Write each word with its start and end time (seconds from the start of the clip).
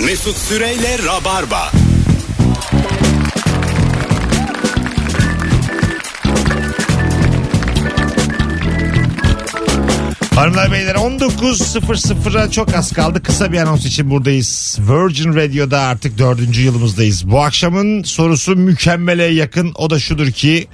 Mesut 0.00 0.36
Süreyle 0.36 0.98
Rabarba. 0.98 1.72
Hanımlar 10.34 10.72
beyler 10.72 10.94
19.00'a 10.94 12.50
çok 12.50 12.74
az 12.74 12.92
kaldı. 12.92 13.22
Kısa 13.22 13.52
bir 13.52 13.58
anons 13.58 13.86
için 13.86 14.10
buradayız. 14.10 14.78
Virgin 14.80 15.34
Radio'da 15.34 15.80
artık 15.80 16.18
dördüncü 16.18 16.62
yılımızdayız. 16.62 17.30
Bu 17.30 17.40
akşamın 17.40 18.02
sorusu 18.02 18.56
mükemmele 18.56 19.24
yakın. 19.24 19.72
O 19.74 19.90
da 19.90 19.98
şudur 19.98 20.30
ki 20.30 20.68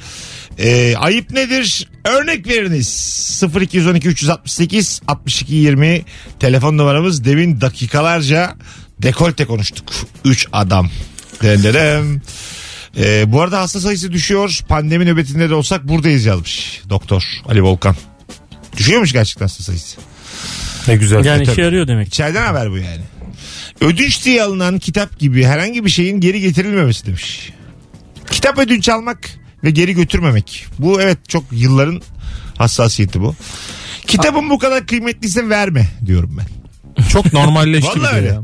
e, 0.58 0.96
ayıp 0.96 1.30
nedir? 1.30 1.88
Örnek 2.04 2.46
veriniz. 2.48 3.42
0212 3.60 4.08
368 4.08 5.00
62 5.08 5.54
20 5.54 6.02
telefon 6.40 6.78
numaramız. 6.78 7.24
Demin 7.24 7.60
dakikalarca 7.60 8.56
dekolte 9.02 9.44
konuştuk. 9.44 9.84
3 10.24 10.46
adam. 10.52 10.90
Denderem. 11.42 12.22
E, 12.96 13.32
bu 13.32 13.40
arada 13.40 13.60
hasta 13.60 13.80
sayısı 13.80 14.12
düşüyor. 14.12 14.60
Pandemi 14.68 15.06
nöbetinde 15.06 15.50
de 15.50 15.54
olsak 15.54 15.88
buradayız 15.88 16.24
yazmış. 16.24 16.82
Doktor 16.90 17.22
Ali 17.48 17.62
Volkan. 17.62 17.96
Düşüyormuş 18.76 19.12
gerçekten 19.12 19.44
hasta 19.44 19.64
sayısı. 19.64 19.96
Ne 20.88 20.96
güzel. 20.96 21.24
Yani 21.24 21.44
tabii. 21.44 21.52
işe 21.52 21.62
yarıyor 21.62 21.88
demek. 21.88 22.08
İçeriden 22.08 22.46
haber 22.46 22.70
bu 22.70 22.76
yani. 22.76 23.02
Ödünç 23.80 24.24
diye 24.24 24.42
alınan 24.42 24.78
kitap 24.78 25.18
gibi 25.18 25.44
herhangi 25.44 25.84
bir 25.84 25.90
şeyin 25.90 26.20
geri 26.20 26.40
getirilmemesi 26.40 27.06
demiş. 27.06 27.50
Kitap 28.30 28.58
ödünç 28.58 28.88
almak 28.88 29.30
ve 29.64 29.70
geri 29.70 29.94
götürmemek. 29.94 30.66
Bu 30.78 31.00
evet 31.00 31.28
çok 31.28 31.44
yılların 31.52 32.02
hassasiyeti 32.58 33.20
bu. 33.20 33.34
Kitabın 34.06 34.50
bu 34.50 34.58
kadar 34.58 34.86
kıymetliyse 34.86 35.48
verme 35.48 35.88
diyorum 36.06 36.38
ben. 36.38 36.46
Çok 37.08 37.32
normalleşti 37.32 38.00
bir 38.00 38.16
öyle. 38.16 38.26
ya. 38.26 38.42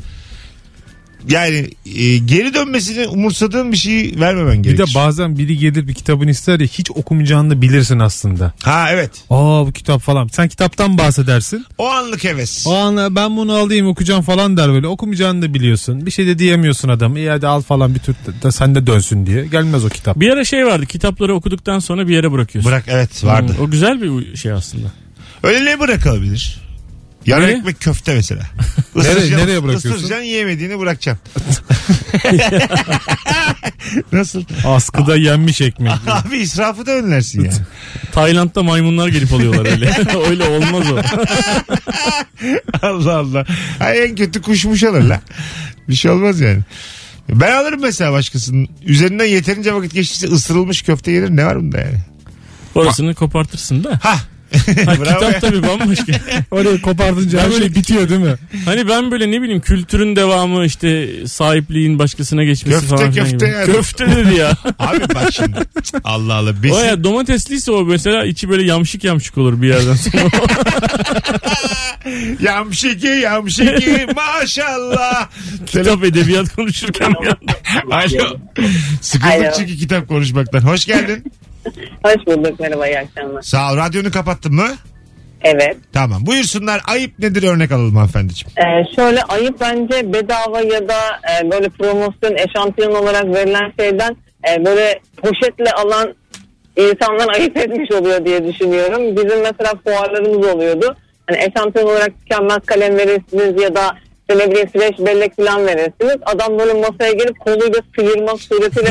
Yani 1.29 1.71
e, 1.97 2.19
geri 2.19 2.55
dönmesini 2.55 3.07
umursadığın 3.07 3.73
bir 3.73 3.77
şeyi 3.77 4.21
vermemen 4.21 4.59
Bir 4.59 4.63
gerekir. 4.63 4.79
de 4.91 4.95
bazen 4.95 5.39
biri 5.39 5.59
gelir 5.59 5.89
bir 5.89 5.95
kitabını 5.95 6.31
ister 6.31 6.61
ya 6.61 6.67
hiç 6.67 6.91
okumayacağını 6.91 7.51
da 7.51 7.63
bilirsin 7.63 7.99
aslında. 7.99 8.53
ha 8.63 8.87
evet. 8.93 9.11
Aa 9.31 9.67
bu 9.67 9.73
kitap 9.73 10.01
falan. 10.03 10.27
Sen 10.29 10.49
kitaptan 10.49 10.99
bahsedersin. 10.99 11.65
O 11.79 11.87
anlık 11.89 12.25
heves. 12.25 12.67
O 12.67 12.75
an 12.77 13.15
ben 13.17 13.37
bunu 13.37 13.53
alayım 13.55 13.87
okuyacağım 13.89 14.23
falan 14.23 14.57
der 14.57 14.69
böyle. 14.69 14.87
Okumayacağını 14.87 15.43
da 15.43 15.55
biliyorsun. 15.55 16.07
Bir 16.07 16.11
şey 16.11 16.27
de 16.27 16.39
diyemiyorsun 16.39 16.89
adam. 16.89 17.17
İyi 17.17 17.31
hadi 17.31 17.47
al 17.47 17.63
falan 17.63 17.95
bir 17.95 18.01
tür 18.01 18.15
de 18.43 18.53
sen 18.53 18.75
de 18.75 18.87
dönsün 18.87 19.27
diye. 19.27 19.47
Gelmez 19.47 19.85
o 19.85 19.89
kitap. 19.89 20.21
Bir 20.21 20.31
ara 20.31 20.45
şey 20.45 20.67
vardı 20.67 20.87
kitapları 20.87 21.35
okuduktan 21.35 21.79
sonra 21.79 22.09
bir 22.09 22.15
yere 22.15 22.33
bırakıyorsun. 22.33 22.73
Bırak 22.73 22.85
evet 22.89 23.25
vardı. 23.25 23.53
Hmm, 23.57 23.65
O 23.65 23.71
güzel 23.71 24.03
bir 24.03 24.37
şey 24.37 24.53
aslında. 24.53 24.87
Öyle 25.43 25.65
ne 25.65 25.81
bırakılabilir? 25.81 26.61
Yarım 27.27 27.43
Nereye? 27.45 27.59
ekmek 27.59 27.81
köfte 27.81 28.15
mesela. 28.15 28.43
Nereye- 28.97 29.37
nereye 29.37 29.63
bırakıyorsun? 29.63 29.91
Isıracaksın 29.91 30.25
yiyemediğini 30.25 30.79
bırakacaksın. 30.79 31.33
Nasıl? 34.13 34.45
Askıda 34.67 35.17
yenmiş 35.17 35.61
ekmek. 35.61 35.93
Abi 36.07 36.37
israfı 36.37 36.87
da 36.87 36.91
önlersin 36.93 37.45
ya. 37.45 37.53
Tayland'da 38.13 38.63
maymunlar 38.63 39.09
gelip 39.09 39.33
alıyorlar 39.33 39.67
öyle. 39.73 39.93
öyle 40.29 40.45
olmaz 40.45 40.87
o. 40.91 40.99
Allah 42.83 43.17
Allah. 43.19 43.47
Ay 43.81 44.05
en 44.05 44.15
kötü 44.17 44.43
kuşmuş 44.43 44.85
alır 44.85 45.03
la. 45.03 45.21
Bir 45.89 45.95
şey 45.95 46.11
olmaz 46.11 46.41
yani. 46.41 46.61
Ben 47.29 47.53
alırım 47.53 47.81
mesela 47.83 48.13
başkasının. 48.13 48.69
Üzerinden 48.85 49.25
yeterince 49.25 49.75
vakit 49.75 49.95
geçtiyse 49.95 50.27
ısırılmış 50.27 50.83
köfte 50.83 51.11
yenir. 51.13 51.31
Ne 51.31 51.47
var 51.47 51.57
bunda 51.57 51.79
yani? 51.79 51.99
Orasını 52.75 53.15
kopartırsın 53.15 53.85
da. 53.85 54.01
Ha. 54.03 54.17
Ha, 54.87 54.95
Bravo 55.01 55.25
ya. 55.25 55.33
kitap 55.33 55.41
tabii 55.41 55.63
bambaşka. 55.63 56.13
Orayı 56.51 56.83
kopardınca 56.83 57.41
her 57.43 57.51
şey 57.51 57.75
bitiyor 57.75 58.09
değil 58.09 58.21
mi? 58.21 58.35
Hani 58.65 58.89
ben 58.89 59.11
böyle 59.11 59.31
ne 59.31 59.43
bileyim 59.43 59.61
kültürün 59.61 60.17
devamı 60.17 60.65
işte 60.65 61.09
sahipliğin 61.27 61.99
başkasına 61.99 62.45
geçmesi 62.45 62.81
Köfte, 62.81 62.97
falan 62.97 63.11
filan 63.13 63.31
köfte 63.31 63.47
gibi. 63.47 63.57
yani. 63.57 63.73
Köfte 63.73 64.07
dedi 64.17 64.35
ya. 64.35 64.51
Abi 64.79 65.01
bak 65.15 65.33
şimdi. 65.33 65.57
Allah 66.05 66.35
Allah. 66.35 66.63
Besin, 66.63 66.75
o 66.75 66.79
ya 66.81 67.05
domatesliyse 67.05 67.73
o 67.73 67.85
mesela 67.85 68.25
içi 68.25 68.49
böyle 68.49 68.63
yamşık 68.63 69.05
yamşık 69.05 69.39
olur 69.39 69.63
bir 69.63 69.69
yerden 69.69 69.95
sonra. 69.95 70.25
Yamşiki 72.41 73.07
yamşiki 73.07 74.07
maşallah. 74.17 75.29
Kitap 75.67 76.05
edebiyat 76.05 76.55
konuşurken 76.57 77.07
anda. 77.07 77.37
Alo. 77.97 78.37
Sıkıldık 79.01 79.33
Alo. 79.35 79.53
çünkü 79.59 79.77
kitap 79.77 80.09
konuşmaktan. 80.09 80.61
Hoş 80.61 80.87
geldin. 80.87 81.33
Hoş 82.05 82.27
bulduk 82.27 82.61
merhaba 82.61 82.87
iyi 82.87 82.99
akşamlar. 82.99 83.43
Sağ 83.43 83.73
ol. 83.73 83.77
Radyonu 83.77 84.11
kapattın 84.11 84.55
mı? 84.55 84.69
Evet. 85.43 85.77
Tamam. 85.93 86.27
Buyursunlar. 86.27 86.81
Ayıp 86.89 87.19
nedir 87.19 87.43
örnek 87.43 87.73
alalım 87.73 87.97
hanımefendiciğim. 87.97 88.53
Ee, 88.59 88.95
şöyle 88.97 89.23
ayıp 89.23 89.61
bence 89.61 90.13
bedava 90.13 90.61
ya 90.61 90.89
da 90.89 90.99
e, 91.31 91.51
böyle 91.51 91.69
promosyon 91.69 92.37
eşantiyon 92.37 92.95
olarak 92.95 93.25
verilen 93.25 93.73
şeyden 93.81 94.17
e, 94.49 94.65
böyle 94.65 95.01
poşetle 95.17 95.73
alan 95.73 96.15
insanlar 96.77 97.35
ayıp 97.35 97.57
etmiş 97.57 97.91
oluyor 97.91 98.25
diye 98.25 98.47
düşünüyorum. 98.47 99.17
Bizim 99.17 99.43
mesela 99.43 99.73
fuarlarımız 99.85 100.47
oluyordu. 100.55 100.97
Hani 101.27 101.39
eşantiyon 101.39 101.87
olarak 101.87 102.21
tükenmez 102.21 102.59
kalem 102.67 102.97
verirsiniz 102.97 103.63
ya 103.63 103.75
da 103.75 103.97
işte 104.31 104.47
ne 104.47 104.51
bileyim 104.51 104.69
süreç 104.69 104.99
bellek 104.99 105.37
falan 105.37 105.67
verirsiniz. 105.67 106.17
Adam 106.27 106.59
böyle 106.59 106.73
masaya 106.73 107.13
gelip 107.13 107.41
koluyla 107.41 107.81
sıyırmak 107.97 108.41
suretiyle 108.41 108.91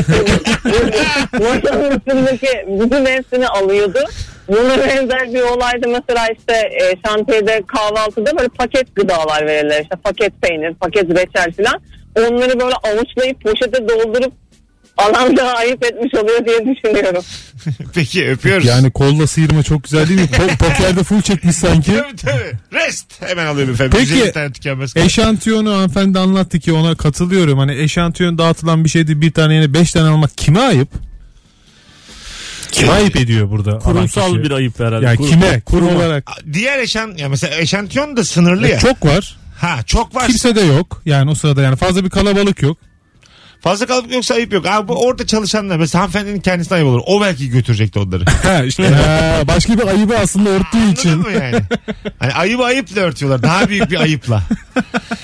masanın 1.32 1.90
üstündeki 1.90 2.66
bütün 2.68 3.06
hepsini 3.06 3.48
alıyordu. 3.48 3.98
Buna 4.48 4.78
benzer 4.78 5.34
bir 5.34 5.42
olayda 5.42 5.88
mesela 5.88 6.26
işte 6.38 6.52
e, 6.52 7.08
şantiyede 7.08 7.62
kahvaltıda 7.66 8.38
böyle 8.38 8.48
paket 8.48 8.96
gıdalar 8.96 9.46
verirler. 9.46 9.82
İşte 9.82 9.96
paket 10.04 10.42
peynir, 10.42 10.74
paket 10.74 11.10
reçel 11.10 11.52
falan. 11.52 11.80
Onları 12.18 12.60
böyle 12.60 12.74
avuçlayıp 12.74 13.42
poşete 13.42 13.88
doldurup 13.88 14.32
alan 14.96 15.36
da 15.36 15.56
ayıp 15.56 15.84
etmiş 15.84 16.14
oluyor 16.14 16.44
diye 16.46 16.58
düşünüyorum. 16.76 17.22
Peki 17.94 18.28
öpüyoruz. 18.30 18.66
Yani 18.66 18.90
kolla 18.90 19.26
sıyırma 19.26 19.62
çok 19.62 19.84
güzel 19.84 20.08
değil 20.08 20.20
mi? 20.20 20.26
Po- 20.32 20.56
pokerde 20.58 21.02
full 21.04 21.22
çekmiş 21.22 21.56
sanki. 21.56 21.92
Tabii 21.96 22.16
tabii. 22.16 22.52
Rest. 22.72 23.22
Hemen 23.22 23.46
alıyorum 23.46 23.74
efendim. 23.74 23.98
Peki, 24.00 24.12
150 24.12 24.32
tane 24.32 24.52
tükenmez 24.52 24.92
kalem. 24.94 25.06
Eşantiyonu 25.06 25.72
hanımefendi 25.74 26.18
anlattı 26.18 26.58
ki 26.60 26.72
ona 26.72 26.94
katılıyorum. 26.94 27.58
Hani 27.58 27.74
eşantiyon 27.76 28.38
dağıtılan 28.38 28.84
bir 28.84 28.88
şeydi 28.88 29.20
bir 29.20 29.30
tane 29.32 29.54
yine 29.54 29.74
beş 29.74 29.92
tane 29.92 30.08
almak 30.08 30.38
kime 30.38 30.60
ayıp? 30.60 30.88
Kime 32.72 32.92
ayıp 32.92 33.16
ediyor 33.16 33.50
burada? 33.50 33.78
Kurumsal 33.78 34.34
bir 34.42 34.50
ayıp 34.50 34.80
herhalde. 34.80 35.06
Yani 35.06 35.16
Kurum- 35.16 35.30
kime? 35.30 35.60
Kurum 35.60 35.96
olarak. 35.96 36.30
Diğer 36.52 36.78
eşan 36.78 37.14
ya 37.18 37.28
mesela 37.28 37.56
eşantiyon 37.56 38.16
da 38.16 38.24
sınırlı 38.24 38.68
ya. 38.68 38.76
E, 38.76 38.80
Çok 38.80 39.06
var. 39.06 39.36
Ha 39.60 39.78
çok 39.86 40.14
var. 40.14 40.26
Kimse 40.26 40.56
de 40.56 40.60
yok. 40.60 41.02
Yani 41.06 41.30
o 41.30 41.34
sırada 41.34 41.62
yani 41.62 41.76
fazla 41.76 42.04
bir 42.04 42.10
kalabalık 42.10 42.62
yok. 42.62 42.78
Fazla 43.60 43.86
kalıp 43.86 44.12
yoksa 44.12 44.34
ayıp 44.34 44.52
yok. 44.52 44.66
Abi 44.66 44.88
bu 44.88 45.04
orada 45.06 45.26
çalışanlar 45.26 45.76
mesela 45.76 46.02
hanımefendinin 46.02 46.40
kendisine 46.40 46.74
ayıp 46.76 46.86
olur. 46.88 47.00
O 47.06 47.20
belki 47.20 47.50
götürecekti 47.50 47.98
onları. 47.98 48.24
Ha 48.42 48.64
işte 48.64 48.88
ha, 48.88 49.40
başka 49.48 49.78
bir 49.78 49.86
ayıbı 49.86 50.18
aslında 50.18 50.50
örttüğü 50.50 50.78
Anladın 50.78 50.92
için. 50.92 51.18
mı 51.18 51.30
yani? 51.32 51.60
Hani 52.18 52.32
ayıbı 52.32 52.64
ayıpla 52.64 53.00
örtüyorlar. 53.00 53.42
Daha 53.42 53.68
büyük 53.68 53.90
bir 53.90 54.00
ayıpla. 54.00 54.42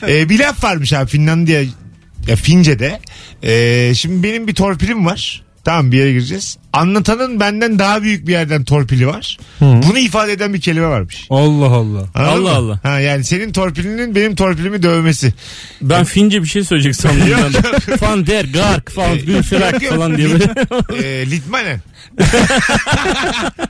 Ee, 0.08 0.28
bir 0.28 0.38
laf 0.38 0.64
varmış 0.64 0.92
abi 0.92 1.10
Finlandiya 1.10 1.62
ya 2.28 2.36
Fince'de. 2.36 3.00
Ee, 3.42 3.92
şimdi 3.94 4.22
benim 4.28 4.46
bir 4.46 4.54
torpilim 4.54 5.06
var. 5.06 5.42
Tamam 5.66 5.92
bir 5.92 5.96
yere 5.98 6.12
gireceğiz. 6.12 6.58
Anlatanın 6.72 7.40
benden 7.40 7.78
daha 7.78 8.02
büyük 8.02 8.26
bir 8.26 8.32
yerden 8.32 8.64
torpili 8.64 9.06
var. 9.06 9.38
Bunu 9.60 9.98
ifade 9.98 10.32
eden 10.32 10.54
bir 10.54 10.60
kelime 10.60 10.86
varmış. 10.86 11.26
Allah 11.30 11.66
Allah. 11.66 12.04
Anladın 12.14 12.30
Allah 12.32 12.40
mı? 12.40 12.50
Allah. 12.50 12.80
Ha, 12.82 13.00
yani 13.00 13.24
senin 13.24 13.52
torpilinin 13.52 14.14
benim 14.14 14.34
torpilimi 14.34 14.82
dövmesi. 14.82 15.34
Ben 15.82 16.04
Fince 16.04 16.42
bir 16.42 16.48
şey 16.48 16.64
söyleyecek 16.64 16.96
sandım. 16.96 17.26
bir 17.26 17.32
anda. 17.32 17.58
Van 18.00 18.26
der 18.26 18.44
Gark 18.44 18.92
falan 18.92 19.14
Yok, 19.14 19.52
yok. 19.82 19.90
falan 19.90 20.16
diye 20.16 20.28
böyle. 20.30 20.44
Ee, 21.04 21.30
Litmanen. 21.30 21.80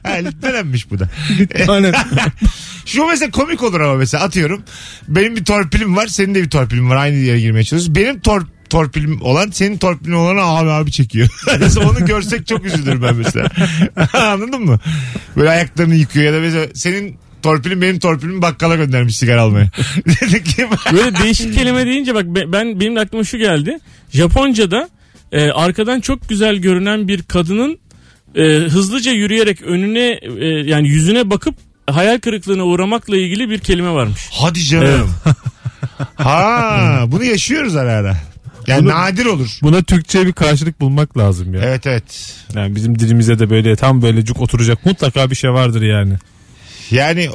ha, 0.03 0.13
Litmanenmiş 0.13 0.91
bu 0.91 0.99
da. 0.99 1.09
Hani 1.67 1.93
Şu 2.87 3.07
mesela 3.07 3.31
komik 3.31 3.63
olur 3.63 3.81
ama 3.81 3.95
mesela 3.95 4.25
atıyorum. 4.25 4.63
Benim 5.09 5.37
bir 5.37 5.45
torpilim 5.45 5.97
var 5.97 6.07
senin 6.07 6.34
de 6.34 6.43
bir 6.43 6.51
torpilin 6.51 6.91
var 6.91 6.97
aynı 6.97 7.17
yere 7.17 7.41
girmeye 7.41 7.65
çalışıyoruz. 7.65 7.95
Benim 7.95 8.21
tor 8.21 8.42
torpilim 8.71 9.22
olan 9.22 9.51
senin 9.51 9.78
torpilin 9.78 10.13
olana 10.13 10.42
abi 10.42 10.71
abi 10.71 10.92
çekiyor. 10.92 11.28
mesela 11.60 11.91
onu 11.91 12.07
görsek 12.07 12.47
çok 12.47 12.65
üzülürüm 12.65 13.03
ben 13.03 13.16
mesela. 13.16 13.48
Anladın 14.13 14.63
mı? 14.63 14.78
Böyle 15.36 15.51
ayaklarını 15.51 15.95
yıkıyor 15.95 16.24
ya 16.27 16.33
da 16.33 16.41
mesela 16.41 16.66
senin 16.74 17.16
torpilin 17.42 17.83
benim 17.83 17.98
torpilimi 17.98 18.42
bakkala 18.42 18.77
göndermiş 18.77 19.16
sigara 19.16 19.42
almaya. 19.42 19.71
Dedik 20.07 20.47
ki 20.47 20.66
Böyle 20.92 21.16
değişik 21.18 21.54
kelime 21.54 21.86
deyince 21.86 22.15
bak 22.15 22.24
be- 22.24 22.53
ben 22.53 22.80
benim 22.80 22.97
de 22.97 23.01
aklıma 23.01 23.24
şu 23.24 23.39
geldi. 23.39 23.78
Japonca'da 24.13 24.89
e, 25.33 25.51
arkadan 25.51 26.01
çok 26.01 26.28
güzel 26.28 26.57
görünen 26.57 27.09
bir 27.09 27.22
kadının 27.22 27.78
e, 28.34 28.42
hızlıca 28.45 29.13
yürüyerek 29.13 29.63
önüne 29.63 30.21
e, 30.41 30.47
yani 30.47 30.89
yüzüne 30.89 31.30
bakıp 31.30 31.54
hayal 31.91 32.18
kırıklığına 32.18 32.65
uğramakla 32.65 33.16
ilgili 33.16 33.51
bir 33.51 33.59
kelime 33.59 33.91
varmış. 33.91 34.28
hadi 34.33 34.60
canım. 34.65 35.10
ha 36.15 37.04
bunu 37.07 37.24
yaşıyoruz 37.24 37.77
ara 37.77 37.92
ara. 37.92 38.16
Yani 38.66 38.80
Bunu- 38.84 38.89
nadir 38.95 39.27
olur. 39.27 39.59
buna 39.63 39.83
Türkçe 39.83 40.27
bir 40.27 40.33
karşılık 40.33 40.80
bulmak 40.80 41.18
lazım 41.18 41.54
ya. 41.54 41.60
Evet 41.65 41.86
evet. 41.86 42.34
Yani 42.54 42.77
bizim 42.77 42.98
dilimize 42.98 43.39
de 43.39 43.51
böyle 43.51 43.77
tam 43.77 44.03
böyle 44.03 44.24
cuk 44.24 44.41
oturacak 44.41 44.86
mutlaka 44.86 45.30
bir 45.30 45.36
şey 45.36 45.51
vardır 45.51 45.83
yani. 45.83 46.15
Yani 46.91 47.28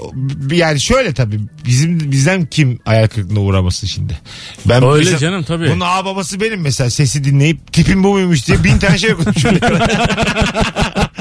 yani 0.51 0.81
şöyle 0.81 1.13
tabii 1.13 1.39
bizim 1.65 2.11
bizden 2.11 2.45
kim 2.45 2.79
hayal 2.85 3.07
kırıklığına 3.07 3.39
uğramasın 3.39 3.87
şimdi. 3.87 4.19
Ben 4.65 4.83
Öyle 4.83 4.97
mesela- 5.03 5.17
canım, 5.17 5.43
tabii. 5.43 5.69
Bunun 5.69 5.79
ağ 5.85 6.05
babası 6.05 6.41
benim 6.41 6.61
mesela 6.61 6.89
sesi 6.89 7.23
dinleyip 7.23 7.73
tipim 7.73 8.03
bu 8.03 8.07
muymuş 8.13 8.47
diye 8.47 8.63
bin 8.63 8.77
tane 8.79 8.97
şey 8.97 9.13
okudum 9.13 9.33
şöyle. 9.35 9.59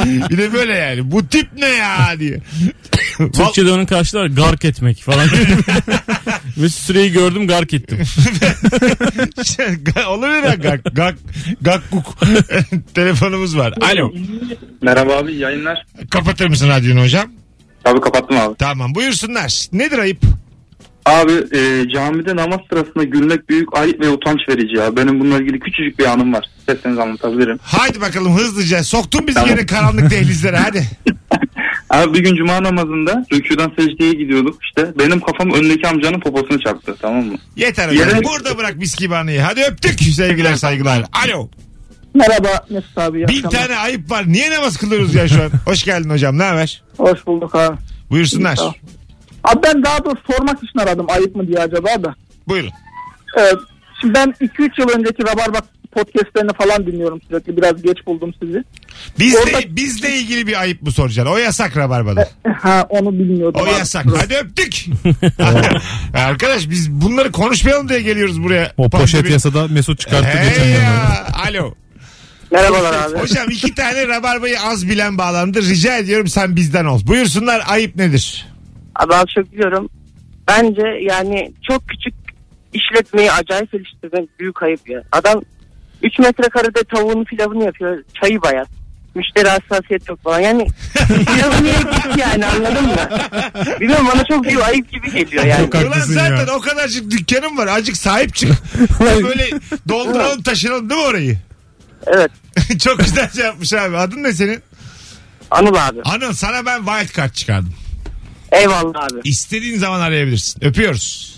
bir 0.04 0.38
de 0.38 0.52
böyle 0.52 0.74
yani 0.76 1.10
bu 1.10 1.26
tip 1.26 1.48
ne 1.58 1.66
ya 1.68 2.18
diye. 2.18 2.40
Türkçe'de 3.18 3.72
onun 3.72 3.86
karşılığı 3.86 4.20
var, 4.20 4.26
gark 4.26 4.64
etmek 4.64 5.02
falan. 5.02 5.28
Ve 6.56 6.68
süreyi 6.68 7.12
gördüm 7.12 7.46
gark 7.46 7.74
ettim. 7.74 7.98
Olabilir 10.08 10.42
ya 10.42 10.54
gak 10.54 10.80
gak 10.92 11.14
gakkuk. 11.60 12.18
Telefonumuz 12.94 13.56
var. 13.56 13.74
Alo. 13.92 14.12
Merhaba 14.82 15.16
abi 15.16 15.34
yayınlar. 15.34 15.86
Kapatır 16.10 16.46
mısın 16.48 16.68
radyonu 16.68 17.02
hocam? 17.02 17.32
Abi 17.84 18.00
kapattım 18.00 18.36
abi. 18.38 18.54
Tamam 18.58 18.94
buyursunlar. 18.94 19.66
Nedir 19.72 19.98
ayıp? 19.98 20.22
Abi 21.06 21.32
e, 21.32 21.88
camide 21.94 22.36
namaz 22.36 22.60
sırasında 22.70 23.04
gülmek 23.04 23.48
büyük 23.48 23.76
ayıp 23.78 24.00
ve 24.00 24.08
utanç 24.08 24.38
verici 24.48 24.76
ya. 24.76 24.96
Benim 24.96 25.20
bununla 25.20 25.38
ilgili 25.38 25.60
küçücük 25.60 25.98
bir 25.98 26.04
anım 26.04 26.32
var. 26.32 26.44
İsterseniz 26.58 26.98
anlatabilirim. 26.98 27.58
Haydi 27.62 28.00
bakalım 28.00 28.36
hızlıca. 28.36 28.84
Soktun 28.84 29.26
bizi 29.26 29.34
Tamam. 29.34 29.50
yine 29.50 29.66
karanlık 29.66 30.10
dehlizlere 30.10 30.56
hadi. 30.56 30.84
Abi 31.90 32.14
bir 32.14 32.24
gün 32.24 32.36
cuma 32.36 32.62
namazında 32.62 33.24
rüküden 33.32 33.70
secdeye 33.78 34.12
gidiyorduk 34.12 34.58
işte. 34.64 34.92
Benim 34.98 35.20
kafam 35.20 35.50
öndeki 35.52 35.88
amcanın 35.88 36.20
poposunu 36.20 36.60
çarptı 36.60 36.96
tamam 37.00 37.24
mı? 37.24 37.36
Yeter 37.56 37.88
hocam. 37.88 38.08
Yere- 38.08 38.24
Burada 38.24 38.58
bırak 38.58 38.76
miskibanıyı. 38.76 39.40
Hadi 39.40 39.60
öptük. 39.62 40.00
Sevgiler 40.00 40.54
saygılar. 40.54 41.04
Alo. 41.26 41.48
Merhaba 42.14 42.66
Mesut 42.70 42.98
abi. 42.98 43.18
Bin 43.18 43.22
akşamlar. 43.24 43.50
tane 43.50 43.76
ayıp 43.76 44.10
var. 44.10 44.24
Niye 44.26 44.50
namaz 44.50 44.76
kılıyoruz 44.76 45.14
ya 45.14 45.28
şu 45.28 45.42
an? 45.42 45.50
Hoş 45.64 45.84
geldin 45.84 46.10
hocam. 46.10 46.38
Ne 46.38 46.42
haber? 46.42 46.82
Hoş 46.96 47.26
bulduk 47.26 47.54
abi. 47.54 47.76
Buyursunlar. 48.10 48.58
Ol. 48.58 48.72
Abi 49.44 49.60
ben 49.62 49.82
daha 49.84 50.04
doğrusu 50.04 50.22
sormak 50.30 50.58
için 50.64 50.78
aradım 50.78 51.06
ayıp 51.10 51.36
mı 51.36 51.46
diye 51.48 51.58
acaba 51.58 52.04
da. 52.04 52.14
Buyurun. 52.48 52.70
Ee, 53.38 53.42
şimdi 54.00 54.14
ben 54.14 54.34
2-3 54.40 54.80
yıl 54.80 54.88
önceki 54.88 55.22
Rabarba 55.22 55.58
podcastlerini 55.92 56.52
falan 56.52 56.86
dinliyorum 56.86 57.20
sürekli. 57.28 57.56
Biraz 57.56 57.82
geç 57.82 57.98
buldum 58.06 58.34
sizi. 58.42 58.64
Bizle, 59.18 59.38
Orada- 59.38 59.76
bizle 59.76 60.16
ilgili 60.16 60.46
bir 60.46 60.60
ayıp 60.60 60.82
mı 60.82 60.92
soracaksın? 60.92 61.32
O 61.32 61.36
yasak 61.36 61.76
Rabarba'da. 61.76 62.28
Ha 62.62 62.86
onu 62.88 63.12
bilmiyordum. 63.12 63.60
O 63.60 63.64
abi. 63.64 63.70
yasak. 63.78 64.06
Hadi 64.16 64.34
öptük. 64.36 64.86
Arkadaş 66.14 66.70
biz 66.70 66.90
bunları 66.90 67.32
konuşmayalım 67.32 67.88
diye 67.88 68.00
geliyoruz 68.02 68.42
buraya. 68.42 68.72
O 68.76 68.90
poşet 68.90 69.20
Pandemi- 69.20 69.32
yasada 69.32 69.68
Mesut 69.68 69.98
çıkarttı 70.00 70.38
geçen 70.48 70.62
Hey 70.64 70.72
yıl. 70.72 70.80
ya. 70.80 71.26
Alo. 71.48 71.74
Merhabalar 72.52 72.92
abi. 73.08 73.18
Hocam 73.18 73.50
iki 73.50 73.74
tane 73.74 74.08
rabarbayı 74.08 74.60
az 74.60 74.88
bilen 74.88 75.18
bağlandı. 75.18 75.62
Rica 75.62 75.96
ediyorum 75.96 76.28
sen 76.28 76.56
bizden 76.56 76.84
ol. 76.84 77.00
Buyursunlar 77.06 77.62
ayıp 77.68 77.96
nedir? 77.96 78.46
Abi 78.94 79.12
çok 79.34 79.52
biliyorum. 79.52 79.88
Bence 80.48 80.86
yani 81.02 81.52
çok 81.68 81.88
küçük 81.88 82.14
işletmeyi 82.72 83.32
acayip 83.32 83.72
geliştirmek 83.72 84.38
büyük 84.40 84.62
ayıp 84.62 84.90
ya. 84.90 85.02
Adam 85.12 85.42
3 86.02 86.18
metrekarede 86.18 86.80
tavuğunu 86.94 87.24
pilavını 87.24 87.64
yapıyor. 87.64 88.02
Çayı 88.20 88.42
bayat. 88.42 88.68
Müşteri 89.14 89.48
hassasiyet 89.48 90.08
yok 90.08 90.22
falan. 90.22 90.40
Yani 90.40 90.66
pilavı 91.08 91.62
niye 91.64 91.74
gitti 91.74 92.20
yani 92.20 92.46
anladın 92.46 92.86
mı? 92.86 92.96
Bilmiyorum 93.80 94.06
bana 94.14 94.24
çok 94.24 94.44
büyük 94.44 94.62
ayıp 94.62 94.92
gibi 94.92 95.12
geliyor 95.12 95.44
yani. 95.44 95.64
Çok 95.64 95.74
Ulan 95.74 95.86
haklısın 95.86 96.14
zaten 96.14 96.46
ya. 96.46 96.54
o 96.54 96.60
kadarcık 96.60 97.10
dükkanım 97.10 97.58
var. 97.58 97.66
Azıcık 97.66 97.96
sahip 97.96 98.34
çık. 98.34 98.50
Böyle 99.00 99.50
dolduralım 99.88 100.42
taşıralım 100.42 100.90
değil 100.90 101.00
mi 101.00 101.06
orayı? 101.06 101.38
Evet. 102.06 102.30
Çok 102.84 102.98
güzel 102.98 103.30
şey 103.30 103.44
yapmış 103.44 103.72
abi. 103.72 103.96
Adın 103.96 104.22
ne 104.22 104.32
senin? 104.32 104.62
Anıl 105.50 105.74
abi. 105.74 106.00
Anıl 106.04 106.32
sana 106.32 106.66
ben 106.66 106.78
wild 106.84 107.16
card 107.16 107.32
çıkardım. 107.32 107.74
Eyvallah 108.52 109.04
abi. 109.04 109.20
İstediğin 109.24 109.78
zaman 109.78 110.00
arayabilirsin. 110.00 110.64
Öpüyoruz. 110.64 111.30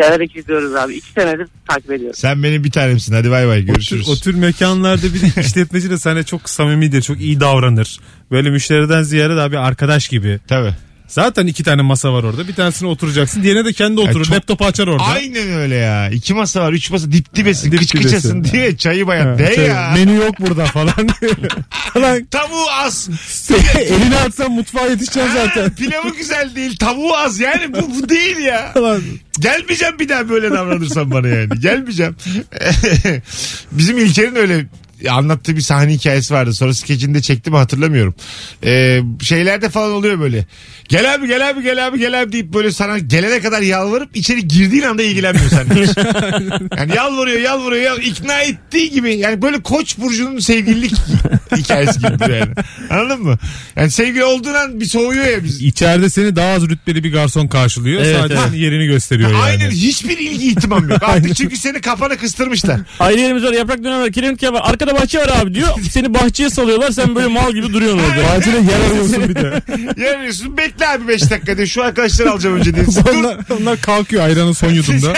Severek 0.00 0.36
izliyoruz 0.36 0.74
abi. 0.74 0.94
2 0.94 1.06
senedir 1.12 1.48
takip 1.68 1.90
ediyoruz. 1.92 2.18
Sen 2.18 2.42
benim 2.42 2.64
bir 2.64 2.70
tanemsin. 2.70 3.14
Hadi 3.14 3.30
bay 3.30 3.46
bay 3.46 3.58
O 3.58 3.60
tür, 3.60 3.66
görüşürüz. 3.66 4.08
o 4.08 4.16
tür 4.16 4.34
mekanlarda 4.34 5.02
bir 5.14 5.36
işletmeci 5.44 5.90
de 5.90 5.98
sana 5.98 6.22
çok 6.22 6.50
samimidir, 6.50 7.02
çok 7.02 7.20
iyi 7.20 7.40
davranır. 7.40 8.00
Böyle 8.30 8.50
müşteriden 8.50 9.02
ziyade 9.02 9.36
daha 9.36 9.52
bir 9.52 9.56
arkadaş 9.56 10.08
gibi. 10.08 10.38
Tabii. 10.48 10.74
Zaten 11.08 11.46
iki 11.46 11.62
tane 11.64 11.82
masa 11.82 12.12
var 12.12 12.22
orada. 12.24 12.48
Bir 12.48 12.54
tanesine 12.54 12.88
oturacaksın. 12.88 13.42
Diğerine 13.42 13.64
de 13.64 13.72
kendi 13.72 14.00
oturur. 14.00 14.24
çok- 14.24 14.34
Laptopu 14.34 14.64
açar 14.66 14.86
orada. 14.86 15.04
Aynen 15.04 15.52
öyle 15.52 15.74
ya. 15.74 16.10
İki 16.10 16.34
masa 16.34 16.60
var. 16.60 16.72
Üç 16.72 16.90
masa 16.90 17.12
dip 17.12 17.34
dibesin. 17.34 17.72
Dip 17.72 17.78
kıç 17.80 17.94
dibesin. 17.94 18.08
kıçasın 18.08 18.44
diye 18.44 18.76
çayı 18.76 19.06
bayat. 19.06 19.38
De 19.38 19.60
ya. 19.62 19.90
Menü 19.96 20.14
yok 20.16 20.40
burada 20.40 20.64
falan. 20.64 20.94
Lan 21.96 22.24
Tavuğu 22.24 22.70
az. 22.70 23.08
elini 23.78 24.16
atsan 24.16 24.50
mutfağa 24.52 24.86
yetişeceksin 24.86 25.32
zaten. 25.34 25.62
Ha, 25.62 25.68
Pilavı 25.78 26.16
güzel 26.16 26.54
değil. 26.56 26.76
Tavuğu 26.76 27.16
az. 27.16 27.40
Yani 27.40 27.74
bu, 27.74 27.90
bu 27.94 28.08
değil 28.08 28.36
ya. 28.38 28.72
Lan. 28.82 29.02
Gelmeyeceğim 29.40 29.98
bir 29.98 30.08
daha 30.08 30.28
böyle 30.28 30.50
davranırsan 30.50 31.10
bana 31.10 31.28
yani. 31.28 31.48
Gelmeyeceğim. 31.60 32.16
Bizim 33.72 33.98
İlker'in 33.98 34.34
öyle 34.36 34.66
anlattığı 35.10 35.56
bir 35.56 35.60
sahne 35.60 35.92
hikayesi 35.92 36.34
vardı. 36.34 36.54
Sonra 36.54 36.74
skecinde 36.74 37.22
çekti 37.22 37.50
mi 37.50 37.56
hatırlamıyorum. 37.56 38.14
Ee, 38.64 39.00
şeylerde 39.22 39.68
falan 39.68 39.92
oluyor 39.92 40.20
böyle. 40.20 40.46
Gel 40.88 41.14
abi 41.14 41.26
gel 41.26 41.50
abi 41.50 41.62
gel 41.62 41.86
abi 41.86 41.98
gel 41.98 42.22
abi 42.22 42.32
deyip 42.32 42.54
böyle 42.54 42.72
sana 42.72 42.98
gelene 42.98 43.40
kadar 43.40 43.62
yalvarıp 43.62 44.16
içeri 44.16 44.48
girdiğin 44.48 44.82
anda 44.82 45.02
ilgilenmiyor 45.02 45.50
seninle. 45.50 45.80
yani 46.78 46.96
yalvarıyor 46.96 47.40
yalvarıyor 47.40 47.82
yal- 47.82 48.02
ikna 48.02 48.40
ettiği 48.40 48.90
gibi. 48.90 49.14
Yani 49.16 49.42
böyle 49.42 49.62
koç 49.62 49.98
burcunun 49.98 50.38
sevgililik 50.38 50.92
hikayesi 51.56 51.98
gibi 51.98 52.32
yani. 52.32 52.52
Anladın 52.90 53.22
mı? 53.22 53.38
Yani 53.76 53.90
sevgili 53.90 54.24
olduğun 54.24 54.54
an 54.54 54.80
bir 54.80 54.86
soğuyor 54.86 55.24
ya 55.26 55.44
biz. 55.44 55.62
İçeride 55.62 56.10
seni 56.10 56.36
daha 56.36 56.52
az 56.52 56.62
rütbeli 56.68 57.04
bir 57.04 57.12
garson 57.12 57.46
karşılıyor. 57.46 58.02
Evet, 58.02 58.16
Sadece 58.16 58.34
evet. 58.34 58.60
yerini 58.60 58.86
gösteriyor 58.86 59.30
yani. 59.30 59.42
Aynen 59.42 59.70
hiçbir 59.70 60.18
ilgi 60.18 60.48
ihtimam 60.48 60.88
yok. 60.88 61.02
Artık 61.08 61.36
çünkü 61.36 61.56
seni 61.56 61.80
kafana 61.80 62.16
kıstırmışlar. 62.16 62.80
Ailelerimiz 63.00 63.44
var 63.44 63.52
yaprak 63.52 63.84
dönem 63.84 64.00
var 64.00 64.12
kiremit 64.12 64.42
var. 64.42 64.62
Arkada 64.64 64.94
bahçe 64.94 65.18
var 65.18 65.28
abi 65.42 65.54
diyor. 65.54 65.68
Seni 65.90 66.14
bahçeye 66.14 66.50
salıyorlar 66.50 66.90
sen 66.90 67.14
böyle 67.14 67.26
mal 67.26 67.52
gibi 67.52 67.72
duruyorsun 67.72 67.98
orada. 67.98 68.30
Acile 68.30 68.56
yer 68.56 68.90
arıyorsun 68.90 69.28
bir 69.28 69.34
de. 69.34 69.62
Yarıyorsun 70.02 70.56
bekle 70.56 70.88
abi 70.88 71.08
5 71.08 71.30
dakika 71.30 71.56
diye 71.56 71.66
şu 71.66 71.82
arkadaşları 71.82 72.30
alacağım 72.30 72.56
önce 72.56 72.74
diye. 72.74 72.86
Dur, 72.86 73.14
onlar, 73.14 73.38
onlar 73.60 73.80
kalkıyor 73.80 74.24
ayranın 74.24 74.52
son 74.52 74.70
yudumda. 74.70 75.14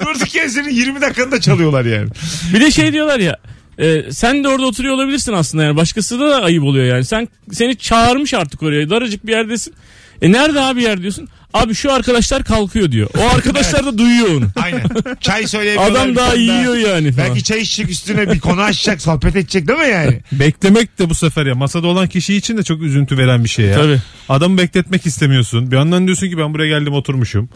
durduk 0.00 0.34
yere 0.34 0.48
senin 0.48 0.70
20 0.70 1.00
dakikanı 1.00 1.32
da 1.32 1.40
çalıyorlar 1.40 1.84
yani. 1.84 2.08
Bir 2.54 2.60
de 2.60 2.70
şey 2.70 2.92
diyorlar 2.92 3.20
ya. 3.20 3.36
E, 3.78 4.12
sen 4.12 4.44
de 4.44 4.48
orada 4.48 4.66
oturuyor 4.66 4.94
olabilirsin 4.94 5.32
aslında 5.32 5.64
yani. 5.64 5.76
Başkası 5.76 6.20
da 6.20 6.42
ayıp 6.42 6.64
oluyor 6.64 6.84
yani. 6.84 7.04
Sen 7.04 7.28
seni 7.52 7.76
çağırmış 7.76 8.34
artık 8.34 8.62
oraya. 8.62 8.90
Daracık 8.90 9.26
bir 9.26 9.32
yerdesin. 9.32 9.74
E 10.22 10.32
nerede 10.32 10.60
abi 10.60 10.82
yer 10.82 11.02
diyorsun? 11.02 11.28
Abi 11.54 11.74
şu 11.74 11.92
arkadaşlar 11.92 12.44
kalkıyor 12.44 12.92
diyor. 12.92 13.10
O 13.18 13.34
arkadaşlar 13.34 13.86
da 13.86 13.98
duyuyor 13.98 14.28
onu. 14.28 14.46
Aynen. 14.62 14.82
Çay 15.20 15.46
söyleyemiyorlar. 15.46 16.00
Adam 16.00 16.16
daha 16.16 16.34
yiyor 16.34 16.76
yani 16.76 17.12
falan. 17.12 17.28
Belki 17.28 17.44
çay 17.44 17.60
içecek 17.60 17.90
üstüne 17.90 18.32
bir 18.32 18.40
konu 18.40 18.60
açacak 18.60 19.02
sohbet 19.02 19.36
edecek 19.36 19.68
değil 19.68 19.78
mi 19.78 19.88
yani? 19.88 20.20
Beklemek 20.32 20.98
de 20.98 21.10
bu 21.10 21.14
sefer 21.14 21.46
ya 21.46 21.54
masada 21.54 21.86
olan 21.86 22.08
kişi 22.08 22.34
için 22.34 22.56
de 22.56 22.62
çok 22.62 22.82
üzüntü 22.82 23.18
veren 23.18 23.44
bir 23.44 23.48
şey 23.48 23.64
ya. 23.64 23.74
Tabii. 23.74 23.98
Adamı 24.28 24.58
bekletmek 24.58 25.06
istemiyorsun. 25.06 25.70
Bir 25.70 25.76
yandan 25.76 26.06
diyorsun 26.06 26.28
ki 26.28 26.38
ben 26.38 26.54
buraya 26.54 26.68
geldim 26.68 26.92
oturmuşum. 26.92 27.48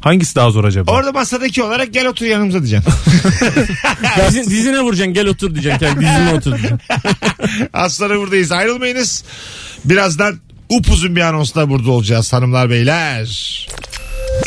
Hangisi 0.00 0.34
daha 0.36 0.50
zor 0.50 0.64
acaba? 0.64 0.92
Orada 0.92 1.12
masadaki 1.12 1.62
olarak 1.62 1.92
gel 1.92 2.06
otur 2.06 2.26
yanımıza 2.26 2.58
diyeceksin. 2.62 2.92
Dizin, 4.28 4.50
dizine 4.50 4.80
vuracaksın 4.80 5.14
gel 5.14 5.26
otur 5.26 5.54
diyeceksin. 5.54 5.86
Yani 5.86 6.00
dizine 6.00 6.32
otur 6.34 6.50
diyeceksin. 6.50 6.80
Az 7.72 7.96
sonra 7.96 8.18
buradayız 8.18 8.52
ayrılmayınız. 8.52 9.24
Birazdan 9.84 10.38
upuzun 10.68 11.16
bir 11.16 11.20
anonsla 11.20 11.70
burada 11.70 11.90
olacağız 11.90 12.32
hanımlar 12.32 12.70
beyler. 12.70 13.28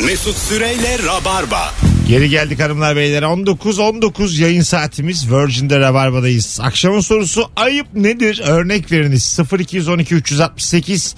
Mesut 0.00 0.36
Süreyle 0.38 0.98
Rabarba. 1.06 1.74
Geri 2.08 2.30
geldik 2.30 2.60
hanımlar 2.60 2.96
beyler. 2.96 3.22
19-19 3.22 4.42
yayın 4.42 4.62
saatimiz. 4.62 5.32
Virgin'de 5.32 5.80
Rabarba'dayız. 5.80 6.58
Akşamın 6.62 7.00
sorusu 7.00 7.50
ayıp 7.56 7.86
nedir? 7.94 8.42
Örnek 8.46 8.92
veriniz. 8.92 9.38
0212 9.58 10.14
368 10.14 11.14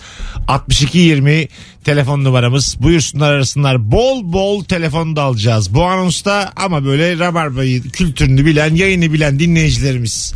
62 0.48 0.98
20 0.98 1.48
telefon 1.84 2.24
numaramız. 2.24 2.76
Buyursunlar 2.80 3.32
arasınlar. 3.32 3.92
Bol 3.92 4.32
bol 4.32 4.64
telefon 4.64 5.16
da 5.16 5.22
alacağız. 5.22 5.74
Bu 5.74 5.84
anonsta 5.84 6.52
ama 6.56 6.84
böyle 6.84 7.18
Rabarba'yı 7.18 7.82
kültürünü 7.82 8.44
bilen, 8.46 8.74
yayını 8.74 9.12
bilen 9.12 9.38
dinleyicilerimiz. 9.38 10.34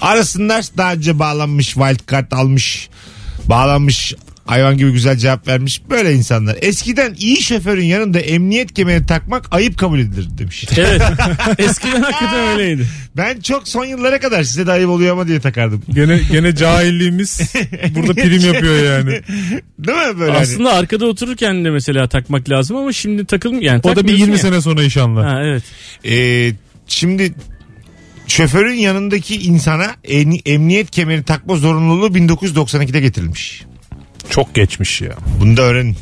Arasınlar 0.00 0.64
daha 0.76 0.92
önce 0.92 1.18
bağlanmış, 1.18 1.66
wildcard 1.66 2.32
almış, 2.32 2.88
bağlanmış 3.48 4.14
hayvan 4.46 4.76
gibi 4.78 4.92
güzel 4.92 5.16
cevap 5.16 5.48
vermiş. 5.48 5.82
Böyle 5.90 6.12
insanlar. 6.14 6.56
Eskiden 6.60 7.14
iyi 7.18 7.42
şoförün 7.42 7.84
yanında 7.84 8.18
emniyet 8.20 8.74
kemeri 8.74 9.06
takmak 9.06 9.46
ayıp 9.50 9.78
kabul 9.78 9.98
edilir 9.98 10.28
demiş. 10.38 10.64
Evet. 10.78 11.02
Eskiden 11.58 12.02
hakikaten 12.02 12.48
öyleydi. 12.48 12.86
Ben 13.16 13.40
çok 13.40 13.68
son 13.68 13.84
yıllara 13.84 14.20
kadar 14.20 14.42
size 14.42 14.66
de 14.66 14.72
ayıp 14.72 14.88
oluyor 14.88 15.12
ama 15.12 15.28
diye 15.28 15.40
takardım. 15.40 15.82
Gene 15.94 16.20
gene 16.32 16.54
cahilliğimiz 16.56 17.40
burada 17.96 18.14
prim 18.14 18.44
yapıyor 18.54 18.84
yani. 18.84 19.10
Değil 19.78 19.98
mi 20.08 20.18
böyle? 20.20 20.32
hani? 20.32 20.42
Aslında 20.42 20.72
arkada 20.72 21.06
otururken 21.06 21.64
de 21.64 21.70
mesela 21.70 22.08
takmak 22.08 22.50
lazım 22.50 22.76
ama 22.76 22.92
şimdi 22.92 23.24
takılmıyor. 23.24 23.62
Yani 23.62 23.80
O 23.80 23.82
da 23.82 23.90
bir 23.90 23.94
takmıyorsun 23.94 24.24
20 24.24 24.32
ya. 24.32 24.38
sene 24.38 24.60
sonra 24.60 24.82
inşallah. 24.82 25.24
Ha, 25.26 25.40
evet. 25.44 25.62
Ee, 26.04 26.52
şimdi 26.86 27.34
şoförün 28.26 28.74
yanındaki 28.74 29.36
insana 29.36 29.86
en- 30.04 30.40
emniyet 30.46 30.90
kemeri 30.90 31.22
takma 31.22 31.56
zorunluluğu 31.56 32.06
1992'de 32.08 33.00
getirilmiş. 33.00 33.62
Çok 34.30 34.54
geçmiş 34.54 35.00
ya. 35.00 35.12
Bunu 35.40 35.56
da 35.56 35.62
öğrenin. 35.62 35.96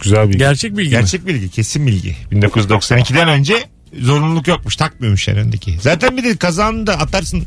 Güzel 0.00 0.28
bir 0.28 0.34
Gerçek 0.38 0.72
bilgi 0.76 0.84
mi? 0.84 0.90
Gerçek 0.90 1.26
bilgi 1.26 1.48
kesin 1.50 1.86
bilgi. 1.86 2.16
1992'den 2.32 3.28
önce 3.28 3.54
zorunluluk 4.00 4.48
yokmuş 4.48 4.76
takmıyormuş 4.76 5.28
yani 5.28 5.38
öndeki. 5.40 5.78
Zaten 5.80 6.16
bir 6.16 6.24
de 6.24 6.36
kazanını 6.36 6.86
da 6.86 6.98
atarsın 6.98 7.44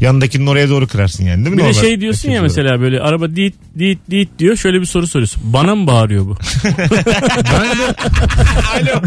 yanındakinin 0.00 0.46
oraya 0.46 0.68
doğru 0.68 0.86
kırarsın 0.86 1.24
yani 1.24 1.44
değil 1.44 1.56
mi? 1.56 1.58
Bir 1.58 1.62
de 1.64 1.68
Normal 1.68 1.80
şey 1.80 2.00
diyorsun 2.00 2.28
ya 2.28 2.40
olarak. 2.40 2.42
mesela 2.56 2.80
böyle 2.80 3.00
araba 3.00 3.30
dit 3.36 3.54
dit 3.78 3.98
dit 4.10 4.28
diyor 4.38 4.56
şöyle 4.56 4.80
bir 4.80 4.86
soru 4.86 5.06
soruyorsun. 5.06 5.42
Bana 5.52 5.74
mı 5.74 5.86
bağırıyor 5.86 6.26
bu? 6.26 6.36
Alo. 8.74 9.02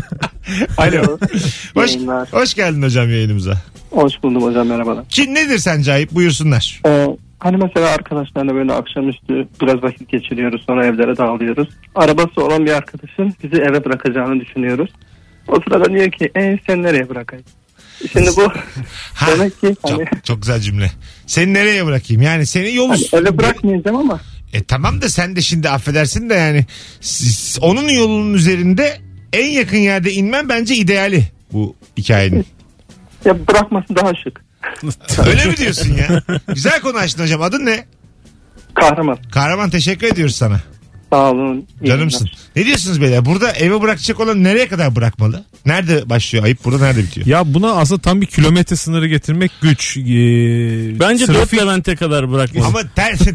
Alo. 0.77 1.17
Hoş, 1.74 1.93
Yayınlar. 1.95 2.29
hoş 2.31 2.53
geldin 2.53 2.81
hocam 2.81 3.10
yayınımıza. 3.10 3.62
Hoş 3.91 4.13
buldum 4.24 4.43
hocam 4.43 4.67
merhabalar. 4.67 5.05
Ki 5.10 5.33
nedir 5.33 5.57
sence 5.57 5.93
ayıp 5.93 6.12
buyursunlar. 6.12 6.81
Ee, 6.86 7.07
hani 7.43 7.57
mesela 7.57 7.89
arkadaşlarla 7.89 8.55
böyle 8.55 8.74
akşamüstü 8.74 9.48
biraz 9.62 9.83
vakit 9.83 10.10
geçiriyoruz 10.10 10.63
sonra 10.67 10.86
evlere 10.86 11.17
dağılıyoruz. 11.17 11.67
Arabası 11.95 12.45
olan 12.45 12.65
bir 12.65 12.71
arkadaşın 12.71 13.36
bizi 13.43 13.62
eve 13.62 13.86
bırakacağını 13.86 14.39
düşünüyoruz. 14.41 14.89
O 15.48 15.55
sırada 15.62 15.93
diyor 15.93 16.12
ki 16.12 16.31
e, 16.38 16.60
sen 16.67 16.83
nereye 16.83 17.10
bırakayım? 17.10 17.45
Şimdi 18.12 18.29
bu 18.38 18.41
Ha, 19.13 19.27
demek 19.31 19.62
ki 19.62 19.75
hani, 19.83 19.98
çok, 19.98 20.24
çok 20.25 20.41
güzel 20.41 20.60
cümle. 20.60 20.91
Seni 21.27 21.53
nereye 21.53 21.86
bırakayım? 21.86 22.21
Yani 22.21 22.45
seni 22.45 22.75
yol 22.75 22.89
hani 22.89 23.01
eve 23.13 23.38
bırakmayacağım 23.38 23.98
ama 23.98 24.19
E 24.53 24.63
tamam 24.63 25.01
da 25.01 25.10
sen 25.10 25.36
de 25.36 25.41
şimdi 25.41 25.69
affedersin 25.69 26.29
de 26.29 26.33
yani 26.33 26.65
siz- 27.01 27.60
onun 27.62 27.88
yolunun 27.89 28.33
üzerinde 28.33 28.98
en 29.33 29.48
yakın 29.48 29.77
yerde 29.77 30.12
inmen 30.12 30.50
bence 30.50 30.75
ideali 30.75 31.24
bu 31.53 31.75
hikayenin. 31.98 32.45
ya 33.25 33.48
bırakması 33.48 33.95
daha 33.95 34.15
şık. 34.15 34.50
Öyle 35.27 35.46
mi 35.46 35.58
diyorsun 35.58 35.94
ya? 35.94 36.24
Güzel 36.48 36.82
konu 36.82 36.98
açtın 36.98 37.24
hocam. 37.24 37.41
Adın 37.41 37.65
ne? 37.65 37.86
Kahraman. 38.74 39.18
Kahraman 39.32 39.70
teşekkür 39.70 40.08
ediyoruz 40.08 40.36
sana. 40.36 40.60
Sağ 41.13 41.32
olun. 41.32 41.68
iyi 41.82 41.88
Canımsın. 41.88 42.20
günler. 42.27 42.38
Ne 42.56 42.65
diyorsunuz 42.65 43.01
beyler? 43.01 43.25
Burada 43.25 43.51
eve 43.51 43.82
bırakacak 43.82 44.20
olan 44.20 44.44
nereye 44.44 44.68
kadar 44.68 44.96
bırakmalı? 44.96 45.44
Nerede 45.65 46.10
başlıyor 46.10 46.46
ayıp? 46.46 46.65
Burada 46.65 46.86
nerede 46.86 47.00
bitiyor? 47.03 47.27
Ya 47.27 47.53
buna 47.53 47.72
aslında 47.72 48.01
tam 48.01 48.22
bir 48.22 48.25
kilometre 48.25 48.75
sınırı 48.75 49.08
getirmek 49.08 49.51
güç. 49.62 49.98
Ee, 49.98 50.01
Bence 51.00 51.25
trafik- 51.25 51.34
4 51.34 51.53
Levent'e 51.53 51.96
kadar 51.96 52.32
bırakmalı. 52.32 52.65
Ama 52.65 52.80
ters, 52.96 53.20
te- 53.24 53.34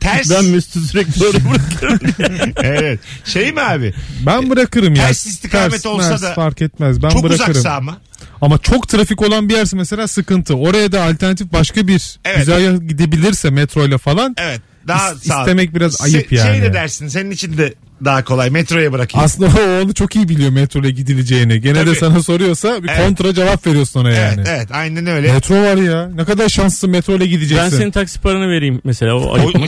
ters. 0.00 0.30
Ben 0.30 0.44
Mesut'u 0.44 0.80
sürekli 0.80 1.20
doğru 1.20 1.36
bırakıyorum. 1.50 2.52
evet. 2.62 3.00
Şey 3.24 3.52
mi 3.52 3.60
abi? 3.60 3.94
Ben 4.26 4.50
bırakırım 4.50 4.94
ya. 4.94 5.06
Ters 5.06 5.26
istikamet 5.26 5.86
olsa 5.86 6.22
da 6.22 6.34
fark 6.34 6.62
etmez. 6.62 7.02
Ben 7.02 7.08
Çok 7.08 7.22
bırakırım. 7.22 7.50
uzaksa 7.50 7.72
ama. 7.74 7.98
Ama 8.40 8.58
çok 8.58 8.88
trafik 8.88 9.22
olan 9.22 9.48
bir 9.48 9.54
yerse 9.56 9.76
mesela 9.76 10.08
sıkıntı. 10.08 10.54
Oraya 10.54 10.92
da 10.92 11.02
alternatif 11.02 11.52
başka 11.52 11.86
bir 11.88 12.18
Evet. 12.24 12.38
güzergah 12.38 12.88
gidebilirse 12.88 13.50
metroyla 13.50 13.98
falan. 13.98 14.34
Evet. 14.38 14.60
Daha 14.88 15.10
İs- 15.12 15.28
sağ. 15.28 15.40
istemek 15.40 15.74
biraz 15.74 16.00
ayıp 16.02 16.32
Se- 16.32 16.34
yani. 16.34 16.52
Şey 16.58 16.62
de 16.62 16.72
dersin 16.74 17.08
senin 17.08 17.30
için 17.30 17.58
de 17.58 17.74
daha 18.04 18.24
kolay. 18.24 18.50
Metroya 18.50 18.92
bırakayım. 18.92 19.24
Aslında 19.24 19.50
o 19.60 19.82
onu 19.84 19.94
çok 19.94 20.16
iyi 20.16 20.28
biliyor 20.28 20.50
metroyla 20.50 20.90
gidileceğini. 20.90 21.60
Gene 21.60 21.74
Tabii. 21.78 21.90
de 21.90 21.94
sana 21.94 22.22
soruyorsa 22.22 22.82
bir 22.82 22.88
Evet. 22.88 23.06
kontra 23.06 23.34
cevap 23.34 23.66
veriyorsun 23.66 24.00
ona 24.00 24.10
yani. 24.10 24.34
Evet, 24.36 24.48
evet 24.50 24.68
aynen 24.72 25.06
öyle. 25.06 25.32
Metro 25.32 25.54
var 25.62 25.76
ya. 25.76 26.10
Ne 26.14 26.24
kadar 26.24 26.48
şanslısın 26.48 26.90
metroyla 26.90 27.26
gideceksin. 27.26 27.64
ben 27.72 27.76
senin 27.78 27.90
taksi 27.90 28.20
paranı 28.20 28.48
vereyim 28.50 28.80
mesela. 28.84 29.14
O 29.16 29.34
ayıp. 29.34 29.56
O- 29.56 29.60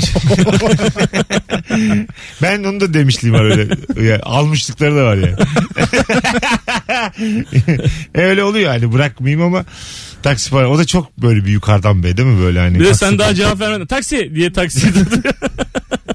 ben 2.42 2.64
onu 2.64 2.80
da 2.80 2.94
demişliğim 2.94 3.35
var 3.35 3.44
öyle. 3.44 3.68
Ya, 4.08 4.20
almışlıkları 4.23 4.96
da 4.96 5.04
var 5.04 5.16
yani. 5.16 5.37
E, 6.88 7.12
öyle 8.23 8.43
oluyor 8.45 8.69
hani 8.71 8.93
bırakmayayım 8.93 9.43
ama 9.43 9.64
taksi 10.23 10.50
para. 10.50 10.69
O 10.71 10.78
da 10.78 10.85
çok 10.85 11.19
böyle 11.19 11.45
bir 11.45 11.50
yukarıdan 11.50 12.02
be 12.02 12.16
değil 12.16 12.28
mi 12.28 12.43
böyle 12.43 12.59
hani. 12.59 12.81
Bir 12.81 12.85
de 12.85 12.95
sen 12.95 13.19
daha 13.19 13.35
cevap 13.35 13.61
vermedin. 13.61 13.87
Taksi 13.87 14.35
diye 14.35 14.52
taksi. 14.52 14.87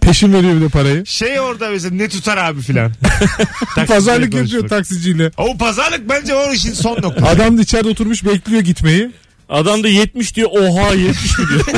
Peşin 0.02 0.34
veriyor 0.34 0.56
bir 0.56 0.62
de 0.62 0.70
parayı. 0.70 1.06
Şey 1.06 1.40
orada 1.40 1.70
mesela 1.70 1.96
ne 1.96 2.10
tutar 2.10 2.38
abi 2.38 2.62
filan. 2.62 2.92
Taksiciyle 3.02 3.86
Pazarlık 3.86 4.34
yapıyor 4.34 4.48
konuşmak. 4.48 4.70
taksiciyle. 4.70 5.32
O 5.38 5.58
pazarlık 5.58 6.10
bence 6.10 6.36
o 6.36 6.54
işin 6.54 6.74
son 6.74 6.96
noktası. 7.02 7.28
Adam 7.28 7.58
da 7.58 7.62
içeride 7.62 7.90
oturmuş 7.90 8.26
bekliyor 8.26 8.62
gitmeyi. 8.62 9.12
Adam 9.52 9.84
da 9.84 9.88
70 9.88 10.36
diyor. 10.36 10.50
Oha 10.52 10.94
70 10.94 11.40
mi 11.40 11.46
diyor. 11.50 11.66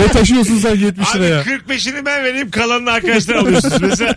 Ne 0.00 0.08
taşıyorsun 0.08 0.58
sen 0.58 0.74
70 0.76 1.08
Abi 1.08 1.18
liraya? 1.18 1.42
45'ini 1.42 2.04
ben 2.06 2.24
vereyim 2.24 2.50
kalanını 2.50 2.90
arkadaşlar 2.90 3.34
alıyorsunuz. 3.34 3.80
mesela, 3.80 4.16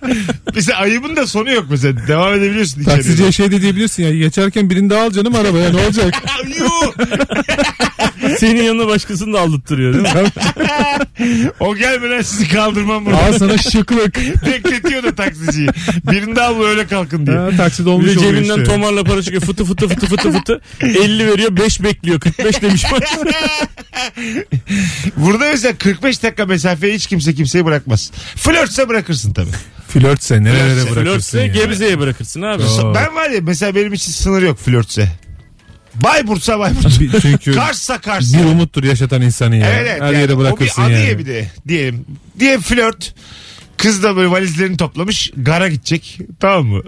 mesela 0.56 0.80
ayıbın 0.80 1.16
da 1.16 1.28
sonu 1.28 1.52
yok 1.52 1.66
mesela. 1.70 2.08
Devam 2.08 2.34
edebiliyorsun 2.34 2.82
içeriye. 2.82 2.96
Taksiciye 2.98 3.32
şey 3.32 3.52
de 3.52 3.62
diyebilirsin 3.62 4.04
ya. 4.04 4.16
Geçerken 4.18 4.70
birini 4.70 4.90
daha 4.90 5.04
al 5.04 5.12
canım 5.12 5.36
arabaya 5.36 5.70
ne 5.72 5.82
olacak? 5.86 6.14
Yuh! 6.60 6.94
Senin 8.40 8.64
yanına 8.64 8.88
başkasını 8.88 9.34
da 9.34 9.40
aldırtırıyor 9.42 9.94
değil 9.94 10.04
mi? 10.16 11.52
o 11.60 11.76
gelmeden 11.76 12.22
sizi 12.22 12.48
kaldırmam 12.50 13.06
bunu. 13.06 13.16
al 13.18 13.34
sana 13.40 13.58
şıklık. 13.58 14.18
Bekletiyor 14.46 15.04
da 15.04 15.16
taksiciyi. 15.16 15.70
Birini 16.12 16.36
daha 16.36 16.56
bul 16.56 16.66
öyle 16.66 16.88
kalkın 16.88 17.26
diye. 17.28 17.38
Ha, 17.38 17.50
takside 17.58 17.86
Bir 17.86 17.92
olmuş 17.92 18.16
de 18.16 18.20
oluyor 18.20 18.34
cebinden 18.34 18.58
işte. 18.62 18.64
tomarla 18.74 19.04
para 19.04 19.22
çıkıyor. 19.22 19.42
Fıtı 19.44 19.66
fıtı 19.66 19.88
fıtı 19.88 20.06
fıtı 20.06 20.32
fıtı. 20.32 20.62
50 20.82 21.28
veriyor 21.28 21.58
5 21.58 21.84
bekliyor. 21.84 22.20
45 22.20 22.62
demiş. 22.62 22.84
Burada 25.18 25.50
mesela 25.52 25.78
45 25.78 26.24
dakika 26.24 26.46
mesafeye 26.46 26.94
hiç 26.96 27.08
kimse 27.08 27.34
kimseyi 27.34 27.66
bırakmaz. 27.66 28.12
Flörtse 28.36 28.90
bırakırsın 28.90 29.34
tabii. 29.34 29.50
Flörtse 29.88 30.44
nerelere 30.44 30.76
bırakırsın 30.76 31.04
Flörtse 31.04 31.40
ya. 31.42 31.48
Gebze'ye 31.48 32.00
bırakırsın 32.00 32.42
abi. 32.42 32.64
Doğru. 32.64 32.96
Ben 32.96 33.16
var 33.16 33.30
ya 33.30 33.40
mesela 33.42 33.76
benim 33.76 33.94
için 33.94 34.12
sınır 34.12 34.42
yok 34.42 34.58
flörtse. 34.60 35.10
Bayburtsa 35.96 36.60
Bayburt. 36.60 37.00
Bir- 37.00 37.22
Çünkü 37.22 37.52
Kars'sa 37.52 38.02
Kars. 38.02 38.34
bir 38.34 38.44
umuttur 38.46 38.84
yaşatan 38.84 39.22
insanı 39.22 39.56
ya. 39.56 39.68
Evet 39.70 39.88
evet. 39.92 40.02
Her 40.02 40.06
yani 40.14 40.22
yere 40.22 40.34
o 40.34 40.38
bırakırsın 40.38 40.84
bir 40.84 40.90
anı 40.90 40.98
yani. 41.00 41.10
ya 41.10 41.20
bir 41.20 41.26
de 41.26 41.52
diyelim. 41.68 42.06
Diye 42.40 42.60
flört. 42.60 43.14
Kız 43.78 44.04
da 44.04 44.16
böyle 44.16 44.32
valizlerini 44.32 44.78
toplamış. 44.78 45.32
Gara 45.38 45.68
gidecek. 45.68 46.20
Tamam 46.40 46.66
mı? 46.66 46.82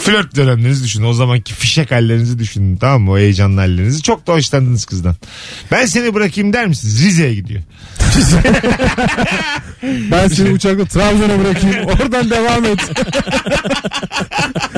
Flört 0.00 0.36
dönemlerinizi 0.36 0.84
düşünün. 0.84 1.06
O 1.06 1.12
zamanki 1.12 1.54
fişek 1.54 1.90
hallerinizi 1.90 2.38
düşünün. 2.38 2.76
Tamam 2.76 3.02
mı? 3.02 3.10
O 3.12 3.18
heyecanlı 3.18 3.60
hallerinizi. 3.60 4.02
Çok 4.02 4.26
da 4.26 4.32
hoşlandınız 4.32 4.84
kızdan. 4.86 5.14
Ben 5.72 5.86
seni 5.86 6.14
bırakayım 6.14 6.52
der 6.52 6.66
misiniz? 6.66 7.04
Rize'ye 7.04 7.34
gidiyor. 7.34 7.62
Ben 9.82 10.28
seni 10.28 10.50
uçakla 10.50 10.84
Trabzon'a 10.84 11.38
bırakayım. 11.44 11.86
Oradan 11.86 12.30
devam 12.30 12.64
et. 12.64 12.78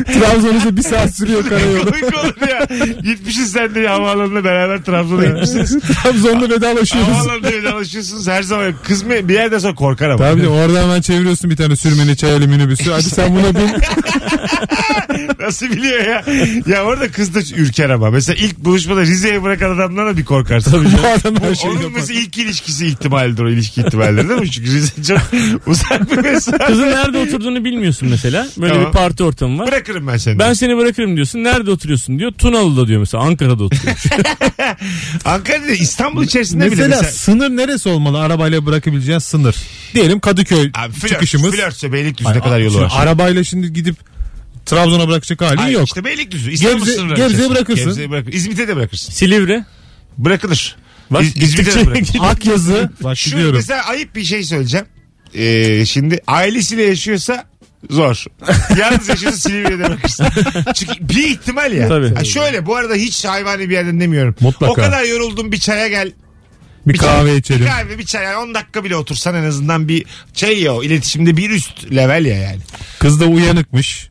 Trabzon 0.06 0.54
ise 0.56 0.76
bir 0.76 0.82
saat 0.82 1.14
sürüyor 1.14 1.48
karayolu. 1.48 1.84
Komik 1.90 2.18
olur 2.18 2.48
ya. 2.48 2.66
Gitmişiz 3.02 3.52
sen 3.52 3.74
de 3.74 3.88
havaalanına 3.88 4.44
beraber 4.44 4.82
Trabzon'a 4.84 5.24
gitmişsiniz. 5.24 5.78
Trabzon'da 6.02 6.48
vedalaşıyoruz. 6.48 7.08
Havaalanında 7.14 7.48
vedalaşıyorsunuz 7.52 8.28
her 8.28 8.42
zaman. 8.42 8.74
Kız 8.84 9.02
mı 9.02 9.28
bir 9.28 9.34
yerden 9.34 9.58
sonra 9.58 9.74
korkar 9.74 10.08
ama. 10.08 10.18
Tabii 10.18 10.48
oradan 10.48 10.82
hemen 10.82 11.00
çeviriyorsun 11.00 11.50
bir 11.50 11.56
tane 11.56 11.76
sürmeni 11.76 12.16
çaylı 12.16 12.48
minibüsü. 12.48 12.90
Hadi 12.90 13.02
sen 13.02 13.36
buna 13.36 13.54
bin. 13.54 13.70
Nasıl 15.40 15.70
biliyor 15.70 16.04
ya? 16.06 16.24
Ya 16.66 16.84
orada 16.84 17.10
kız 17.10 17.34
da 17.34 17.40
ürker 17.56 17.90
ama. 17.90 18.10
Mesela 18.10 18.36
ilk 18.36 18.58
buluşmada 18.58 19.00
Rize'ye 19.00 19.42
bırakan 19.42 19.70
adamdan 19.70 20.06
da 20.06 20.16
bir 20.16 20.24
korkarsın. 20.24 20.70
Tabii 20.70 20.84
Bu 21.02 21.06
adam 21.08 21.42
her 21.42 21.54
şeyi 21.54 21.70
Onun 21.70 21.80
yapar. 21.80 21.92
mesela 21.94 22.20
ilk 22.20 22.38
ilişkisi 22.38 22.86
ihtimalidir 22.86 23.42
o 23.42 23.50
ilişki 23.50 23.80
ihtimalidir 23.80 24.28
değil 24.28 24.40
mi? 24.40 24.50
Çünkü 24.50 24.70
Rize 24.72 25.02
çok 25.02 25.20
uzak 25.66 26.10
bir 26.12 26.16
mesafe. 26.16 26.58
Kızın 26.66 26.86
nerede 26.86 27.18
oturduğunu 27.18 27.64
bilmiyorsun 27.64 28.08
mesela. 28.08 28.48
Böyle 28.58 28.72
Tamam. 28.72 28.86
bir 28.88 28.92
parti 28.92 29.24
ortamı 29.24 29.58
var. 29.58 29.66
Bırakırım 29.66 30.06
ben 30.06 30.16
seni. 30.16 30.38
Ben 30.38 30.52
seni 30.52 30.76
bırakırım 30.76 31.16
diyorsun. 31.16 31.44
Nerede 31.44 31.70
oturuyorsun 31.70 32.18
diyor. 32.18 32.32
Tunalı'da 32.32 32.86
diyor 32.88 33.00
mesela. 33.00 33.24
Ankara'da 33.24 33.64
oturuyormuş. 33.64 34.02
Ankara'da 35.24 35.70
İstanbul 35.70 36.24
içerisinde 36.24 36.60
bile 36.66 36.70
Mesela, 36.70 36.88
mesela. 36.88 37.10
sınır 37.12 37.50
neresi 37.50 37.88
olmalı 37.88 38.20
arabayla 38.20 38.66
bırakabileceğin 38.66 39.18
sınır? 39.18 39.56
Diyelim 39.94 40.20
Kadıköy 40.20 40.70
Abi 40.74 40.92
flört, 40.92 41.12
çıkışımız. 41.12 41.54
flörtse 41.56 41.92
Beylikdüzü 41.92 42.30
ne 42.30 42.40
kadar 42.40 42.58
yolu 42.60 42.70
Şimdi 42.72 42.84
var. 42.84 42.92
Arabayla 42.96 43.44
şimdi 43.44 43.72
gidip 43.72 43.96
Trabzon'a 44.70 45.08
bırakacak 45.08 45.40
halin 45.40 45.56
Hayır, 45.56 45.74
yok. 45.74 45.86
işte 45.86 46.04
Beylikdüzü. 46.04 46.50
Gebze- 46.50 46.54
içerisinde. 46.54 47.50
bırakırsın. 47.50 47.84
Gebze'ye 47.86 48.10
bırakır. 48.10 48.32
İzmit'e 48.32 48.68
de 48.68 48.76
bırakırsın. 48.76 49.12
Silivri. 49.12 49.64
Bırakılır. 50.18 50.76
Bak, 51.10 51.22
İz- 51.22 51.36
İzmit'e 51.36 51.74
de 51.74 51.86
bırakılır. 51.86 52.20
Akyazı. 52.20 52.90
Bak 53.00 53.18
Şu 53.18 53.30
gidiyorum. 53.30 53.56
mesela 53.56 53.82
ayıp 53.84 54.14
bir 54.16 54.24
şey 54.24 54.42
söyleyeceğim. 54.42 54.86
Ee, 55.34 55.84
şimdi 55.86 56.20
ailesiyle 56.26 56.82
yaşıyorsa 56.82 57.44
zor. 57.90 58.24
Yalnız 58.78 59.08
yaşıyorsa 59.08 59.38
Silivri'ye 59.48 59.78
de 59.78 59.84
bırakırsın. 59.88 60.26
Çünkü 60.74 61.08
bir 61.08 61.28
ihtimal 61.28 61.72
ya. 61.72 61.88
Tabii. 61.88 62.14
Ha 62.14 62.24
şöyle 62.24 62.66
bu 62.66 62.76
arada 62.76 62.94
hiç 62.94 63.24
hayvani 63.24 63.68
bir 63.68 63.74
yerden 63.74 64.00
demiyorum. 64.00 64.34
Mutlaka. 64.40 64.72
O 64.72 64.74
kadar 64.74 65.04
yoruldum 65.04 65.52
bir 65.52 65.58
çaya 65.58 65.88
gel. 65.88 66.12
Bir 66.86 66.98
kahve 66.98 67.28
çay, 67.28 67.38
içelim. 67.38 67.60
Bir 67.60 67.66
kahve 67.66 67.98
bir 67.98 68.06
çay. 68.06 68.24
Yani 68.24 68.36
10 68.36 68.54
dakika 68.54 68.84
bile 68.84 68.96
otursan 68.96 69.34
en 69.34 69.44
azından 69.44 69.88
bir 69.88 70.04
şey 70.34 70.60
ya 70.60 70.74
o 70.74 70.82
iletişimde 70.82 71.36
bir 71.36 71.50
üst 71.50 71.90
level 71.94 72.24
ya 72.24 72.36
yani. 72.36 72.58
Kız 72.98 73.20
da 73.20 73.24
uyanıkmış. 73.24 74.10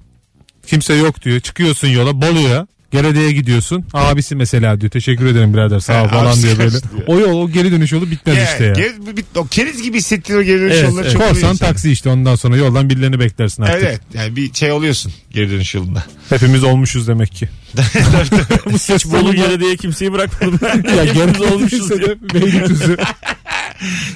Kimse 0.69 0.93
yok 0.93 1.21
diyor. 1.21 1.39
Çıkıyorsun 1.39 1.87
yola 1.87 2.21
Bolu'ya. 2.21 2.67
Gerede'ye 2.91 3.31
gidiyorsun. 3.31 3.85
Abisi 3.93 4.35
mesela 4.35 4.81
diyor. 4.81 4.91
Teşekkür 4.91 5.25
ederim 5.25 5.53
birader 5.53 5.79
sağ 5.79 6.03
ol 6.03 6.07
He, 6.07 6.09
falan 6.11 6.25
abisi 6.25 6.43
diyor 6.43 6.57
böyle. 6.57 6.71
diyor. 6.71 6.83
O 7.07 7.19
yol 7.19 7.41
o 7.41 7.49
geri 7.51 7.71
dönüş 7.71 7.91
yolu 7.91 8.11
bitmez 8.11 8.37
işte 8.51 8.63
ya. 8.65 8.73
geri- 8.73 9.17
bir- 9.17 9.25
o 9.35 9.47
keriz 9.47 9.81
gibi 9.81 9.97
hissettiğin 9.97 10.39
o 10.39 10.43
geri 10.43 10.59
dönüş 10.59 10.73
Evet, 10.73 10.83
yolları 10.83 11.03
evet. 11.03 11.13
çok 11.13 11.21
Korsan 11.21 11.35
oluyor 11.37 11.53
insana. 11.53 11.69
taksi 11.69 11.91
işte 11.91 12.09
ondan 12.09 12.35
sonra 12.35 12.57
yoldan 12.57 12.89
birilerini 12.89 13.19
beklersin 13.19 13.63
artık. 13.63 13.83
Evet 13.83 14.01
yani 14.13 14.35
bir 14.35 14.53
şey 14.53 14.71
oluyorsun 14.71 15.13
geri 15.31 15.51
dönüş 15.51 15.75
yolunda. 15.75 16.03
Hepimiz 16.29 16.63
olmuşuz 16.63 17.07
demek 17.07 17.31
ki. 17.31 17.49
Bu 18.71 18.79
ses 18.79 19.05
Bolu 19.05 19.35
yere 19.35 19.59
diye 19.59 19.75
kimseyi 19.77 20.11
bırakmadım. 20.13 20.59
ya 20.97 21.05
Hepimiz 21.05 21.41
olmuşuz. 21.41 21.89
Beylikdüzü. 22.33 22.97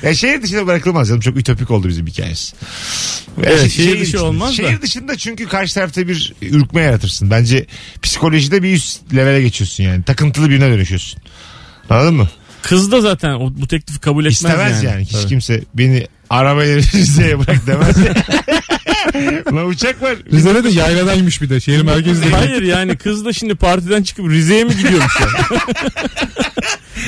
Ya 0.03 0.13
şehir 0.15 0.41
dışında 0.41 0.67
bırakılmaz 0.67 1.07
canım. 1.07 1.21
Çok 1.21 1.37
ütopik 1.37 1.71
oldu 1.71 1.87
bizim 1.87 2.07
hikayemiz. 2.07 2.53
Evet, 3.43 3.71
şehir 3.71 3.91
dışı 3.91 4.01
dışında- 4.01 4.23
olmaz 4.23 4.49
da. 4.49 4.53
Şehir 4.53 4.81
dışında 4.81 5.17
çünkü 5.17 5.47
karşı 5.47 5.73
tarafta 5.73 6.07
bir 6.07 6.33
ürkme 6.41 6.81
yaratırsın. 6.81 7.31
Bence 7.31 7.65
psikolojide 8.01 8.63
bir 8.63 8.73
üst 8.73 9.15
levele 9.15 9.41
geçiyorsun 9.41 9.83
yani. 9.83 10.03
Takıntılı 10.03 10.49
birine 10.49 10.69
dönüşüyorsun. 10.69 11.21
Anladın 11.89 12.13
mı? 12.15 12.29
Kız 12.61 12.91
da 12.91 13.01
zaten 13.01 13.29
o, 13.33 13.53
bu 13.57 13.67
teklifi 13.67 13.99
kabul 13.99 14.21
etmez 14.25 14.33
İstemez 14.33 14.83
yani. 14.83 15.01
Hiç 15.03 15.11
Tabii. 15.11 15.27
kimse 15.27 15.61
beni 15.73 16.07
arabayla 16.29 16.77
Rize'ye 16.77 17.39
bırak 17.39 17.67
demez. 17.67 17.95
Lan 19.53 19.67
uçak 19.67 20.01
var. 20.01 20.15
Rize'de 20.31 20.63
de 20.63 20.69
yayladaymış 20.69 21.41
bir 21.41 21.49
de 21.49 21.59
şehir 21.59 21.81
merkezinde. 21.81 22.29
Hayır 22.29 22.61
yani 22.61 22.97
kız 22.97 23.25
da 23.25 23.33
şimdi 23.33 23.55
partiden 23.55 24.03
çıkıp 24.03 24.29
Rize'ye 24.29 24.63
mi 24.63 24.77
gidiyormuş 24.77 25.13
ya? 25.19 25.27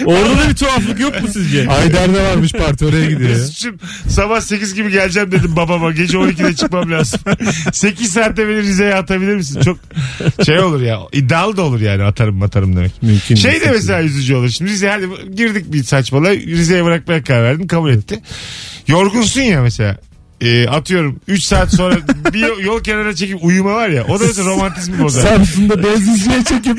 Orada 0.06 0.38
da 0.38 0.50
bir 0.50 0.56
tuhaflık 0.56 1.00
yok 1.00 1.22
mu 1.22 1.28
sizce? 1.34 1.70
Ayder'de 1.70 2.24
varmış 2.24 2.52
parti 2.52 2.86
oraya 2.86 3.06
gidiyor. 3.06 3.30
Mesut'cum 3.30 3.75
sabah 4.08 4.42
8 4.42 4.74
gibi 4.74 4.92
geleceğim 4.92 5.32
dedim 5.32 5.56
babama. 5.56 5.92
Gece 5.92 6.18
12'de 6.18 6.56
çıkmam 6.56 6.92
lazım. 6.92 7.20
8 7.74 8.14
saatte 8.14 8.50
beni 8.50 8.62
Rize'ye 8.62 8.96
atabilir 8.96 9.36
misin? 9.36 9.62
Çok 9.62 9.78
şey 10.46 10.60
olur 10.60 10.82
ya. 10.82 11.00
iddialı 11.12 11.58
da 11.58 11.62
olur 11.62 11.82
yani 11.82 12.04
atarım 12.04 12.42
atarım 12.42 12.75
demek. 12.75 13.04
Mümkün 13.04 13.36
Şey 13.36 13.62
de 13.62 13.72
mesela 13.72 14.04
üzücü 14.04 14.36
olur. 14.36 14.50
Şimdi 14.50 14.72
Rize 14.72 14.90
hadi 14.90 15.08
girdik 15.36 15.74
bir 15.74 15.84
saçmalığa. 15.84 16.32
Rize'ye 16.32 16.86
bırakmaya 16.86 17.24
karar 17.24 17.44
verdim. 17.44 17.68
Kabul 17.68 17.92
etti. 17.92 18.20
Yorgunsun 18.88 19.42
ya 19.42 19.62
mesela. 19.62 19.98
E, 20.42 20.68
atıyorum 20.68 21.20
3 21.27 21.44
saat 21.44 21.72
sonra 21.74 21.96
bir 22.34 22.58
yol 22.63 22.84
kenarına 22.84 23.15
çekip 23.15 23.44
uyuma 23.44 23.74
var 23.74 23.89
ya. 23.89 24.06
O 24.10 24.20
da 24.20 24.24
mesela 24.27 24.50
romantizmi 24.50 25.04
bozar. 25.04 25.22
Samsun'da 25.22 25.84
benzinciye 25.84 26.44
çekip 26.50 26.77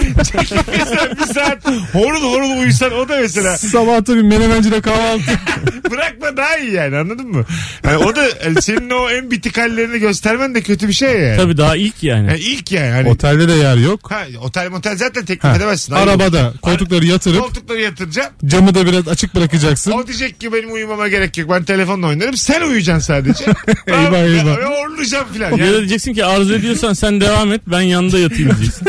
mesela 0.67 1.11
bir 1.17 1.35
saat 1.35 1.67
horul 1.93 2.23
horul 2.33 2.61
uyusan 2.61 2.93
o 2.93 3.09
da 3.09 3.19
mesela 3.21 3.59
sabahta 3.59 4.17
bir 4.17 4.23
menemencide 4.23 4.81
kahvaltı. 4.81 5.23
bırakma 5.91 6.37
daha 6.37 6.57
iyi 6.59 6.73
yani 6.73 6.97
anladın 6.97 7.27
mı? 7.29 7.45
Yani 7.85 7.97
o 7.97 8.17
da 8.17 8.27
senin 8.61 8.91
o 8.91 9.11
en 9.11 9.31
bitik 9.31 9.59
hallerini 9.59 9.99
göstermen 9.99 10.55
de 10.55 10.63
kötü 10.63 10.89
bir 10.89 10.93
şey 10.93 11.21
yani. 11.21 11.37
Tabii 11.37 11.57
daha 11.57 11.77
ilk 11.77 12.03
yani. 12.03 12.27
Yani 12.27 12.41
ilk 12.41 12.73
yani. 12.73 12.91
Hani, 12.91 13.09
Otelde 13.09 13.49
de 13.49 13.53
yer 13.53 13.77
yok. 13.77 14.11
ha, 14.11 14.23
otel 14.41 14.71
motel 14.71 14.97
zaten 14.97 15.25
teklif 15.25 15.45
Ha, 15.45 15.57
edemezsin. 15.57 15.93
Arabada 15.95 16.53
koltukları 16.63 17.07
yatırıp 17.07 17.41
Koltukları 17.41 17.81
yatıracaksın. 17.81 18.49
camı 18.49 18.75
da 18.75 18.87
biraz 18.87 19.09
açık 19.09 19.35
bırakacaksın. 19.35 19.91
O 19.93 20.07
diyecek 20.07 20.41
ki 20.41 20.53
benim 20.53 20.73
uyumama 20.73 21.09
gerek 21.09 21.39
yok. 21.39 21.51
Ben 21.51 21.65
telefonla 21.65 22.07
oynarım. 22.07 22.37
Sen 22.37 22.61
uyuyacaksın 22.61 23.07
sadece. 23.07 23.45
Eyvah, 23.87 24.19
eyvah. 24.19 24.59
Ve 24.59 24.65
horlayacağım 24.65 25.33
filan. 25.33 25.51
Ya 25.51 25.59
da 25.59 25.65
Yani, 25.65 25.77
diyeceksin 25.79 26.15
ki 26.15 26.25
arzu 26.25 26.55
ediyorsan 26.55 26.93
sen 26.93 27.21
devam 27.21 27.53
et 27.53 27.61
ben 27.67 27.81
yanında 27.81 28.19
yatayım 28.19 28.51
diyeceksin. 28.51 28.87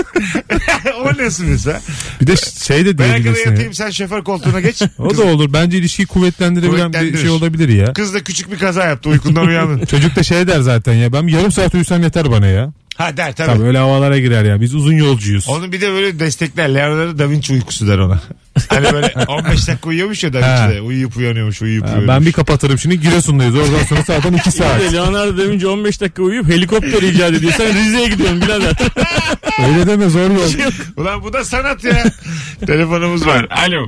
o 1.03 1.23
nasıl 1.25 1.43
mesela? 1.43 1.81
Bir 2.21 2.27
de 2.27 2.35
şey 2.63 2.85
de 2.85 2.97
Ben 2.97 3.03
arkada 3.03 3.23
diyebilirsin. 3.23 3.45
ya. 3.45 3.51
yatayım 3.51 3.73
sen 3.73 3.89
şoför 3.89 4.23
koltuğuna 4.23 4.59
geç. 4.59 4.81
O 4.99 5.17
da 5.17 5.23
olur. 5.23 5.53
Bence 5.53 5.77
ilişkiyi 5.77 6.05
kuvvetlendirebilen 6.05 6.93
bir 6.93 7.17
şey 7.17 7.29
olabilir 7.29 7.69
ya. 7.69 7.93
Kız 7.93 8.13
da 8.13 8.23
küçük 8.23 8.51
bir 8.51 8.57
kaza 8.59 8.83
yaptı. 8.85 9.09
Uykundan 9.09 9.47
uyandın. 9.47 9.85
Çocuk 9.85 10.15
da 10.15 10.23
şey 10.23 10.47
der 10.47 10.59
zaten 10.59 10.93
ya. 10.93 11.13
Ben 11.13 11.27
yarım 11.27 11.51
saat 11.51 11.73
uyusam 11.75 12.03
yeter 12.03 12.31
bana 12.31 12.47
ya. 12.47 12.73
ha 12.97 13.17
der 13.17 13.35
tabii. 13.35 13.47
Tabii 13.53 13.63
öyle 13.63 13.77
havalara 13.77 14.19
girer 14.19 14.43
ya. 14.43 14.61
Biz 14.61 14.75
uzun 14.75 14.93
yolcuyuz. 14.93 15.49
Onu 15.49 15.71
bir 15.71 15.81
de 15.81 15.91
böyle 15.91 16.19
destekler. 16.19 16.75
Leonardo 16.75 17.17
da 17.19 17.29
Vinci 17.29 17.53
uykusu 17.53 17.87
der 17.87 17.97
ona. 17.97 18.21
Hani 18.69 18.93
böyle 18.93 19.13
15 19.27 19.67
dakika 19.67 19.89
uyuyormuş 19.89 20.23
ya 20.23 20.33
da 20.33 20.47
Ha. 20.61 20.69
De. 20.71 20.81
Uyuyup 20.81 21.17
uyanıyormuş, 21.17 21.61
uyuyup 21.61 21.83
Ha, 21.83 21.87
uyanıyormuş. 21.87 22.15
ben 22.15 22.25
bir 22.25 22.31
kapatırım 22.31 22.77
şimdi 22.77 22.99
Giresun'dayız. 22.99 23.55
Oradan 23.55 23.83
sonra 23.83 24.01
zaten 24.01 24.33
2 24.33 24.51
saat. 24.57 24.81
Bir 24.81 24.85
de 24.87 24.93
Leonardo 24.93 25.37
da 25.37 25.49
Vinci 25.49 25.67
15 25.67 26.01
dakika 26.01 26.23
uyuyup 26.23 26.47
helikopter 26.47 27.01
icat 27.01 27.33
ediyor. 27.33 27.51
Sen 27.57 27.67
Rize'ye 27.67 28.07
gidiyorsun 28.07 28.41
birader. 28.41 28.73
Öyle 29.67 29.87
deme 29.87 30.09
zor 30.09 30.21
yol. 30.31 30.71
Ulan 30.97 31.23
bu 31.23 31.33
da 31.33 31.43
sanat 31.43 31.83
ya. 31.83 32.03
Telefonumuz 32.67 33.27
var. 33.27 33.47
Alo. 33.49 33.87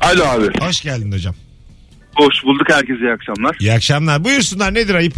Alo 0.00 0.24
abi. 0.24 0.46
Hoş 0.60 0.80
geldin 0.82 1.12
hocam. 1.12 1.34
Hoş 2.14 2.44
bulduk 2.44 2.66
herkese 2.70 3.00
iyi 3.00 3.12
akşamlar. 3.12 3.56
İyi 3.60 3.72
akşamlar. 3.72 4.24
Buyursunlar 4.24 4.74
nedir 4.74 4.94
ayıp? 4.94 5.14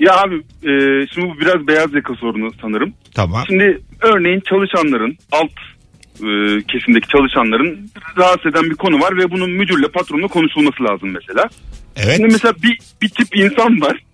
Ya 0.00 0.16
abi 0.16 0.34
e, 0.34 0.70
şimdi 1.14 1.26
bu 1.28 1.40
biraz 1.40 1.66
beyaz 1.66 1.94
yaka 1.94 2.14
sorunu 2.14 2.50
sanırım. 2.62 2.92
Tamam. 3.14 3.44
Şimdi 3.46 3.80
örneğin 4.00 4.40
çalışanların 4.48 5.16
alt 5.32 5.50
e, 6.20 6.62
kesimdeki 6.62 7.08
çalışanların 7.08 7.90
rahatsız 8.16 8.46
eden 8.46 8.64
bir 8.64 8.74
konu 8.74 9.00
var 9.00 9.16
ve 9.16 9.30
bunun 9.30 9.50
müdürle 9.50 9.88
patronla 9.88 10.26
konuşulması 10.26 10.84
lazım 10.84 11.10
mesela. 11.10 11.48
Evet. 11.96 12.16
Şimdi 12.16 12.32
mesela 12.32 12.54
bir, 12.62 12.78
bir 13.02 13.08
tip 13.08 13.36
insan 13.36 13.80
var. 13.80 14.04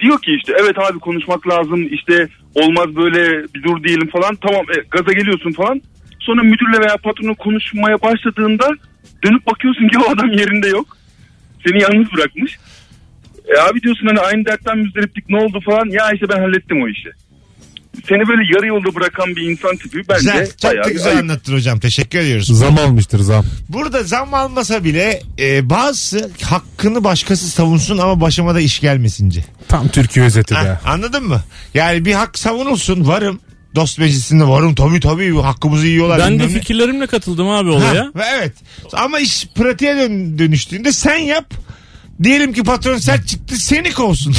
Diyor 0.00 0.22
ki 0.22 0.34
işte 0.34 0.52
evet 0.60 0.78
abi 0.78 0.98
konuşmak 0.98 1.48
lazım 1.48 1.88
işte 1.90 2.28
olmaz 2.54 2.96
böyle 2.96 3.44
bir 3.54 3.62
dur 3.62 3.84
diyelim 3.84 4.08
falan 4.08 4.36
tamam 4.36 4.66
e, 4.76 4.82
gaza 4.90 5.12
geliyorsun 5.12 5.52
falan. 5.52 5.82
Sonra 6.20 6.42
müdürle 6.42 6.80
veya 6.80 6.96
patronla 6.96 7.34
konuşmaya 7.34 8.02
başladığında 8.02 8.68
dönüp 9.24 9.46
bakıyorsun 9.46 9.88
ki 9.88 9.98
o 9.98 10.10
adam 10.10 10.32
yerinde 10.32 10.68
yok. 10.68 10.96
Seni 11.66 11.82
yalnız 11.82 12.12
bırakmış. 12.12 12.58
E 13.48 13.60
abi 13.60 13.82
diyorsun 13.82 14.06
hani 14.06 14.20
aynı 14.20 14.44
dertten 14.44 14.78
müzdariptik 14.78 15.30
ne 15.30 15.36
oldu 15.36 15.60
falan 15.64 15.86
ya 15.90 16.10
işte 16.12 16.28
ben 16.28 16.40
hallettim 16.40 16.82
o 16.82 16.88
işi. 16.88 17.10
Seni 18.08 18.28
böyle 18.28 18.42
yarı 18.54 18.66
yolda 18.66 18.94
bırakan 18.94 19.36
bir 19.36 19.50
insan 19.50 19.76
tipi 19.76 19.98
bence 20.08 20.18
Güzel. 20.20 20.46
Çok 20.62 20.70
bayağı 20.70 20.84
da 20.84 20.90
güzel 20.90 21.08
ayıp. 21.08 21.20
anlattın 21.22 21.52
hocam. 21.54 21.78
Teşekkür 21.80 22.18
ediyoruz. 22.18 22.58
Zam 22.58 22.78
almıştır 22.78 23.20
zam. 23.20 23.44
Burada 23.68 24.02
zam 24.02 24.34
almasa 24.34 24.84
bile 24.84 25.22
e, 25.38 25.70
bazısı 25.70 26.30
hakkını 26.42 27.04
başkası 27.04 27.48
savunsun 27.48 27.98
ama 27.98 28.20
başıma 28.20 28.54
da 28.54 28.60
iş 28.60 28.80
gelmesince. 28.80 29.44
Tam 29.68 29.88
Türkiye 29.88 30.24
özeti 30.26 30.54
Ha, 30.54 30.64
be. 30.64 30.78
anladın 30.84 31.24
mı? 31.24 31.40
Yani 31.74 32.04
bir 32.04 32.12
hak 32.12 32.38
savunulsun 32.38 33.08
varım. 33.08 33.40
Dost 33.74 33.98
meclisinde 33.98 34.44
varım 34.48 34.74
tabii 34.74 35.00
tabii 35.00 35.36
hakkımızı 35.36 35.86
yiyorlar. 35.86 36.18
Ben 36.18 36.26
de 36.28 36.32
bilmem 36.32 36.48
ne. 36.48 36.52
fikirlerimle 36.60 37.06
katıldım 37.06 37.48
abi 37.48 37.68
Ha, 37.70 37.74
olaya. 37.76 38.10
ve 38.16 38.22
evet. 38.38 38.52
Ama 38.92 39.18
iş 39.18 39.46
pratiğe 39.54 39.96
dön- 39.96 40.38
dönüştüğünde 40.38 40.92
sen 40.92 41.16
yap. 41.16 41.54
Diyelim 42.22 42.52
ki 42.52 42.62
patron 42.62 42.98
sert 42.98 43.28
çıktı 43.28 43.56
seni 43.56 43.92
kovsun. 43.92 44.34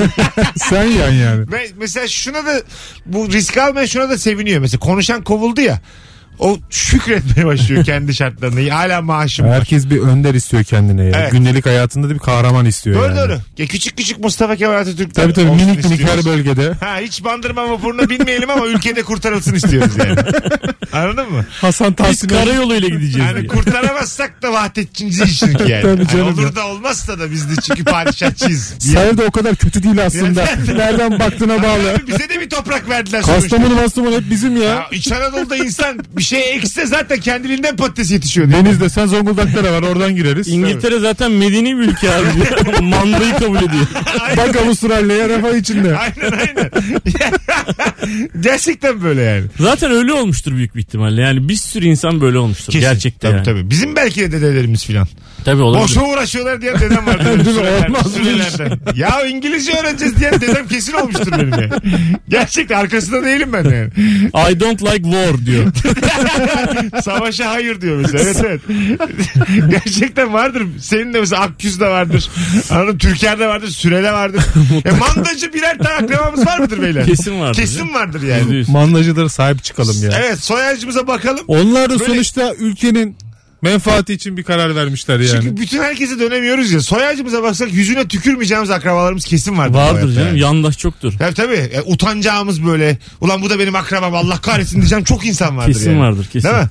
Sen 0.56 0.84
yan 0.84 1.10
yani. 1.10 1.52
Ve 1.52 1.66
mesela 1.76 2.08
şuna 2.08 2.46
da 2.46 2.62
bu 3.06 3.32
risk 3.32 3.56
almayan 3.56 3.86
şuna 3.86 4.10
da 4.10 4.18
seviniyor. 4.18 4.60
Mesela 4.60 4.80
konuşan 4.80 5.24
kovuldu 5.24 5.60
ya. 5.60 5.80
O 6.38 6.58
şükretmeye 6.70 7.46
başlıyor 7.46 7.84
kendi 7.86 8.14
şartlarında. 8.14 8.74
Hala 8.76 9.02
maaşım 9.02 9.46
var. 9.46 9.54
Herkes 9.54 9.90
bir 9.90 9.98
önder 10.00 10.34
istiyor 10.34 10.64
kendine 10.64 11.04
ya. 11.04 11.12
Evet. 11.20 11.32
Gündelik 11.32 11.66
hayatında 11.66 12.08
da 12.10 12.14
bir 12.14 12.18
kahraman 12.18 12.66
istiyor 12.66 12.96
Doğru 12.96 13.04
yani. 13.16 13.18
doğru. 13.18 13.38
Ya 13.58 13.66
küçük 13.66 13.96
küçük 13.96 14.18
Mustafa 14.18 14.56
Kemal 14.56 14.74
Atatürk'ten 14.74 15.22
Tabii 15.22 15.32
tabii 15.32 15.48
olsun 15.48 15.66
minik 15.66 15.84
minik 15.84 16.08
her 16.08 16.24
bölgede. 16.24 16.72
Ha 16.80 16.96
hiç 17.00 17.24
bandırma 17.24 17.70
vapuruna 17.70 18.10
binmeyelim 18.10 18.50
ama 18.50 18.66
ülkede 18.66 19.02
kurtarılsın 19.02 19.54
istiyoruz 19.54 19.92
yani. 19.98 20.16
Anladın 20.92 21.32
mı? 21.32 21.44
Hasan 21.60 21.88
Biz 21.90 21.96
Tahsin 21.96 22.28
karayoluyla 22.28 22.88
gideceğiz. 22.88 23.16
Yani 23.16 23.38
diye. 23.38 23.46
kurtaramazsak 23.46 24.42
da 24.42 24.52
vahdetçinciyiz 24.52 25.38
çünkü 25.38 25.68
yani. 25.70 25.82
Tabii 25.82 26.00
Yani 26.00 26.08
canım 26.08 26.28
olur 26.34 26.42
ya. 26.42 26.56
da 26.56 26.66
olmazsa 26.66 27.18
da 27.18 27.30
biz 27.30 27.50
de 27.50 27.54
çünkü 27.68 27.84
padişahçıyız. 27.84 28.74
Sayı 28.78 29.18
da 29.18 29.22
o 29.24 29.30
kadar 29.30 29.54
kötü 29.56 29.82
değil 29.82 30.04
aslında. 30.06 30.44
Nereden 30.76 31.18
baktığına 31.20 31.62
bağlı. 31.62 31.90
Abi 31.94 32.06
bize 32.06 32.28
de 32.28 32.40
bir 32.40 32.50
toprak 32.50 32.88
verdiler 32.88 33.22
sonuçta. 33.22 33.40
Kastamonu 33.56 33.76
Kastamonu 33.80 34.14
hep 34.16 34.30
bizim 34.30 34.56
ya. 34.56 34.68
Ya 34.68 34.86
İç 34.92 35.12
Anadolu'da 35.12 35.56
insan 35.56 35.98
bir 36.16 36.22
şey 36.24 36.56
ekse 36.56 36.86
zaten 36.86 37.20
kendiliğinden 37.20 37.76
patates 37.76 38.10
yetişiyor. 38.10 38.50
diye. 38.50 38.64
Denizde 38.64 38.88
sen 38.88 39.06
Zonguldak'ta 39.06 39.64
da 39.64 39.72
var 39.72 39.82
oradan 39.82 40.16
gireriz. 40.16 40.48
İngiltere 40.48 40.98
zaten 40.98 41.30
medeni 41.32 41.78
bir 41.78 41.82
ülke 41.82 42.10
abi. 42.10 42.26
Mandayı 42.82 43.32
kabul 43.32 43.56
ediyor. 43.56 43.86
Bak 44.36 44.56
Avustralya'ya 44.56 45.28
refah 45.28 45.56
içinde. 45.56 45.96
Aynen 45.98 46.32
aynen. 46.38 46.70
Gerçekten 48.40 49.02
böyle 49.02 49.22
yani. 49.22 49.44
Zaten 49.60 49.90
öyle 49.90 50.12
olmuştur 50.12 50.52
büyük 50.52 50.74
bir 50.74 50.80
ihtimalle. 50.80 51.20
Yani 51.20 51.48
bir 51.48 51.56
sürü 51.56 51.86
insan 51.86 52.20
böyle 52.20 52.38
olmuştur. 52.38 52.72
Kesin. 52.72 52.80
Gerçekten 52.80 53.28
tabii, 53.28 53.36
yani. 53.36 53.44
tabii. 53.44 53.70
Bizim 53.70 53.96
belki 53.96 54.20
de 54.20 54.32
dedelerimiz 54.32 54.84
filan. 54.84 55.06
Tabii 55.44 55.62
olabilir. 55.62 55.84
Boşa 55.84 56.02
uğraşıyorlar 56.04 56.62
diyen 56.62 56.80
dedem 56.80 57.06
vardı. 57.06 57.24
Değil 57.44 57.56
mi? 57.56 57.62
Olmaz 57.86 58.12
sürelerden. 58.12 58.80
Ya 58.94 59.26
İngilizce 59.26 59.72
öğreneceğiz 59.72 60.16
diyen 60.18 60.40
dedem 60.40 60.68
kesin 60.68 60.92
olmuştur 60.92 61.32
benim 61.32 61.50
yani. 61.50 61.70
Gerçekten 62.28 62.78
arkasında 62.78 63.24
değilim 63.24 63.52
ben 63.52 63.64
yani. 63.64 63.90
I 64.52 64.60
don't 64.60 64.82
like 64.82 65.02
war 65.02 65.46
diyor. 65.46 65.64
Savaşa 67.04 67.50
hayır 67.50 67.80
diyor 67.80 67.96
mesela. 67.96 68.24
Evet 68.24 68.36
evet. 68.44 68.60
Gerçekten 69.70 70.32
vardır. 70.32 70.62
Senin 70.80 71.14
de 71.14 71.20
mesela 71.20 71.42
Akgüz'de 71.42 71.86
vardır. 71.86 72.30
Anladın 72.70 72.92
mı? 72.92 72.98
Türker'de 72.98 73.46
vardır. 73.46 73.68
Süre'de 73.68 74.12
vardır. 74.12 74.42
e, 74.84 74.90
mandacı 74.90 75.52
birer 75.52 75.78
tane 75.78 75.94
akrabamız 75.94 76.46
var 76.46 76.58
mıdır 76.58 76.82
beyler? 76.82 77.06
Kesin 77.06 77.40
vardır. 77.40 77.60
Kesin 77.60 77.94
vardır 77.94 78.22
yani. 78.22 78.64
Mandacılara 78.68 79.28
sahip 79.28 79.64
çıkalım 79.64 79.96
ya. 80.02 80.10
Evet 80.24 80.40
soy 80.40 80.66
ağacımıza 80.66 81.06
bakalım. 81.06 81.44
Onlar 81.48 81.90
da 81.90 82.00
Böyle- 82.00 82.04
sonuçta 82.04 82.54
ülkenin 82.54 83.16
menfaati 83.64 84.12
için 84.12 84.36
bir 84.36 84.42
karar 84.42 84.76
vermişler 84.76 85.20
yani. 85.20 85.30
Çünkü 85.42 85.56
bütün 85.56 85.82
herkese 85.82 86.18
dönemiyoruz 86.18 86.72
ya. 86.72 86.80
Soy 86.80 87.06
ağacımıza 87.06 87.42
baksak 87.42 87.72
yüzüne 87.72 88.08
tükürmeyeceğimiz 88.08 88.70
akrabalarımız 88.70 89.24
kesin 89.24 89.58
vardır. 89.58 89.74
Vardır 89.74 90.14
canım. 90.14 90.26
yani. 90.28 90.40
Yandaş 90.40 90.78
çoktur. 90.78 91.12
Tabii 91.18 91.34
tabii. 91.34 91.54
E, 91.54 91.82
utanacağımız 91.86 92.66
böyle. 92.66 92.98
Ulan 93.20 93.42
bu 93.42 93.50
da 93.50 93.58
benim 93.58 93.74
akrabam 93.76 94.14
Allah 94.14 94.40
kahretsin 94.40 94.76
diyeceğim 94.76 95.04
çok 95.04 95.26
insan 95.26 95.56
vardır 95.56 95.72
Kesin 95.72 95.90
yani. 95.90 96.00
vardır, 96.00 96.28
kesin. 96.32 96.48
Değil 96.48 96.62
mi? 96.62 96.68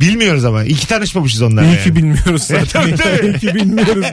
Bilmiyoruz 0.00 0.44
ama. 0.44 0.64
İyi 0.64 0.74
ki 0.76 0.88
tanışmamışız 0.88 1.42
onlarla. 1.42 1.68
İyi 1.68 1.74
yani. 1.74 1.84
ki 1.84 1.96
bilmiyoruz 1.96 2.42
zaten. 2.46 2.66
Tabii, 2.66 2.94
tabii. 2.94 3.26
İyi 3.26 3.38
ki 3.38 3.54
bilmiyoruz. 3.54 4.06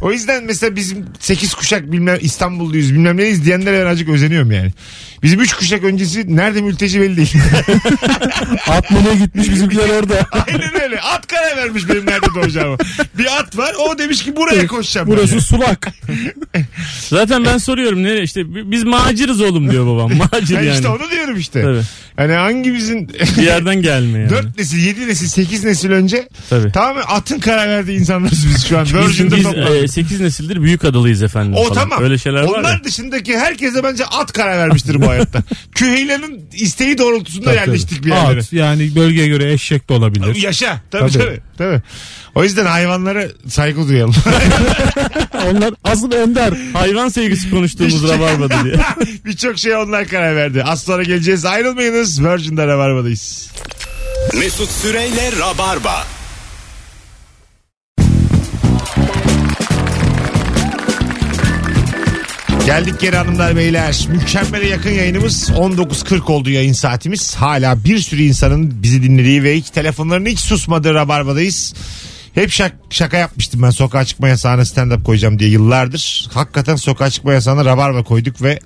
O 0.00 0.12
yüzden 0.12 0.44
mesela 0.44 0.76
bizim 0.76 1.06
8 1.20 1.54
kuşak 1.54 1.92
bilmem 1.92 2.18
İstanbulluyuz 2.20 2.92
bilmem 2.92 3.16
neyiz 3.16 3.44
diyenlere 3.44 3.80
ben 3.84 3.86
azıcık 3.90 4.08
özeniyorum 4.08 4.52
yani. 4.52 4.70
Bizim 5.22 5.40
3 5.40 5.52
kuşak 5.54 5.84
öncesi 5.84 6.36
nerede 6.36 6.60
mülteci 6.60 7.00
belli 7.00 7.16
değil. 7.16 7.34
At 8.68 8.90
nereye 8.90 9.14
gitmiş 9.16 9.50
bizimkiler 9.50 9.88
orada. 9.88 10.26
Aynen 10.46 10.82
öyle. 10.82 11.00
At 11.00 11.26
karar 11.26 11.56
vermiş 11.56 11.88
benim 11.88 12.06
nerede 12.06 12.26
doğacağımı. 12.34 12.76
Bir 13.18 13.26
at 13.38 13.58
var 13.58 13.74
o 13.88 13.98
demiş 13.98 14.24
ki 14.24 14.36
buraya 14.36 14.66
koşacağım. 14.66 15.08
ben. 15.10 15.16
Burası 15.16 15.40
sulak. 15.40 15.88
Zaten 17.08 17.44
ben 17.44 17.58
soruyorum 17.58 18.02
nereye 18.02 18.22
işte 18.22 18.54
bi- 18.54 18.70
biz 18.70 18.84
maciriz 18.84 19.40
oğlum 19.40 19.70
diyor 19.70 19.86
babam. 19.86 20.12
Macir 20.16 20.56
Ben 20.56 20.62
yani. 20.62 20.74
işte 20.74 20.88
onu 20.88 21.10
diyorum 21.10 21.36
işte. 21.36 21.62
Tabii. 21.62 21.80
Hani 22.16 22.32
hangimizin 22.32 23.08
Bir 23.38 23.42
yerden 23.42 23.82
gelme 23.82 24.18
yani. 24.18 24.30
4 24.30 24.58
nesil, 24.58 24.78
7 24.78 25.08
nesil, 25.08 25.21
8 25.28 25.64
nesil 25.64 25.90
önce 25.90 26.28
Tabii. 26.50 26.72
tamamen 26.72 27.02
atın 27.08 27.38
karar 27.40 27.68
verdiği 27.68 27.98
insanlarız 27.98 28.46
biz 28.48 28.66
şu 28.66 28.78
an. 28.78 28.84
Biz, 28.92 28.94
Virgin'de 28.94 29.36
biz 29.36 29.42
toplandık. 29.42 29.90
8 29.90 30.20
nesildir 30.20 30.62
büyük 30.62 30.84
adalıyız 30.84 31.22
efendim. 31.22 31.54
O 31.56 31.62
falan. 31.62 31.74
tamam. 31.74 32.02
Öyle 32.02 32.18
şeyler 32.18 32.42
var 32.42 32.58
Onlar 32.58 32.84
dışındaki 32.84 33.38
herkese 33.38 33.84
bence 33.84 34.04
at 34.06 34.32
karar 34.32 34.58
vermiştir 34.58 35.02
bu 35.02 35.08
hayatta. 35.08 35.42
Küheylan'ın 35.74 36.40
isteği 36.52 36.98
doğrultusunda 36.98 37.44
Tabii, 37.44 37.56
yerleştik 37.56 37.98
tabii. 37.98 38.06
bir 38.06 38.10
yerlere. 38.14 38.40
At, 38.40 38.52
yani 38.52 38.94
bölgeye 38.94 39.28
göre 39.28 39.52
eşek 39.52 39.88
de 39.88 39.92
olabilir. 39.92 40.34
Yaşa. 40.34 40.80
Tabii, 40.90 41.12
tabii 41.12 41.24
Tabii. 41.24 41.40
tabii. 41.58 41.82
O 42.34 42.44
yüzden 42.44 42.66
hayvanlara 42.66 43.24
saygı 43.48 43.88
duyalım. 43.88 44.14
Onlar 45.50 45.74
asıl 45.84 46.12
ender. 46.12 46.52
Hayvan 46.72 47.08
sevgisi 47.08 47.50
konuştuğumuz 47.50 48.08
rabarbada 48.08 48.64
diye. 48.64 48.74
Birçok 49.24 49.58
şey 49.58 49.76
onlar 49.76 50.06
karar 50.06 50.36
verdi. 50.36 50.62
Az 50.64 50.82
sonra 50.82 51.02
geleceğiz. 51.02 51.44
Ayrılmayınız. 51.44 52.24
Virgin'de 52.24 52.66
Rabarba'dayız. 52.66 53.50
Mesut 54.30 54.70
Süreyle 54.70 55.32
Rabarba. 55.38 56.04
Geldik 62.66 63.00
geri 63.00 63.16
hanımlar 63.16 63.56
beyler. 63.56 64.06
Mükemmele 64.10 64.68
yakın 64.68 64.90
yayınımız 64.90 65.50
19.40 65.50 66.32
oldu 66.32 66.50
yayın 66.50 66.72
saatimiz. 66.72 67.34
Hala 67.34 67.84
bir 67.84 67.98
sürü 67.98 68.22
insanın 68.22 68.82
bizi 68.82 69.02
dinlediği 69.02 69.44
ve 69.44 69.56
hiç 69.56 69.70
telefonlarının 69.70 70.26
hiç 70.30 70.40
susmadığı 70.40 70.94
Rabarba'dayız. 70.94 71.74
Hep 72.34 72.50
şak- 72.50 72.72
şaka 72.90 73.16
yapmıştım 73.16 73.62
ben 73.62 73.70
sokağa 73.70 74.04
çıkma 74.04 74.28
yasağına 74.28 74.62
stand-up 74.62 75.02
koyacağım 75.02 75.38
diye 75.38 75.50
yıllardır. 75.50 76.28
Hakikaten 76.34 76.76
sokağa 76.76 77.10
çıkma 77.10 77.32
yasağına 77.32 77.64
Rabarba 77.64 78.02
koyduk 78.02 78.42
ve 78.42 78.58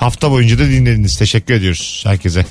hafta 0.00 0.30
boyunca 0.30 0.58
da 0.58 0.64
dinlediniz. 0.64 1.16
Teşekkür 1.16 1.54
ediyoruz 1.54 2.02
herkese. 2.06 2.44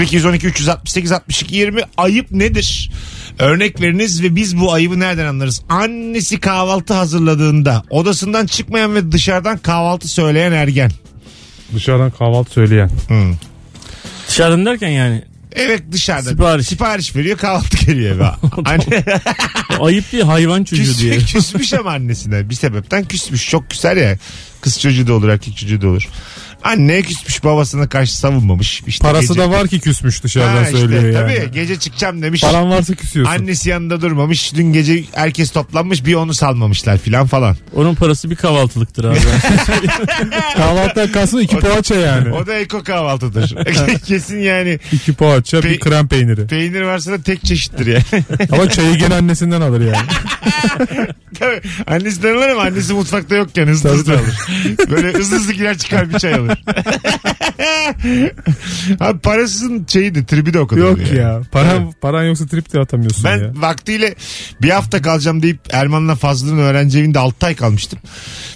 0212 0.00 0.46
368 0.46 1.12
62 1.12 1.56
20 1.56 1.80
ayıp 1.96 2.30
nedir? 2.30 2.90
Örnek 3.38 3.80
veriniz 3.80 4.22
ve 4.22 4.36
biz 4.36 4.60
bu 4.60 4.72
ayıbı 4.72 5.00
nereden 5.00 5.26
anlarız? 5.26 5.62
Annesi 5.68 6.40
kahvaltı 6.40 6.94
hazırladığında 6.94 7.82
odasından 7.90 8.46
çıkmayan 8.46 8.94
ve 8.94 9.12
dışarıdan 9.12 9.58
kahvaltı 9.58 10.08
söyleyen 10.08 10.52
ergen. 10.52 10.90
Dışarıdan 11.74 12.10
kahvaltı 12.10 12.50
söyleyen. 12.50 12.90
Hmm. 13.08 13.34
Dışarıdan 14.28 14.66
derken 14.66 14.88
yani 14.88 15.24
Evet 15.56 15.82
dışarıda. 15.92 16.30
Sipariş. 16.30 16.66
Sipariş 16.66 17.16
veriyor 17.16 17.38
kahvaltı 17.38 17.86
geliyor 17.86 18.16
eve. 18.16 18.24
Anne 18.64 19.04
ayıp 19.80 20.12
değil 20.12 20.24
hayvan 20.24 20.64
çocuğu 20.64 20.98
diye. 20.98 21.18
küs, 21.18 21.32
küsmüş 21.32 21.72
ama 21.74 21.90
annesine 21.90 22.50
bir 22.50 22.54
sebepten 22.54 23.04
küsmüş. 23.04 23.50
Çok 23.50 23.70
küser 23.70 23.96
ya. 23.96 24.18
Kız 24.60 24.80
çocuğu 24.80 25.06
da 25.06 25.12
olur 25.12 25.28
erkek 25.28 25.56
çocuğu 25.56 25.80
da 25.80 25.88
olur. 25.88 26.08
Anneye 26.64 27.02
küsmüş 27.02 27.44
babasına 27.44 27.88
karşı 27.88 28.16
savunmamış. 28.18 28.82
İşte 28.86 29.06
Parası 29.08 29.28
gece- 29.28 29.40
da 29.40 29.50
var 29.50 29.68
ki 29.68 29.80
küsmüş 29.80 30.24
dışarıdan 30.24 30.56
Ha 30.56 30.62
işte, 30.62 30.78
söylüyor 30.78 31.02
yani. 31.02 31.14
Tabii 31.36 31.50
gece 31.52 31.78
çıkacağım 31.78 32.22
demiş. 32.22 32.40
Paran 32.40 32.70
varsa 32.70 32.94
küsüyorsun. 32.94 33.32
Annesi 33.34 33.70
yanında 33.70 34.00
durmamış. 34.00 34.54
Dün 34.54 34.72
gece 34.72 35.04
herkes 35.12 35.50
toplanmış 35.50 36.06
bir 36.06 36.14
onu 36.14 36.34
salmamışlar 36.34 36.98
filan 36.98 37.26
falan. 37.26 37.56
Onun 37.74 37.94
parası 37.94 38.30
bir 38.30 38.36
kahvaltılıktır 38.36 39.04
abi. 39.04 39.18
Kahvaltıdan 40.56 41.12
kalsın 41.12 41.38
iki 41.38 41.56
poğaça 41.58 41.94
yani. 41.94 42.32
O 42.34 42.46
da 42.46 42.54
eko 42.54 42.82
kahvaltıdır. 42.82 43.54
Kesin 44.06 44.38
yani 44.40 44.78
İki 44.92 45.12
poğaça 45.12 45.58
Pe- 45.58 45.70
bir 45.70 45.80
krem 45.80 46.08
peyniri. 46.08 46.46
peynir 46.46 46.82
varsa 46.82 47.12
da 47.12 47.22
tek 47.22 47.44
çeşittir 47.44 47.86
yani. 47.86 48.24
Ama 48.52 48.68
çayı 48.70 48.94
gene 48.94 49.14
annesinden 49.14 49.60
alır 49.60 49.80
yani. 49.80 50.08
Tabii. 51.38 51.60
Annesinden 51.86 52.34
alır 52.36 52.48
ama 52.48 52.62
annesi 52.62 52.92
mutfakta 52.92 53.34
yokken 53.34 53.66
hızlı 53.66 53.90
hızlı 53.90 54.12
alır. 54.14 54.38
Böyle 54.90 55.12
hızlı 55.12 55.36
hızlı 55.36 55.52
girer 55.52 55.78
çıkar 55.78 56.08
bir 56.14 56.18
çay 56.18 56.34
alır. 56.34 56.51
Abi 59.00 59.18
parasızın 59.18 59.86
şeyi 59.88 60.14
de 60.14 60.24
tribi 60.24 60.54
de 60.54 60.60
o 60.60 60.66
kadar 60.66 60.80
Yok 60.80 60.92
oluyor 60.94 61.10
ya. 61.12 61.22
yani. 61.22 61.44
Paran, 61.44 61.92
paran 62.00 62.24
yoksa 62.24 62.46
trip 62.46 62.72
de 62.72 62.80
atamıyorsun 62.80 63.24
Ben 63.24 63.38
ya. 63.38 63.52
vaktiyle 63.54 64.14
bir 64.62 64.70
hafta 64.70 65.02
kalacağım 65.02 65.42
deyip 65.42 65.60
Erman'la 65.70 66.14
Fazlı'nın 66.14 66.58
öğrenci 66.58 66.98
evinde 66.98 67.18
6 67.18 67.46
ay 67.46 67.54
kalmıştım. 67.56 67.98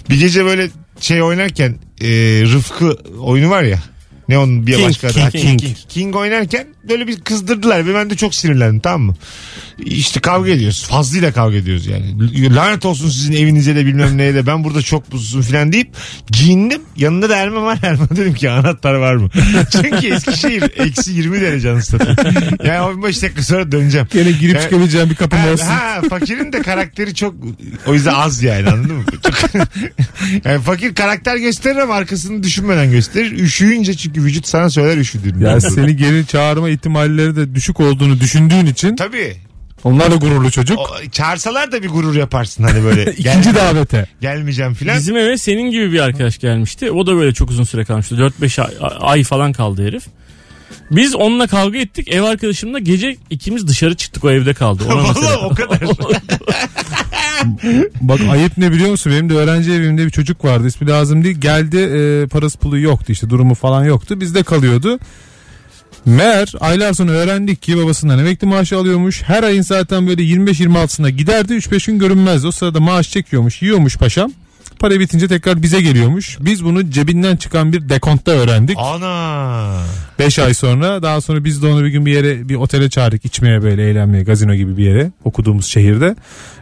Bir 0.09 0.19
gece 0.19 0.45
böyle 0.45 0.69
şey 0.99 1.21
oynarken 1.23 1.75
e, 2.01 2.07
Rıfkı 2.53 2.97
oyunu 3.19 3.49
var 3.49 3.63
ya. 3.63 3.79
Ne 4.29 4.37
onun 4.37 4.67
bir 4.67 4.73
King, 4.75 4.87
başka 4.87 5.07
adı? 5.07 5.13
King, 5.13 5.31
King, 5.31 5.59
King. 5.61 5.77
King 5.89 6.15
oynarken 6.15 6.67
böyle 6.89 7.07
bir 7.07 7.19
kızdırdılar 7.21 7.87
ve 7.87 7.93
ben 7.95 8.09
de 8.09 8.15
çok 8.15 8.35
sinirlendim 8.35 8.79
tamam 8.79 9.01
mı? 9.01 9.15
İşte 9.85 10.19
kavga 10.19 10.49
ediyoruz. 10.51 10.85
Fazlıyla 10.89 11.31
kavga 11.31 11.57
ediyoruz 11.57 11.87
yani. 11.87 12.55
Lanet 12.55 12.85
olsun 12.85 13.09
sizin 13.09 13.33
evinize 13.33 13.75
de 13.75 13.85
bilmem 13.85 14.17
neye 14.17 14.33
de 14.35 14.47
ben 14.47 14.63
burada 14.63 14.81
çok 14.81 15.13
mutsuzum 15.13 15.41
falan 15.41 15.73
deyip 15.73 15.89
giyindim. 16.31 16.81
Yanında 16.97 17.29
da 17.29 17.35
Erman 17.35 17.63
var. 17.63 17.79
Erman 17.83 18.09
dedim 18.11 18.33
ki 18.33 18.49
anahtar 18.49 18.93
var 18.93 19.15
mı? 19.15 19.29
Çünkü 19.71 20.07
Eskişehir 20.07 20.63
eksi 20.77 21.11
20 21.11 21.41
derece 21.41 21.71
anasını 21.71 22.15
Yani 22.63 22.81
15 22.81 23.21
dakika 23.21 23.43
sonra 23.43 23.71
döneceğim. 23.71 24.07
Gene 24.13 24.31
girip 24.31 24.55
Ya- 24.55 24.61
çıkabileceğin 24.61 25.09
bir 25.09 25.15
kapım 25.15 25.39
Ha, 25.39 25.51
olsun. 25.53 25.65
ha, 25.65 26.01
fakirin 26.09 26.53
de 26.53 26.61
karakteri 26.61 27.15
çok 27.15 27.35
o 27.87 27.93
yüzden 27.93 28.13
az 28.13 28.43
yani 28.43 28.69
anladın 28.69 28.95
mı? 28.95 29.03
Çok, 29.23 29.33
yani 30.45 30.61
fakir 30.61 30.95
karakter 30.95 31.35
gösterir 31.37 31.77
ama 31.77 31.93
arkasını 31.95 32.43
düşünmeden 32.43 32.91
gösterir. 32.91 33.31
Üşüyünce 33.31 33.93
çünkü 33.93 34.16
vücut 34.23 34.47
sana 34.47 34.69
söyler 34.69 34.97
üşüdüğünü. 34.97 35.43
Ya 35.43 35.61
seni 35.61 35.95
geri 35.97 36.25
çağırma 36.27 36.69
ihtimalleri 36.69 37.35
de 37.35 37.55
düşük 37.55 37.79
olduğunu 37.79 38.19
düşündüğün 38.19 38.65
için 38.65 38.95
Tabii. 38.95 39.35
onlar 39.83 40.11
da 40.11 40.15
gururlu 40.15 40.51
çocuk. 40.51 40.79
O, 40.79 41.09
çağırsalar 41.11 41.71
da 41.71 41.83
bir 41.83 41.89
gurur 41.89 42.15
yaparsın 42.15 42.63
hani 42.63 42.83
böyle. 42.83 43.11
İkinci 43.17 43.55
davete. 43.55 44.05
gelmeyeceğim 44.21 44.73
filan. 44.73 44.97
Bizim 44.97 45.17
eve 45.17 45.37
senin 45.37 45.71
gibi 45.71 45.91
bir 45.91 45.99
arkadaş 45.99 46.37
gelmişti. 46.37 46.91
O 46.91 47.07
da 47.07 47.15
böyle 47.15 47.33
çok 47.33 47.49
uzun 47.49 47.63
süre 47.63 47.85
kalmıştı. 47.85 48.15
4-5 48.41 48.61
ay, 48.61 48.73
ay 48.99 49.23
falan 49.23 49.53
kaldı 49.53 49.87
herif. 49.87 50.03
Biz 50.91 51.15
onunla 51.15 51.47
kavga 51.47 51.79
ettik. 51.79 52.07
Ev 52.11 52.21
arkadaşımla 52.21 52.79
gece 52.79 53.15
ikimiz 53.29 53.67
dışarı 53.67 53.95
çıktık. 53.95 54.23
O 54.23 54.31
evde 54.31 54.53
kaldı. 54.53 54.83
Ona 54.87 54.95
Vallahi 55.03 55.07
mesela. 55.15 55.37
o 55.39 55.49
kadar. 55.55 55.79
Bak 58.01 58.19
ayıp 58.31 58.57
ne 58.57 58.71
biliyor 58.71 58.89
musun? 58.91 59.11
Benim 59.11 59.29
de 59.29 59.33
öğrenci 59.33 59.71
evimde 59.71 60.05
bir 60.05 60.11
çocuk 60.11 60.45
vardı. 60.45 60.67
İsmi 60.67 60.87
lazım 60.87 61.23
değil. 61.23 61.37
Geldi 61.37 61.77
e, 61.77 62.27
parası 62.27 62.57
pulu 62.59 62.79
yoktu 62.79 63.11
işte 63.11 63.29
durumu 63.29 63.55
falan 63.55 63.83
yoktu. 63.85 64.21
Bizde 64.21 64.43
kalıyordu. 64.43 64.99
Meğer 66.05 66.53
aylar 66.59 66.93
sonra 66.93 67.11
öğrendik 67.11 67.61
ki 67.61 67.77
babasından 67.77 68.19
emekli 68.19 68.47
maaşı 68.47 68.77
alıyormuş. 68.77 69.23
Her 69.23 69.43
ayın 69.43 69.61
zaten 69.61 70.07
böyle 70.07 70.21
25-26'sına 70.23 71.09
giderdi. 71.09 71.53
3-5 71.53 71.87
gün 71.87 71.99
görünmezdi. 71.99 72.47
O 72.47 72.51
sırada 72.51 72.79
maaş 72.79 73.11
çekiyormuş. 73.11 73.61
Yiyormuş 73.61 73.97
paşam. 73.97 74.31
Para 74.79 74.99
bitince 74.99 75.27
tekrar 75.27 75.61
bize 75.61 75.81
geliyormuş. 75.81 76.37
Biz 76.39 76.65
bunu 76.65 76.91
cebinden 76.91 77.35
çıkan 77.35 77.73
bir 77.73 77.89
dekontta 77.89 78.31
öğrendik. 78.31 78.77
Ana. 78.79 79.81
5 80.19 80.39
ay 80.39 80.53
sonra 80.53 81.01
daha 81.03 81.21
sonra 81.21 81.43
biz 81.43 81.61
de 81.63 81.67
onu 81.67 81.83
bir 81.83 81.89
gün 81.89 82.05
bir 82.05 82.11
yere 82.11 82.49
bir 82.49 82.55
otele 82.55 82.89
çağırdık 82.89 83.25
içmeye 83.25 83.61
böyle 83.63 83.89
eğlenmeye 83.89 84.23
gazino 84.23 84.55
gibi 84.55 84.77
bir 84.77 84.83
yere 84.83 85.11
okuduğumuz 85.23 85.65
şehirde. 85.65 86.15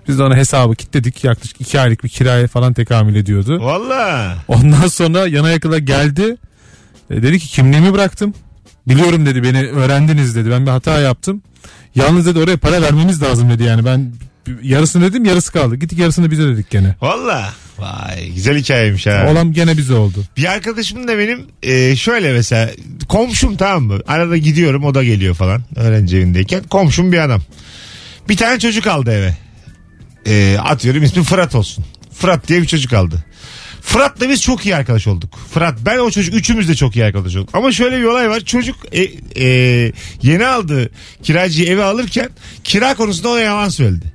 Biz 0.08 0.20
de 0.20 0.24
ona 0.24 0.36
hesabı 0.36 0.76
kilitledik 0.76 1.24
yaklaşık 1.24 1.62
2 1.62 1.80
aylık 1.80 2.04
bir 2.04 2.10
kiraya 2.10 2.48
falan 2.48 2.74
tekamül 2.74 3.16
ediyordu. 3.16 3.60
Valla. 3.62 4.36
Ondan 4.48 4.88
sonra 4.88 5.28
yana 5.28 5.50
yakıla 5.50 5.80
geldi. 5.80 6.38
E, 7.10 7.24
dedi 7.24 7.40
ki 7.40 7.48
kimliğimi 7.48 7.94
bıraktım. 7.94 8.34
Biliyorum 8.88 9.26
dedi 9.26 9.44
beni 9.44 9.68
öğrendiniz 9.68 10.36
dedi 10.36 10.52
ben 10.52 10.66
bir 10.66 10.72
hata 10.72 11.00
yaptım. 11.00 11.42
Yalnız 11.96 12.26
dedi 12.26 12.40
oraya 12.40 12.58
para 12.58 12.82
vermemiz 12.82 13.22
lazım 13.22 13.50
dedi 13.50 13.64
yani 13.64 13.86
ben 13.86 14.14
yarısını 14.64 15.04
dedim 15.10 15.26
yarısı 15.26 15.52
kaldı. 15.52 15.76
Gittik 15.76 16.00
yarısını 16.00 16.32
bize 16.32 16.44
dedik 16.44 16.70
gene. 16.70 16.96
Valla. 17.02 17.50
Vay 17.80 18.30
güzel 18.30 18.58
hikayeymiş 18.58 19.08
ha. 19.08 19.28
Olan 19.32 19.54
gene 19.54 19.78
bize 19.78 19.94
oldu. 19.94 20.24
Bir 20.38 20.52
arkadaşım 20.52 21.08
da 21.08 21.18
benim 21.18 21.48
e, 21.64 21.96
şöyle 21.96 22.34
mesela 22.34 22.72
komşum 23.10 23.58
tamam 23.58 23.84
mı? 23.84 24.00
Arada 24.08 24.38
gidiyorum 24.38 24.84
o 24.86 24.96
da 24.96 25.04
geliyor 25.04 25.36
falan 25.36 25.64
öğrenci 25.76 26.18
evindeyken. 26.18 26.64
Komşum 26.64 27.12
bir 27.12 27.18
adam. 27.18 27.42
Bir 28.30 28.38
tane 28.38 28.60
çocuk 28.60 28.88
aldı 28.88 29.12
eve. 29.12 29.38
E, 30.28 30.58
atıyorum 30.58 31.04
ismi 31.04 31.24
Fırat 31.24 31.56
olsun. 31.56 31.86
Fırat 32.14 32.48
diye 32.48 32.62
bir 32.62 32.68
çocuk 32.68 32.94
aldı. 32.94 33.26
Fırat'la 33.82 34.30
biz 34.30 34.42
çok 34.42 34.66
iyi 34.66 34.76
arkadaş 34.76 35.08
olduk. 35.08 35.40
Fırat 35.54 35.76
ben 35.86 35.98
o 35.98 36.12
çocuk 36.12 36.36
üçümüz 36.36 36.70
de 36.70 36.76
çok 36.76 36.96
iyi 36.96 37.06
arkadaş 37.06 37.36
olduk. 37.36 37.50
Ama 37.54 37.72
şöyle 37.72 38.00
bir 38.00 38.04
olay 38.04 38.30
var. 38.30 38.40
Çocuk 38.40 38.76
e, 38.92 39.02
e, 39.36 39.92
yeni 40.22 40.46
aldığı 40.46 40.90
kiracıyı 41.24 41.70
eve 41.70 41.84
alırken 41.84 42.30
kira 42.64 42.96
konusunda 42.96 43.30
ona 43.30 43.40
yalan 43.40 43.70
söyledi. 43.70 44.14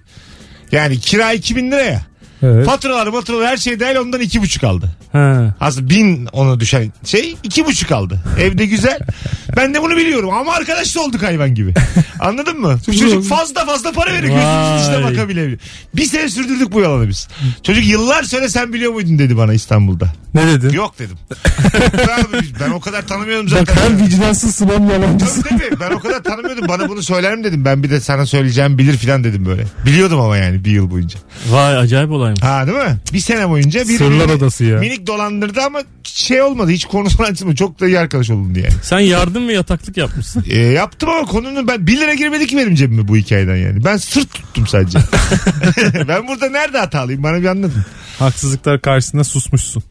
Yani 0.72 1.00
kira 1.00 1.32
2000 1.32 1.70
lira 1.70 1.82
ya. 1.82 2.09
Evet. 2.42 2.66
Faturalar 2.66 3.12
faturalar 3.12 3.46
her 3.46 3.56
şey 3.56 3.80
dahil 3.80 3.96
ondan 3.96 4.20
iki 4.20 4.42
buçuk 4.42 4.64
aldı. 4.64 4.90
Ha. 5.12 5.54
Aslında 5.60 5.90
bin 5.90 6.26
ona 6.26 6.60
düşen 6.60 6.92
şey 7.04 7.36
iki 7.42 7.66
buçuk 7.66 7.92
aldı. 7.92 8.20
Evde 8.40 8.66
güzel. 8.66 8.98
Ben 9.56 9.74
de 9.74 9.82
bunu 9.82 9.96
biliyorum 9.96 10.30
ama 10.30 10.52
arkadaş 10.52 10.96
da 10.96 11.00
olduk 11.00 11.22
hayvan 11.22 11.54
gibi. 11.54 11.74
Anladın 12.20 12.60
mı? 12.60 12.78
Bu 12.88 12.96
çocuk 12.96 13.24
fazla 13.24 13.64
fazla 13.66 13.92
para 13.92 14.12
veriyor. 14.12 14.34
Gözümüzün 14.34 14.78
içine 14.82 15.04
Vay. 15.04 15.12
bakabiliyor. 15.12 15.58
Bir 15.96 16.04
sene 16.04 16.28
sürdürdük 16.28 16.72
bu 16.72 16.80
yalanı 16.80 17.08
biz. 17.08 17.28
Çocuk 17.62 17.86
yıllar 17.86 18.22
sonra 18.22 18.48
sen 18.48 18.72
biliyor 18.72 18.92
muydun 18.92 19.18
dedi 19.18 19.36
bana 19.36 19.52
İstanbul'da. 19.54 20.12
Ne 20.34 20.46
dedin? 20.46 20.70
Yok 20.70 20.98
dedim. 20.98 21.16
ben, 22.08 22.42
ben 22.60 22.70
o 22.70 22.80
kadar 22.80 23.06
tanımıyordum 23.06 23.50
Bak 23.50 23.68
zaten. 23.68 23.82
hem 23.82 24.06
vicdansızsın 24.06 24.68
hem 24.68 24.90
yalancısın. 24.90 25.42
Tabii 25.42 25.58
tabii. 25.70 25.80
Ben 25.80 25.90
o 25.90 25.98
kadar 26.00 26.22
tanımıyordum. 26.22 26.68
Bana 26.68 26.88
bunu 26.88 27.02
söylerim 27.02 27.44
dedim. 27.44 27.64
Ben 27.64 27.82
bir 27.82 27.90
de 27.90 28.00
sana 28.00 28.26
söyleyeceğim 28.26 28.78
bilir 28.78 28.96
filan 28.96 29.24
dedim 29.24 29.46
böyle. 29.46 29.64
Biliyordum 29.86 30.20
ama 30.20 30.36
yani 30.36 30.64
bir 30.64 30.70
yıl 30.70 30.90
boyunca. 30.90 31.18
Vay 31.50 31.76
acayip 31.76 32.10
olaymış. 32.10 32.42
Ha 32.42 32.66
değil 32.66 32.78
mi? 32.78 32.96
Bir 33.12 33.20
sene 33.20 33.48
boyunca 33.48 33.88
bir 33.88 33.98
Sırlar 33.98 34.28
odası 34.28 34.64
ya. 34.64 34.78
minik 34.78 35.06
dolandırdı 35.06 35.60
ama 35.60 35.82
şey 36.02 36.42
olmadı. 36.42 36.70
Hiç 36.70 36.84
konusunu 36.84 37.26
açmadı. 37.26 37.54
Çok 37.54 37.80
da 37.80 37.86
iyi 37.86 37.98
arkadaş 37.98 38.30
olundu 38.30 38.58
yani. 38.58 38.74
Sen 38.82 38.98
yardım 38.98 39.39
ve 39.48 39.52
yataklık 39.52 39.96
yapmışsın. 39.96 40.44
E, 40.48 40.58
yaptım 40.58 41.08
ama 41.08 41.26
konunun 41.26 41.68
ben 41.68 41.86
1 41.86 41.96
lira 41.96 42.14
girmedi 42.14 42.46
ki 42.46 42.56
benim 42.56 42.74
cebime 42.74 43.08
bu 43.08 43.16
hikayeden 43.16 43.56
yani. 43.56 43.84
Ben 43.84 43.96
sırt 43.96 44.34
tuttum 44.34 44.66
sadece. 44.66 44.98
ben 46.08 46.28
burada 46.28 46.48
nerede 46.48 46.78
hatalıyım 46.78 47.22
bana 47.22 47.40
bir 47.40 47.46
anlatın. 47.46 47.84
Haksızlıklar 48.18 48.80
karşısında 48.80 49.24
susmuşsun. 49.24 49.82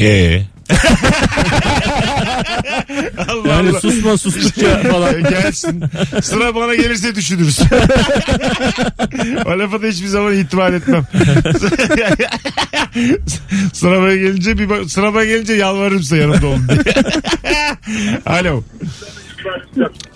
Ee. 0.00 0.42
Allah 3.28 3.48
Yani 3.48 3.70
Allah. 3.70 3.80
susma 3.80 4.16
sustukça 4.18 4.78
falan. 4.82 5.22
Gelsin. 5.30 5.84
Sıra 6.22 6.54
bana 6.54 6.74
gelirse 6.74 7.14
düşünürüz. 7.14 7.58
o 9.46 9.58
lafa 9.58 9.82
da 9.82 9.86
hiçbir 9.86 10.06
zaman 10.06 10.34
itibar 10.34 10.72
etmem. 10.72 11.04
sıra 13.72 14.02
bana 14.02 14.14
gelince 14.14 14.58
bir 14.58 14.70
bak- 14.70 14.90
sıra 14.90 15.14
bana 15.14 15.24
gelince 15.24 15.52
yalvarırım 15.54 16.02
size 16.02 16.16
yanımda 16.16 16.46
olun 16.46 16.68
diye. 16.68 16.78
Alo. 18.26 18.62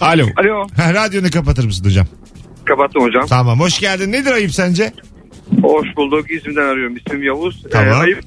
Alo. 0.01 0.27
Alo. 0.37 0.67
Ha, 0.77 0.95
radyonu 0.95 1.31
kapatır 1.31 1.65
mısın 1.65 1.85
hocam? 1.85 2.07
Kapattım 2.65 3.03
hocam. 3.03 3.27
Tamam 3.27 3.61
hoş 3.61 3.79
geldin. 3.79 4.13
Nedir 4.13 4.33
ayıp 4.33 4.55
sence? 4.55 4.93
Hoş 5.63 5.87
bulduk. 5.97 6.31
İzmir'den 6.31 6.67
arıyorum. 6.69 6.97
İsmim 6.97 7.23
Yavuz. 7.23 7.63
Tamam. 7.73 7.89
Ee, 7.93 7.95
ayıp. 7.95 8.25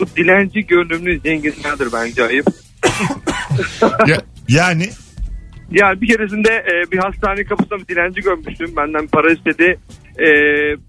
Bu 0.00 0.06
dilenci 0.16 0.66
görünümlü 0.66 1.20
zenginlerdir 1.20 1.88
bence 1.92 2.24
ayıp. 2.24 2.46
Ya- 4.06 4.20
yani 4.48 4.88
Yani 5.70 6.00
bir 6.00 6.06
keresinde 6.08 6.48
e, 6.50 6.90
bir 6.92 6.98
hastane 6.98 7.44
kapısında 7.44 7.78
bir 7.78 7.86
dilenci 7.86 8.20
görmüştüm. 8.20 8.76
Benden 8.76 9.06
para 9.06 9.32
istedi. 9.32 9.78
E, 10.18 10.28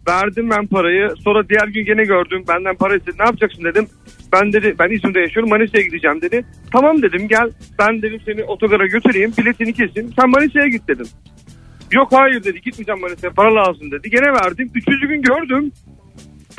verdim 0.07 0.49
ben 0.49 0.67
parayı. 0.67 1.09
Sonra 1.23 1.49
diğer 1.49 1.67
gün 1.67 1.85
gene 1.85 2.03
gördüm. 2.03 2.43
Benden 2.47 2.75
para 2.75 2.95
istedi. 2.95 3.15
Ne 3.19 3.25
yapacaksın 3.25 3.63
dedim. 3.63 3.87
Ben 4.33 4.53
dedi 4.53 4.75
ben 4.79 4.89
İzmir'de 4.95 5.19
yaşıyorum 5.19 5.49
Manisa'ya 5.49 5.83
gideceğim 5.83 6.21
dedi. 6.21 6.45
Tamam 6.71 7.01
dedim 7.01 7.27
gel 7.27 7.49
ben 7.79 8.01
dedim 8.01 8.21
seni 8.25 8.43
otogara 8.43 8.87
götüreyim 8.87 9.33
biletini 9.37 9.73
keseyim 9.73 10.13
sen 10.19 10.29
Manisa'ya 10.29 10.67
git 10.67 10.87
dedim. 10.87 11.07
Yok 11.91 12.07
hayır 12.11 12.43
dedi 12.43 12.61
gitmeyeceğim 12.61 13.01
Manisa'ya 13.01 13.33
para 13.33 13.55
lazım 13.55 13.91
dedi. 13.91 14.09
Gene 14.09 14.33
verdim. 14.33 14.71
Üçüncü 14.75 15.07
gün 15.07 15.21
gördüm. 15.21 15.71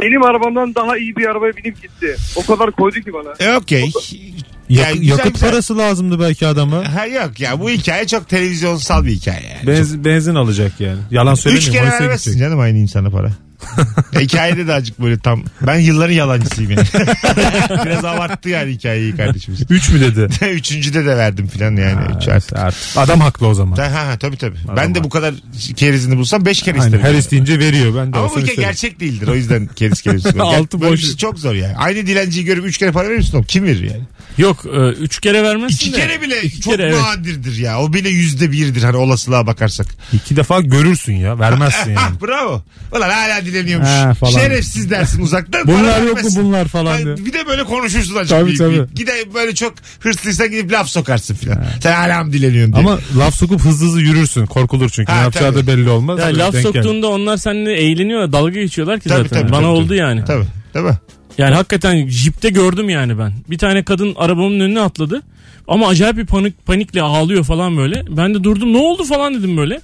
Benim 0.03 0.23
arabamdan 0.25 0.75
daha 0.75 0.97
iyi 0.99 1.17
bir 1.17 1.27
arabaya 1.27 1.57
binip 1.57 1.83
gitti. 1.83 2.17
O 2.37 2.47
kadar 2.55 2.71
koydu 2.71 3.01
ki 3.01 3.13
bana. 3.13 3.33
e, 3.41 3.57
okey. 3.57 4.33
Yak- 4.71 4.87
Yani 4.89 5.01
güzel 5.01 5.19
yakıt 5.19 5.35
güzel. 5.35 5.51
parası 5.51 5.79
lazımdı 5.79 6.21
belki 6.21 6.47
adama. 6.47 6.95
Ha 6.95 7.07
yok 7.07 7.41
ya 7.41 7.61
bu 7.61 7.71
hikaye 7.71 8.07
çok 8.07 8.29
televizyonsal 8.29 9.05
bir 9.05 9.11
hikaye 9.13 9.43
yani. 9.57 9.67
Benzin, 9.67 10.05
benzin 10.05 10.35
alacak 10.35 10.73
yani. 10.81 10.99
Yalan 11.11 11.35
Üç 11.35 11.41
söylemiyorum. 11.41 11.73
kere 11.73 11.83
Manisa'ya 11.85 12.01
vermezsin 12.09 12.31
gidecek. 12.31 12.47
canım 12.49 12.61
aynı 12.61 12.79
insana 12.79 13.11
para. 13.11 13.31
Hikayede 14.21 14.67
de 14.67 14.75
azıcık 14.75 15.01
böyle 15.01 15.19
tam. 15.19 15.45
Ben 15.63 15.79
yılların 15.79 16.13
yalancısıyım 16.15 16.71
yani. 16.71 16.87
Biraz 17.85 18.05
abarttı 18.05 18.49
yani 18.49 18.73
hikayeyi 18.73 19.17
kardeşimiz. 19.17 19.63
Üç 19.71 19.89
mü 19.91 20.01
dedi? 20.01 20.29
Üçüncüde 20.51 21.05
de 21.05 21.17
verdim 21.17 21.47
filan 21.47 21.77
yani. 21.77 22.01
Üç 22.17 22.29
artık. 22.29 22.59
Artık. 22.59 22.97
Adam 22.97 23.21
haklı 23.21 23.47
o 23.47 23.55
zaman. 23.55 23.77
Ha, 23.77 24.07
ha, 24.07 24.19
tabii 24.19 24.37
tabii. 24.37 24.57
ben 24.69 24.73
Adam 24.73 24.95
de 24.95 25.05
bu 25.05 25.09
kadar 25.09 25.35
kerizini 25.77 26.17
bulsam 26.17 26.45
beş 26.45 26.63
kere 26.63 26.75
Aynen, 26.81 26.87
isterim. 26.87 27.05
her 27.15 27.19
isteyince 27.19 27.59
veriyor. 27.59 27.97
Ben 27.97 28.13
de 28.13 28.19
Ama 28.19 28.35
bu 28.35 28.39
isterim. 28.39 28.61
gerçek 28.61 29.01
değildir. 29.01 29.29
O 29.29 29.35
yüzden 29.35 29.67
keriz 29.67 30.03
keriz. 30.03 30.27
Altı 30.41 30.81
boş. 30.81 31.01
şey 31.01 31.17
çok 31.17 31.39
zor 31.39 31.55
yani. 31.55 31.77
Aynı 31.77 32.07
dilenciyi 32.07 32.45
görüp 32.45 32.65
üç 32.67 32.79
kere 32.79 32.93
para 32.93 33.09
verir 33.09 33.19
misin? 33.19 33.43
Kim 33.49 33.65
verir 33.65 33.91
yani? 33.91 34.03
Yok 34.39 34.65
e, 34.75 34.89
üç 34.89 35.21
kere 35.21 35.43
vermezsin 35.43 35.77
İki 35.77 35.93
de. 35.93 35.97
kere 35.97 36.21
bile 36.23 36.43
İki 36.43 36.61
çok 36.61 36.73
kere, 36.73 36.83
evet. 36.83 36.99
nadirdir 37.03 37.57
ya. 37.57 37.81
O 37.81 37.93
bile 37.93 38.09
yüzde 38.09 38.53
birdir 38.53 38.83
hani 38.83 38.97
olasılığa 38.97 39.47
bakarsak. 39.47 39.87
İki 40.13 40.37
defa 40.37 40.61
görürsün 40.61 41.15
ya. 41.15 41.39
Vermezsin 41.39 41.91
yani. 41.91 42.21
Bravo. 42.23 42.63
Ulan 42.93 43.11
hala 43.11 43.47
dileniyormuş. 43.53 43.89
Ha, 43.89 44.15
falan. 44.15 44.33
Şerefsiz 44.33 44.91
dersin 44.91 45.23
uzaktan. 45.23 45.67
Bunlar 45.67 46.03
yok 46.03 46.25
mu 46.25 46.31
bunlar 46.37 46.69
falan 46.69 47.05
diye. 47.05 47.17
Bir 47.17 47.33
de 47.33 47.47
böyle 47.47 47.65
konuşursun 47.65 48.17
acık. 48.17 48.29
Tabii, 48.31 48.47
büyük 48.47 48.59
tabii. 48.59 48.71
büyük. 48.71 48.97
Gide 48.97 49.35
böyle 49.35 49.55
çok 49.55 49.75
hırslıysan 50.01 50.51
gidip 50.51 50.73
laf 50.73 50.89
sokarsın 50.89 51.35
filan. 51.35 51.65
Sen 51.83 51.93
hala 51.93 52.25
mı 52.25 52.33
dileniyorsun 52.33 52.73
diye. 52.73 52.85
Ama 52.85 52.99
laf 53.19 53.35
sokup 53.35 53.61
hızlı 53.61 53.87
hızlı 53.87 54.01
yürürsün. 54.03 54.47
Korkulur 54.47 54.89
çünkü. 54.89 55.13
Ha, 55.13 55.19
ne 55.19 55.23
yapacağı 55.25 55.53
tabii. 55.53 55.67
da 55.67 55.73
belli 55.73 55.91
olmaz. 55.91 56.19
Ya 56.19 56.27
laf 56.39 56.57
soktuğunda 56.57 57.09
onlar 57.09 57.37
seninle 57.37 57.73
eğleniyor 57.73 58.33
dalga 58.33 58.51
geçiyorlar 58.61 59.01
ki 59.01 59.09
Tabii, 59.09 59.23
zaten. 59.29 59.41
tabii, 59.41 59.53
Bana 59.53 59.61
tabii, 59.61 59.71
oldu 59.71 59.87
tabii. 59.89 59.97
yani. 59.99 60.25
Tabii. 60.25 60.45
Değil 60.75 60.87
mi? 60.87 60.99
Yani 61.39 61.55
hakikaten 61.55 62.09
jipte 62.09 62.51
gördüm 62.51 62.89
yani 62.89 63.19
ben. 63.19 63.33
Bir 63.51 63.59
tane 63.59 63.85
kadın 63.85 64.15
arabamın 64.17 64.61
önüne 64.61 64.81
atladı. 64.81 65.23
Ama 65.69 65.89
acayip 65.89 66.17
bir 66.17 66.27
panik 66.27 66.67
panikle 66.67 67.03
ağlıyor 67.03 67.45
falan 67.45 67.77
böyle. 67.77 68.05
Ben 68.09 68.35
de 68.35 68.45
durdum 68.45 68.73
ne 68.73 68.79
oldu 68.79 69.05
falan 69.05 69.35
dedim 69.35 69.57
böyle. 69.57 69.81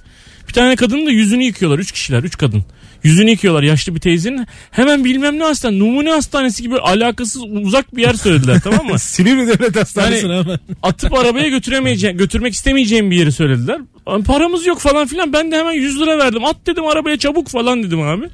Bir 0.47 0.53
tane 0.53 0.75
kadının 0.75 1.05
da 1.07 1.11
yüzünü 1.11 1.43
yıkıyorlar. 1.43 1.79
Üç 1.79 1.91
kişiler, 1.91 2.23
üç 2.23 2.37
kadın. 2.37 2.63
Yüzünü 3.03 3.29
yıkıyorlar 3.29 3.63
yaşlı 3.63 3.95
bir 3.95 3.99
teyzenin. 3.99 4.47
Hemen 4.71 5.05
bilmem 5.05 5.39
ne 5.39 5.43
hastane, 5.43 5.79
numune 5.79 6.09
hastanesi 6.09 6.63
gibi 6.63 6.77
alakasız 6.79 7.43
uzak 7.43 7.95
bir 7.95 8.01
yer 8.01 8.13
söylediler 8.13 8.59
tamam 8.63 8.85
mı? 8.87 8.99
Silivri 9.17 9.47
Devlet 9.47 9.75
Hastanesi'ne 9.75 10.33
Yani- 10.33 10.43
hemen. 10.43 10.59
Atıp 10.83 11.13
arabaya 11.13 11.49
götüremeyeceğim, 11.49 12.17
götürmek 12.17 12.53
istemeyeceğim 12.53 13.11
bir 13.11 13.15
yeri 13.17 13.31
söylediler. 13.31 13.81
Paramız 14.25 14.65
yok 14.65 14.79
falan 14.79 15.07
filan. 15.07 15.33
Ben 15.33 15.51
de 15.51 15.57
hemen 15.57 15.71
100 15.73 15.99
lira 15.99 16.17
verdim. 16.17 16.45
At 16.45 16.57
dedim 16.67 16.85
arabaya 16.85 17.17
çabuk 17.17 17.47
falan 17.47 17.83
dedim 17.83 18.01
abi. 18.01 18.25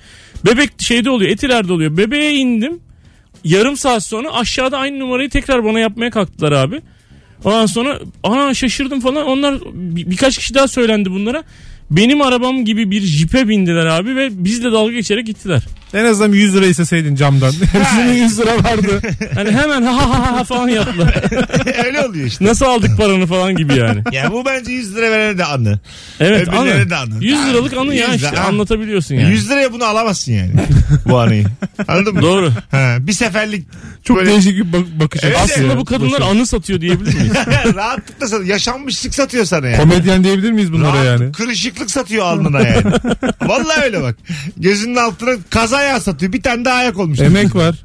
Bebek 0.46 0.70
şeyde 0.82 1.10
oluyor, 1.10 1.32
Etiler'de 1.32 1.74
oluyor. 1.74 1.98
Bebeğe 1.98 2.34
indim. 2.34 2.80
Yarım 3.44 3.78
saat 3.78 4.04
sonra 4.04 4.34
aşağıda 4.34 4.78
aynı 4.78 5.00
numarayı 5.00 5.30
tekrar 5.30 5.64
bana 5.66 5.80
yapmaya 5.80 6.10
kalktılar 6.12 6.52
abi. 6.52 6.82
Ondan 7.44 7.66
sonra 7.66 8.00
ana 8.24 8.54
şaşırdım 8.54 9.00
falan. 9.00 9.26
Onlar 9.26 9.60
bir- 9.74 10.10
birkaç 10.12 10.38
kişi 10.38 10.54
daha 10.54 10.68
söylendi 10.68 11.12
bunlara. 11.12 11.44
Benim 11.96 12.22
arabam 12.22 12.66
gibi 12.66 12.92
bir 12.92 13.02
jipe 13.02 13.48
bindiler 13.48 13.86
abi 13.86 14.16
ve 14.16 14.30
bizle 14.32 14.72
dalga 14.72 14.92
geçerek 14.94 15.26
gittiler. 15.26 15.64
En 15.94 16.06
azından 16.06 16.34
bir 16.34 16.38
100 16.38 16.56
lira 16.56 16.66
isteseydin 16.66 17.16
camdan. 17.16 17.52
Hepsinin 17.74 18.14
100 18.14 18.40
lira 18.40 18.64
vardı. 18.64 19.02
Hani 19.36 19.52
hemen 19.52 19.82
ha 19.82 19.98
ha 19.98 20.10
ha 20.20 20.32
ha 20.40 20.44
falan 20.44 20.68
yaptılar. 20.68 21.24
Öyle 21.86 22.02
oluyor 22.06 22.26
işte. 22.26 22.46
Nasıl 22.46 22.66
aldık 22.66 22.98
paranı 22.98 23.26
falan 23.28 23.56
gibi 23.56 23.76
yani. 23.78 24.04
Ya 24.12 24.32
bu 24.32 24.46
bence 24.46 24.72
100 24.72 24.96
lira 24.96 25.12
verene 25.12 25.38
de 25.38 25.46
anı. 25.46 25.80
Evet 26.20 26.48
Öbürlerine 26.48 26.74
anı. 26.82 26.90
de 26.90 26.96
anı. 26.96 27.24
100 27.24 27.48
liralık 27.48 27.74
anı 27.78 27.96
ya 27.96 28.08
100 28.14 28.22
lira, 28.22 28.30
işte 28.30 28.40
ha. 28.42 28.48
anlatabiliyorsun 28.48 29.16
yani. 29.16 29.32
100 29.32 29.50
liraya 29.50 29.74
bunu 29.74 29.84
alamazsın 29.84 30.32
yani. 30.32 30.52
bu 31.06 31.20
anıyı. 31.20 31.46
Anladın 31.88 32.14
mı? 32.16 32.22
Doğru. 32.22 32.52
Ha, 32.72 32.98
bir 33.00 33.14
seferlik 33.14 33.68
Çok 34.04 34.18
böyle 34.18 34.30
değişik 34.30 34.58
bir 34.58 34.74
bak- 34.74 35.00
bakış 35.00 35.22
Evet, 35.24 35.38
açısı. 35.38 35.54
Aslında 35.60 35.78
bu 35.78 35.86
kadınlar 35.86 36.22
anı 36.22 36.46
satıyor 36.48 36.82
diyebilir 36.82 37.14
miyiz? 37.16 37.34
rahatlıkla 37.76 38.28
satıyor. 38.28 38.50
Yaşanmışlık 38.50 39.16
satıyor 39.16 39.46
sana 39.46 39.68
yani. 39.68 39.78
Komedyen 39.78 40.24
diyebilir 40.24 40.52
miyiz 40.52 40.74
bunlara 40.74 40.94
Rahat, 40.94 41.06
yani? 41.06 41.32
Kırışıklık 41.32 41.83
satıyor 41.92 42.26
alnına 42.26 42.60
yani. 42.60 42.84
Vallahi 43.42 43.82
öyle 43.84 44.02
bak. 44.02 44.16
Gözünün 44.58 44.96
altına 44.96 45.32
kaza 45.50 45.82
yağı 45.82 46.02
satıyor. 46.02 46.34
Bir 46.34 46.42
tane 46.42 46.66
daha 46.66 46.76
ayak 46.76 47.00
olmuş. 47.00 47.20
Emek 47.20 47.56
var. 47.56 47.76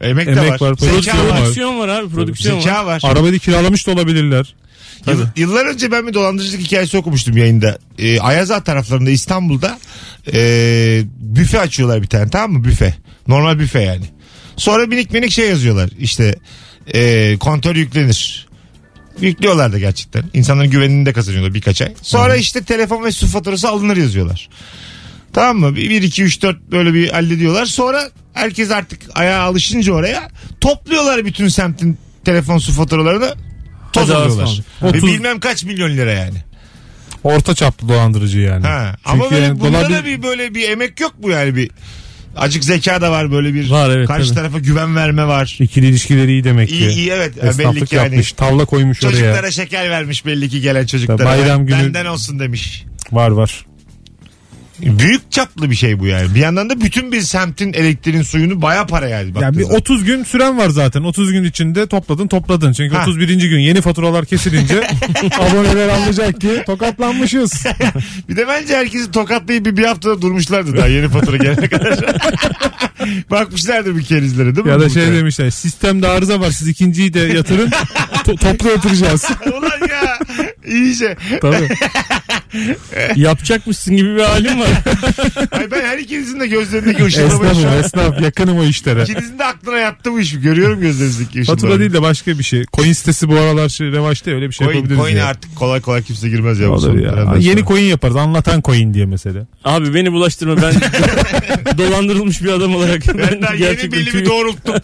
Emek 0.00 0.26
de 0.26 0.30
Emek 0.30 0.62
var. 0.62 0.70
var, 0.70 0.74
Zeka 0.76 0.90
prodüksiyon 0.90 1.18
var. 1.26 1.30
var. 1.30 1.38
prodüksiyon 1.38 1.78
var 1.78 1.88
abi 1.88 2.08
prodüksiyon 2.08 2.56
var. 2.56 2.62
Zeka 2.62 2.86
var. 2.86 3.00
Arabayı 3.04 3.38
kiralamış 3.38 3.86
da 3.86 3.90
olabilirler. 3.90 4.54
Yıl- 5.06 5.26
yıllar 5.36 5.66
önce 5.66 5.92
ben 5.92 6.06
bir 6.06 6.14
dolandırıcılık 6.14 6.60
hikayesi 6.60 6.96
okumuştum 6.98 7.36
yayında. 7.36 7.78
Ee, 7.98 8.20
Ayaza 8.20 8.64
taraflarında 8.64 9.10
İstanbul'da 9.10 9.78
ee, 10.32 11.02
büfe 11.18 11.60
açıyorlar 11.60 12.02
bir 12.02 12.06
tane 12.06 12.30
tamam 12.30 12.52
mı? 12.52 12.64
Büfe. 12.64 12.94
Normal 13.28 13.58
büfe 13.58 13.80
yani. 13.80 14.04
Sonra 14.56 14.86
minik 14.86 15.12
minik 15.12 15.30
şey 15.30 15.48
yazıyorlar. 15.48 15.90
İşte 15.98 16.34
ee, 16.94 17.36
kontör 17.40 17.76
yüklenir. 17.76 18.47
Yüklüyorlar 19.20 19.72
da 19.72 19.78
gerçekten. 19.78 20.24
İnsanların 20.34 20.70
güvenini 20.70 21.06
de 21.06 21.12
kazanıyorlar 21.12 21.54
birkaç 21.54 21.82
ay. 21.82 21.94
Sonra 22.02 22.36
işte 22.36 22.64
telefon 22.64 23.04
ve 23.04 23.12
su 23.12 23.26
faturası 23.26 23.68
alınır 23.68 23.96
yazıyorlar. 23.96 24.48
Tamam 25.32 25.56
mı? 25.58 25.76
1, 25.76 26.02
2, 26.02 26.22
3, 26.22 26.42
4 26.42 26.70
böyle 26.70 26.94
bir 26.94 27.08
hallediyorlar. 27.08 27.66
Sonra 27.66 28.10
herkes 28.34 28.70
artık 28.70 29.00
ayağa 29.14 29.42
alışınca 29.42 29.92
oraya 29.92 30.30
topluyorlar 30.60 31.24
bütün 31.24 31.48
semtin 31.48 31.98
telefon 32.24 32.58
su 32.58 32.72
faturalarını 32.72 33.34
toz 33.92 34.08
Hadi 34.08 34.14
alıyorlar. 34.14 34.60
Ve 34.82 34.88
30 34.88 35.02
bilmem 35.02 35.40
kaç 35.40 35.64
milyon 35.64 35.90
lira 35.90 36.12
yani. 36.12 36.38
Orta 37.24 37.54
çaplı 37.54 37.88
dolandırıcı 37.88 38.38
yani. 38.38 38.66
Ha. 38.66 38.96
Çünkü 38.96 39.10
Ama 39.10 39.30
böyle 39.30 39.44
yani 39.44 39.60
bunda 39.60 39.78
dolar 39.78 39.90
da 39.90 40.04
bir 40.04 40.22
böyle 40.22 40.54
bir 40.54 40.68
emek 40.68 41.00
yok 41.00 41.18
mu 41.18 41.30
yani 41.30 41.56
bir 41.56 41.70
acık 42.36 42.64
zeka 42.64 43.00
da 43.00 43.10
var 43.10 43.32
böyle 43.32 43.54
bir 43.54 43.70
Var, 43.70 43.90
evet, 43.90 44.08
karşı 44.08 44.26
tabii. 44.28 44.34
tarafa 44.38 44.58
güven 44.58 44.96
verme 44.96 45.26
var. 45.26 45.56
İkili 45.60 45.86
ilişkileri 45.86 46.30
iyi 46.30 46.44
demek 46.44 46.68
ki. 46.68 46.74
İyi 46.76 46.88
iyi 46.90 47.10
evet 47.10 47.32
Yani 47.36 47.44
belli 47.58 47.60
Esnaflık 47.68 47.88
ki 47.88 47.96
yani 47.96 48.04
yapmış. 48.04 48.32
Tavla 48.32 48.64
koymuş 48.64 49.00
çocuklara 49.00 49.40
oraya. 49.40 49.50
şeker 49.50 49.90
vermiş 49.90 50.26
belli 50.26 50.48
ki 50.48 50.60
gelen 50.60 50.86
çocuklara. 50.86 51.24
Bayram 51.24 51.58
Ben- 51.60 51.66
günü- 51.66 51.78
Benden 51.94 52.06
olsun 52.06 52.38
demiş. 52.38 52.84
Var 53.12 53.30
var. 53.30 53.64
Büyük 54.82 55.32
çaplı 55.32 55.70
bir 55.70 55.74
şey 55.76 55.98
bu 56.00 56.06
yani. 56.06 56.34
Bir 56.34 56.40
yandan 56.40 56.70
da 56.70 56.80
bütün 56.80 57.12
bir 57.12 57.20
semtin 57.20 57.72
elektriğin 57.72 58.22
suyunu 58.22 58.62
baya 58.62 58.86
para 58.86 59.08
yani. 59.08 59.32
Yani 59.40 59.58
bir 59.58 59.62
zaman. 59.62 59.76
30 59.76 60.04
gün 60.04 60.24
süren 60.24 60.58
var 60.58 60.68
zaten. 60.68 61.02
30 61.02 61.32
gün 61.32 61.44
içinde 61.44 61.86
topladın 61.86 62.26
topladın. 62.28 62.72
Çünkü 62.72 62.96
Ha. 62.96 63.02
31. 63.02 63.28
gün 63.50 63.58
yeni 63.58 63.80
faturalar 63.80 64.24
kesilince 64.24 64.86
aboneler 65.38 65.88
anlayacak 65.88 66.40
ki 66.40 66.62
tokatlanmışız. 66.66 67.64
Bir 68.28 68.36
de 68.36 68.48
bence 68.48 68.76
herkesi 68.76 69.10
tokatlayıp 69.10 69.66
bir, 69.66 69.76
bir 69.76 69.84
haftada 69.84 70.22
durmuşlardı 70.22 70.76
daha 70.76 70.86
yeni 70.86 71.08
fatura 71.08 71.36
gelene 71.36 71.68
kadar. 71.68 71.98
Bakmışlardır 73.30 73.96
bir 73.96 74.02
kerizlere 74.04 74.56
değil 74.56 74.66
mi? 74.66 74.70
ya 74.72 74.80
da 74.80 74.88
şey 74.88 75.04
kadar. 75.04 75.16
demişler 75.16 75.50
sistemde 75.50 76.08
arıza 76.08 76.40
var 76.40 76.50
siz 76.50 76.68
ikinciyi 76.68 77.14
de 77.14 77.20
yatırın 77.20 77.70
to- 78.24 78.36
toplu 78.38 78.68
yatıracağız. 78.68 79.24
Ulan 79.46 79.88
ya 79.90 80.18
iyice. 80.66 81.16
Tabii. 81.42 81.68
Yapacakmışsın 83.16 83.96
gibi 83.96 84.14
bir 84.16 84.20
halim 84.20 84.60
var. 84.60 84.68
Ay 85.52 85.70
ben 85.70 85.80
her 85.84 85.98
ikinizin 85.98 86.40
de 86.40 86.46
gözlerindeki 86.46 87.04
ışınlamayı 87.04 87.54
şu 87.54 87.60
Esnafım 87.60 87.70
an. 87.70 87.84
esnaf 87.84 88.20
yakınım 88.22 88.58
o 88.58 88.64
işlere. 88.64 89.02
İkinizin 89.02 89.38
de 89.38 89.44
aklına 89.44 89.78
yattı 89.78 90.12
bu 90.12 90.20
iş. 90.20 90.40
Görüyorum 90.40 90.80
gözlerinizdeki 90.80 91.40
ışınlamayı. 91.40 91.46
Fatura 91.46 91.80
değil 91.80 91.92
de 91.92 92.02
başka 92.02 92.38
bir 92.38 92.44
şey. 92.44 92.64
Coin 92.76 92.92
sitesi 92.92 93.28
bu 93.28 93.34
aralar 93.36 93.68
şey, 93.68 93.86
revaçta 93.92 94.30
öyle 94.30 94.48
bir 94.48 94.54
şey 94.54 94.66
Coin, 94.66 94.76
yapabiliriz 94.76 95.00
coin'e 95.02 95.18
ya. 95.18 95.26
artık 95.26 95.56
kolay 95.56 95.80
kolay 95.80 96.02
kimse 96.02 96.28
girmez 96.28 96.58
ya. 96.60 96.68
bu 96.68 96.72
Olur 96.72 96.98
ya. 96.98 97.12
dönemden 97.12 97.40
Yeni 97.40 97.54
sonra. 97.60 97.68
coin 97.68 97.82
yaparız. 97.84 98.16
Anlatan 98.16 98.60
coin 98.62 98.94
diye 98.94 99.06
mesela. 99.06 99.46
Abi 99.64 99.94
beni 99.94 100.12
bulaştırma 100.12 100.56
ben 100.62 100.74
dolandırılmış 101.78 102.42
bir 102.42 102.48
adam 102.52 102.74
olarak. 102.74 103.02
Ben 103.18 103.42
daha 103.42 103.52
yeni 103.54 103.58
gerçekten 103.62 103.92
belimi 103.92 104.10
tüy- 104.20 104.26
doğrulttum. 104.26 104.74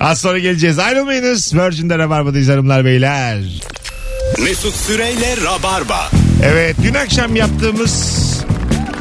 Az 0.00 0.20
sonra 0.20 0.38
geleceğiz. 0.38 0.78
Ayrılmayınız. 0.78 1.54
Virgin'de 1.54 1.98
Rabarba'dayız 1.98 2.48
hanımlar 2.48 2.84
beyler. 2.84 3.38
Mesut 4.38 4.74
Süreyle 4.74 5.36
Rabarba. 5.44 6.10
Evet 6.44 6.76
dün 6.82 6.94
akşam 6.94 7.36
yaptığımız 7.36 8.31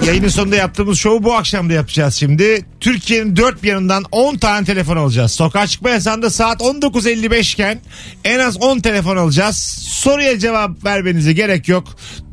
yayının 0.06 0.28
sonunda 0.28 0.56
yaptığımız 0.56 1.00
şovu 1.00 1.24
bu 1.24 1.34
akşam 1.34 1.70
da 1.70 1.74
yapacağız 1.74 2.16
şimdi. 2.16 2.66
Türkiye'nin 2.80 3.36
dört 3.36 3.64
bir 3.64 3.68
yanından 3.68 4.04
10 4.12 4.38
tane 4.38 4.66
telefon 4.66 4.98
alacağız. 4.98 5.32
Sokağa 5.32 5.68
çıkma 5.68 5.90
yasağında 5.90 6.30
saat 6.30 6.62
19.55 6.62 7.54
iken 7.54 7.80
en 8.24 8.40
az 8.40 8.58
10 8.62 8.80
telefon 8.80 9.18
alacağız. 9.18 9.58
Soruya 9.90 10.40
cevap 10.40 10.86
vermenize 10.86 11.34
gerek 11.34 11.68
yok. 11.68 11.88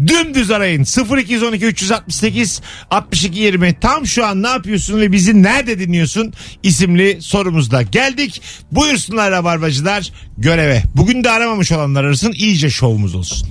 Dümdüz 0.06 0.50
arayın 0.50 0.84
0212 1.16 1.66
368 1.66 2.60
62 2.90 3.40
20 3.40 3.80
tam 3.80 4.06
şu 4.06 4.26
an 4.26 4.42
ne 4.42 4.48
yapıyorsun 4.48 5.00
ve 5.00 5.12
bizi 5.12 5.42
nerede 5.42 5.78
dinliyorsun 5.78 6.32
isimli 6.62 7.18
sorumuzda 7.22 7.82
geldik. 7.82 8.42
Buyursunlar 8.72 9.30
rabarbacılar 9.30 10.12
göreve. 10.38 10.82
Bugün 10.96 11.24
de 11.24 11.30
aramamış 11.30 11.72
olanlar 11.72 12.04
arasın 12.04 12.32
iyice 12.32 12.70
şovumuz 12.70 13.14
olsun. 13.14 13.48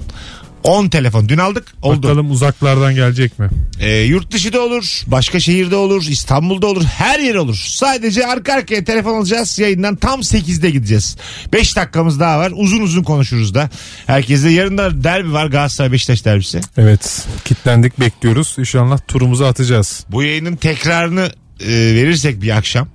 10 0.67 0.89
telefon 0.89 1.29
dün 1.29 1.37
aldık 1.37 1.73
oldu. 1.81 2.03
Bakalım 2.03 2.31
uzaklardan 2.31 2.95
gelecek 2.95 3.39
mi? 3.39 3.49
Ee, 3.79 3.91
yurt 3.91 4.31
dışı 4.31 4.53
da 4.53 4.61
olur, 4.61 5.01
başka 5.07 5.39
şehirde 5.39 5.75
olur, 5.75 6.05
İstanbul'da 6.09 6.67
olur, 6.67 6.83
her 6.83 7.19
yer 7.19 7.35
olur. 7.35 7.55
Sadece 7.55 8.27
arka 8.27 8.53
arkaya 8.53 8.83
telefon 8.83 9.17
alacağız. 9.17 9.59
Yayından 9.59 9.95
tam 9.95 10.19
8'de 10.19 10.69
gideceğiz. 10.69 11.17
5 11.53 11.75
dakikamız 11.75 12.19
daha 12.19 12.39
var. 12.39 12.51
Uzun 12.55 12.81
uzun 12.81 13.03
konuşuruz 13.03 13.53
da. 13.53 13.69
Herkese 14.07 14.49
yarın 14.49 14.77
da 14.77 15.03
derbi 15.03 15.33
var 15.33 15.45
Galatasaray 15.45 15.91
Beşiktaş 15.91 16.25
derbisi. 16.25 16.61
Evet. 16.77 17.27
Kitlendik 17.45 17.99
bekliyoruz. 17.99 18.55
İnşallah 18.59 18.99
turumuzu 19.07 19.43
atacağız. 19.43 20.05
Bu 20.09 20.23
yayının 20.23 20.55
tekrarını 20.55 21.31
e, 21.59 21.67
verirsek 21.69 22.41
bir 22.41 22.57
akşam. 22.57 22.87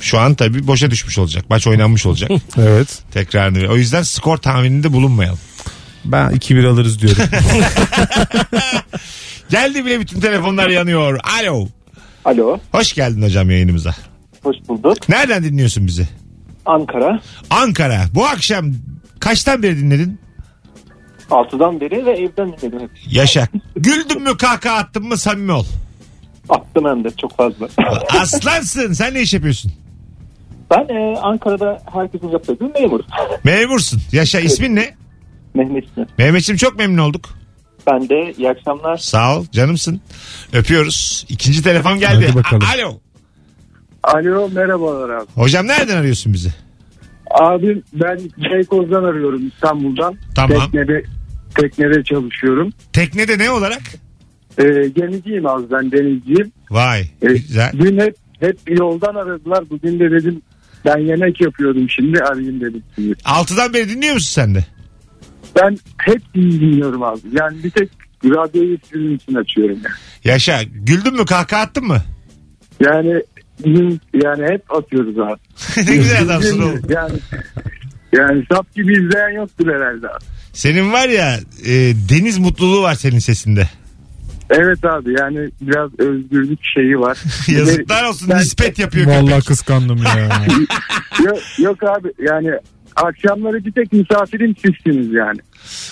Şu 0.00 0.18
an 0.18 0.34
tabii 0.34 0.66
boşa 0.66 0.90
düşmüş 0.90 1.18
olacak. 1.18 1.44
Maç 1.50 1.66
oynanmış 1.66 2.06
olacak. 2.06 2.30
Evet. 2.58 2.88
tekrarını. 3.12 3.72
O 3.72 3.76
yüzden 3.76 4.02
skor 4.02 4.36
tahmininde 4.36 4.92
bulunmayalım. 4.92 5.38
Ben 6.06 6.30
2-1 6.30 6.66
alırız 6.68 7.00
diyorum. 7.02 7.22
Geldi 9.50 9.84
bile 9.84 10.00
bütün 10.00 10.20
telefonlar 10.20 10.68
yanıyor. 10.68 11.20
Alo. 11.40 11.66
Alo, 12.24 12.58
Hoş 12.72 12.92
geldin 12.92 13.22
hocam 13.22 13.50
yayınımıza. 13.50 13.94
hoş 14.42 14.56
bulduk. 14.68 15.08
Nereden 15.08 15.42
dinliyorsun 15.44 15.86
bizi? 15.86 16.08
Ankara. 16.66 17.20
Ankara. 17.50 18.04
Bu 18.14 18.26
akşam 18.26 18.72
kaçtan 19.20 19.62
beri 19.62 19.76
dinledin? 19.78 20.18
6'dan 21.30 21.80
beri 21.80 22.06
ve 22.06 22.10
evden 22.12 22.52
dinledim 22.52 22.80
hep. 22.80 22.90
Yaşa. 23.10 23.48
Güldün 23.76 24.22
mü 24.22 24.36
kahkaha 24.36 24.76
attın 24.76 25.06
mı 25.08 25.16
samimi 25.16 25.52
ol. 25.52 25.64
Attım 26.48 26.84
hem 26.84 27.04
de 27.04 27.10
çok 27.10 27.36
fazla. 27.36 27.68
Aslansın. 28.20 28.92
Sen 28.92 29.14
ne 29.14 29.20
iş 29.22 29.34
yapıyorsun? 29.34 29.72
ben 30.70 30.88
e, 30.94 31.16
Ankara'da 31.18 31.82
herkesin 31.92 32.28
yaptığı 32.28 32.52
gibi 32.54 32.64
memur. 32.80 33.00
Memursun. 33.44 34.00
Yaşa. 34.12 34.40
İsmin 34.40 34.76
ne? 34.76 34.94
Mehmet 35.56 35.84
İsmi. 35.84 36.06
Mehmetciğim 36.18 36.56
çok 36.56 36.78
memnun 36.78 36.98
olduk. 37.02 37.28
Ben 37.86 38.08
de 38.08 38.34
iyi 38.38 38.50
akşamlar. 38.50 38.96
Sağ 38.96 39.38
ol. 39.38 39.46
Canımsın. 39.52 40.00
Öpüyoruz. 40.52 41.26
İkinci 41.28 41.62
telefon 41.62 41.98
geldi. 41.98 42.24
Hadi 42.26 42.36
bakalım. 42.36 42.62
A- 42.66 42.74
Alo. 42.74 43.00
Alo 44.02 44.48
merhabalar 44.54 45.10
abi. 45.10 45.26
Hocam 45.34 45.66
nereden 45.66 45.96
arıyorsun 45.96 46.32
bizi? 46.32 46.48
Abi 47.30 47.82
ben 47.92 48.18
Beykoz'dan 48.50 49.04
arıyorum 49.04 49.48
İstanbul'dan. 49.54 50.16
Tamam. 50.34 50.58
Teknede, 50.70 51.02
teknede 51.54 52.04
çalışıyorum. 52.04 52.72
Teknede 52.92 53.38
ne 53.38 53.50
olarak? 53.50 53.82
Ee, 54.58 54.64
gemiciyim 54.96 55.46
abi 55.46 55.64
ben 55.70 55.92
denizciyim. 55.92 56.52
Vay. 56.70 57.00
Ee, 57.22 57.26
Güzel. 57.26 57.72
Dün 57.78 57.98
hep, 58.00 58.16
hep 58.40 58.58
yoldan 58.78 59.14
aradılar. 59.14 59.64
Bugün 59.70 60.00
de 60.00 60.10
dedim 60.10 60.42
ben 60.84 60.98
yemek 60.98 61.40
yapıyordum 61.40 61.90
şimdi 61.90 62.18
arayayım 62.20 62.60
dedim. 62.60 62.82
Altıdan 63.24 63.74
beri 63.74 63.88
dinliyor 63.88 64.14
musun 64.14 64.32
sen 64.42 64.54
de? 64.54 64.64
Ben 65.56 65.78
hep 65.98 66.34
dinliyorum 66.34 67.02
abi. 67.02 67.20
Yani 67.32 67.64
bir 67.64 67.70
tek 67.70 67.88
radyoyu 68.24 68.78
sizin 68.92 69.16
için 69.16 69.34
açıyorum. 69.34 69.74
Yani, 69.84 69.94
Yaşa. 70.24 70.62
Güldün 70.62 71.14
mü 71.14 71.24
kahkaha 71.26 71.60
attın 71.62 71.84
mı? 71.84 72.02
yani, 72.80 73.22
bizim- 73.64 74.00
yani 74.14 74.44
hep 74.52 74.74
atıyoruz 74.74 75.18
abi. 75.18 75.40
ne 75.90 75.96
güzel 75.96 76.22
adamsın 76.22 76.62
oğlum. 76.62 76.80
Yani, 76.88 77.18
yani 78.12 78.44
sap 78.52 78.74
gibi 78.74 78.92
izleyen 78.92 79.28
yoktur 79.36 79.66
herhalde 79.68 80.08
abi. 80.08 80.24
Senin 80.52 80.92
var 80.92 81.08
ya 81.08 81.36
e, 81.66 81.72
deniz 82.08 82.38
mutluluğu 82.38 82.82
var 82.82 82.94
senin 82.94 83.18
sesinde. 83.18 83.68
Evet 84.50 84.84
abi 84.84 85.14
yani 85.20 85.48
biraz 85.60 85.90
özgürlük 85.98 86.58
şeyi 86.74 86.98
var. 86.98 87.18
Yazıklar 87.48 88.04
olsun 88.04 88.28
Ben- 88.30 88.38
nispet 88.38 88.78
yapıyor 88.78 89.06
Vallahi 89.06 89.26
köpek. 89.30 89.44
kıskandım 89.46 89.98
ya. 90.04 90.46
yok, 91.24 91.38
yok 91.58 91.82
abi 91.82 92.08
yani 92.30 92.50
akşamları 92.96 93.64
bir 93.64 93.72
tek 93.72 93.92
misafirim 93.92 94.54
sizsiniz 94.64 95.12
yani. 95.12 95.38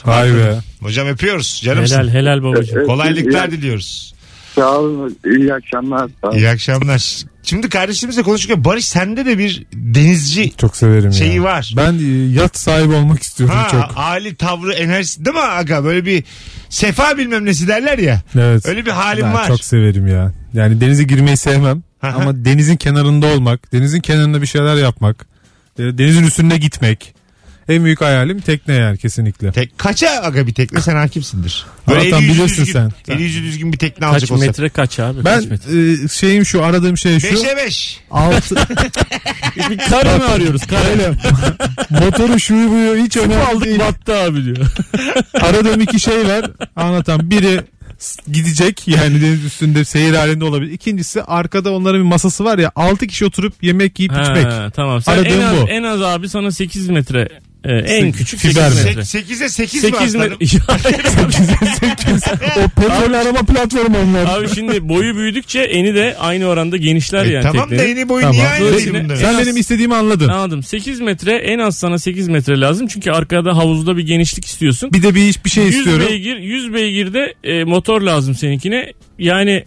Vay 0.05 0.35
be. 0.35 0.59
Hocam 0.83 1.09
öpüyoruz. 1.09 1.61
Canımsın. 1.65 1.97
Helal 1.97 2.09
helal 2.09 2.43
babacığım. 2.43 2.79
Evet, 2.79 2.87
Kolaylıklar 2.87 3.49
iyi- 3.49 3.51
diliyoruz. 3.51 4.15
Sağ 4.55 4.79
olun 4.79 5.17
iyi 5.27 5.55
akşamlar. 5.55 6.11
Sağ 6.21 6.29
olun. 6.29 6.37
İyi 6.39 6.49
akşamlar. 6.49 7.23
Şimdi 7.43 7.69
kardeşimizle 7.69 8.23
konuşurken 8.23 8.65
Barış 8.65 8.85
sende 8.85 9.27
de 9.27 9.39
bir 9.39 9.67
denizci 9.73 10.53
Çok 10.57 10.77
severim 10.77 11.13
Şeyi 11.13 11.35
ya. 11.37 11.43
var. 11.43 11.75
Ben 11.77 11.93
e, 11.99 12.33
yat 12.33 12.59
sahibi 12.59 12.95
olmak 12.95 13.23
istiyorum 13.23 13.57
ha, 13.57 13.69
çok. 13.71 13.83
hali 13.83 14.35
tavrı 14.35 14.73
enerjisi 14.73 15.25
değil 15.25 15.37
mi 15.37 15.43
aga 15.43 15.85
böyle 15.85 16.05
bir 16.07 16.25
sefa 16.69 17.19
bilmem 17.19 17.45
nesi 17.45 17.69
derler 17.69 17.99
ya. 17.99 18.23
Evet. 18.39 18.67
Öyle 18.67 18.87
bir 18.87 18.91
halim 18.91 19.25
ben 19.25 19.35
var. 19.35 19.49
çok 19.49 19.65
severim 19.65 20.07
ya. 20.07 20.33
Yani 20.53 20.81
denize 20.81 21.03
girmeyi 21.05 21.37
sevmem. 21.37 21.83
Ama 22.03 22.45
denizin 22.45 22.77
kenarında 22.77 23.27
olmak, 23.27 23.73
denizin 23.73 24.01
kenarında 24.01 24.43
bir 24.43 24.47
şeyler 24.47 24.77
yapmak, 24.77 25.27
denizin 25.79 26.23
üstünde 26.27 26.57
gitmek. 26.59 27.15
En 27.69 27.85
büyük 27.85 28.01
hayalim 28.01 28.41
tekne 28.41 28.75
yani 28.75 28.99
kesinlikle. 28.99 29.53
Tek, 29.53 29.79
kaça 29.79 30.09
aga 30.09 30.47
bir 30.47 30.55
tekne 30.55 30.81
sen 30.81 30.97
hakimsindir. 30.97 31.67
Anlatan 31.87 32.07
eli 32.23 32.25
yüzü 32.25 32.39
bilirsin 32.41 32.63
düzgün, 32.65 32.73
sen. 32.73 32.93
Eli 33.15 33.23
yüzü 33.23 33.43
düzgün 33.43 33.73
bir 33.73 33.79
tekne 33.79 34.01
Kaç 34.07 34.13
alacak 34.13 34.31
olsa. 34.31 34.47
metre 34.47 34.69
kaç 34.69 34.99
abi? 35.01 35.25
Ben 35.25 35.41
kaç 35.41 35.51
metre? 35.51 36.05
e, 36.05 36.09
şeyim 36.09 36.47
şu 36.47 36.65
aradığım 36.65 36.97
şey 36.99 37.21
şu. 37.21 37.27
5'e 37.27 37.57
5. 37.57 38.01
Altı, 38.11 38.57
Bir 39.71 39.79
kare 39.91 40.19
mi 40.19 40.25
arıyoruz? 40.25 40.67
Kare. 40.67 41.13
Motoru 41.91 42.41
şuyu 42.41 42.71
buyu 42.71 43.05
hiç 43.05 43.17
önemli 43.17 43.37
Aldık 43.43 43.65
değil. 43.65 43.79
battı 43.79 44.15
abi 44.17 44.45
diyor. 44.45 44.67
Aradığım 45.35 45.81
iki 45.81 46.01
şey 46.01 46.27
var. 46.29 46.51
Anlatan 46.77 47.31
biri 47.31 47.61
gidecek 48.33 48.89
yani 48.89 49.21
deniz 49.21 49.45
üstünde 49.45 49.85
seyir 49.85 50.15
halinde 50.15 50.45
olabilir. 50.45 50.73
İkincisi 50.73 51.23
arkada 51.23 51.73
onların 51.73 52.01
bir 52.01 52.07
masası 52.07 52.45
var 52.45 52.59
ya 52.59 52.73
6 52.77 53.07
kişi 53.07 53.25
oturup 53.25 53.63
yemek 53.63 54.01
yiyip 54.01 54.13
içmek. 54.13 54.47
Ha, 54.47 54.71
tamam. 54.75 55.03
Sen 55.03 55.13
Aradığım 55.13 55.41
en 55.41 55.45
az, 55.45 55.57
bu. 55.63 55.69
en 55.69 55.83
az 55.83 56.03
abi 56.03 56.29
sana 56.29 56.51
8 56.51 56.89
metre 56.89 57.29
e, 57.65 57.73
en 57.73 58.13
küçük 58.13 58.41
8 58.41 58.57
Fiber 58.57 58.71
metre. 58.71 59.01
8'e 59.01 59.49
8 59.49 59.85
mi 59.85 59.91
8 59.91 60.15
aslanım? 60.15 60.31
metre. 60.41 60.59
o 62.65 62.69
petrol 62.81 63.13
arama 63.13 63.39
platformu 63.43 63.97
onlar. 63.99 64.39
Abi 64.39 64.49
şimdi 64.55 64.89
boyu 64.89 65.17
büyüdükçe 65.17 65.61
eni 65.61 65.95
de 65.95 66.17
aynı 66.21 66.47
oranda 66.47 66.77
genişler 66.77 67.25
E, 67.27 67.29
yani 67.29 67.43
tamam 67.43 67.71
da 67.71 67.77
teknenin. 67.77 67.97
eni 67.97 68.09
boyu 68.09 68.21
Tamam. 68.23 68.37
niye 68.37 68.49
aynı 68.49 68.61
değil 68.61 68.71
Dolayısıyla- 68.73 69.05
bunların? 69.05 69.21
Sen 69.21 69.39
benim 69.39 69.57
istediğimi 69.57 69.95
anladın. 69.95 70.29
Anladım. 70.29 70.63
8 70.63 71.01
metre 71.01 71.33
en 71.37 71.59
az 71.59 71.79
sana 71.79 71.99
8 71.99 72.29
metre 72.29 72.61
lazım. 72.61 72.87
Çünkü 72.87 73.11
arkada 73.11 73.57
havuzda 73.57 73.97
bir 73.97 74.03
genişlik 74.07 74.45
istiyorsun. 74.45 74.93
Bir 74.93 75.03
de 75.03 75.15
bir 75.15 75.35
bir 75.45 75.51
şey 75.51 75.65
100 75.65 75.77
istiyorum. 75.77 76.07
beygir 76.09 76.37
100 76.39 76.73
beygirde 76.75 77.35
e, 77.45 77.65
motor 77.65 78.01
lazım 78.01 78.35
seninkine. 78.35 78.93
Yani 79.19 79.65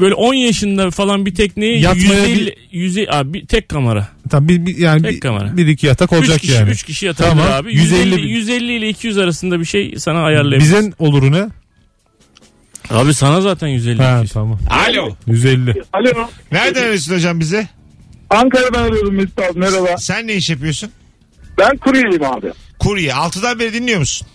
böyle 0.00 0.14
10 0.14 0.34
yaşında 0.34 0.90
falan 0.90 1.26
bir 1.26 1.34
tekneyi 1.34 1.80
Yatmaya 1.80 2.26
150 2.26 2.56
100 2.72 2.98
abi 3.08 3.32
bir 3.34 3.46
tek 3.46 3.68
kamera. 3.68 4.08
Tamam 4.30 4.48
bir, 4.48 4.66
bir- 4.66 4.76
yani 4.76 5.02
Tek 5.02 5.12
bir, 5.12 5.20
kamera. 5.20 5.56
bir 5.56 5.66
iki 5.66 5.86
yatak 5.86 6.12
3 6.12 6.18
olacak 6.18 6.40
kişi 6.40 6.52
yani. 6.52 6.70
3 6.70 6.82
kişi 6.82 7.06
yatabilir 7.06 7.30
Tamam, 7.44 7.52
abi. 7.52 7.74
150 7.74 8.08
150 8.10 8.16
bin. 8.22 8.28
150 8.28 8.72
ile 8.76 8.88
200 8.88 9.18
arasında 9.18 9.60
bir 9.60 9.64
şey 9.64 9.94
sana 9.98 10.24
ayarlayabilir. 10.24 10.60
Bize 10.78 10.92
oluru 10.98 11.32
ne? 11.32 11.48
Abi 12.90 13.14
sana 13.14 13.40
zaten 13.40 13.68
150. 13.68 14.02
Ha 14.02 14.22
tamam. 14.32 14.58
Alo. 14.70 15.16
150. 15.26 15.74
Alo. 15.92 16.28
Nereden 16.52 16.82
arıyorsun 16.82 17.14
hocam 17.14 17.40
bize? 17.40 17.68
Ankara'dan 18.30 18.82
arıyorum 18.82 19.14
Mesut 19.14 19.38
abi 19.38 19.58
merhaba. 19.58 19.96
Sen 19.98 20.26
ne 20.26 20.34
iş 20.34 20.50
yapıyorsun? 20.50 20.90
Ben 21.58 21.76
kuryeyim 21.76 22.24
abi. 22.24 22.46
Kurye. 22.78 23.14
Altıdan 23.14 23.58
beri 23.58 23.72
dinliyor 23.72 23.98
musun? 23.98 24.28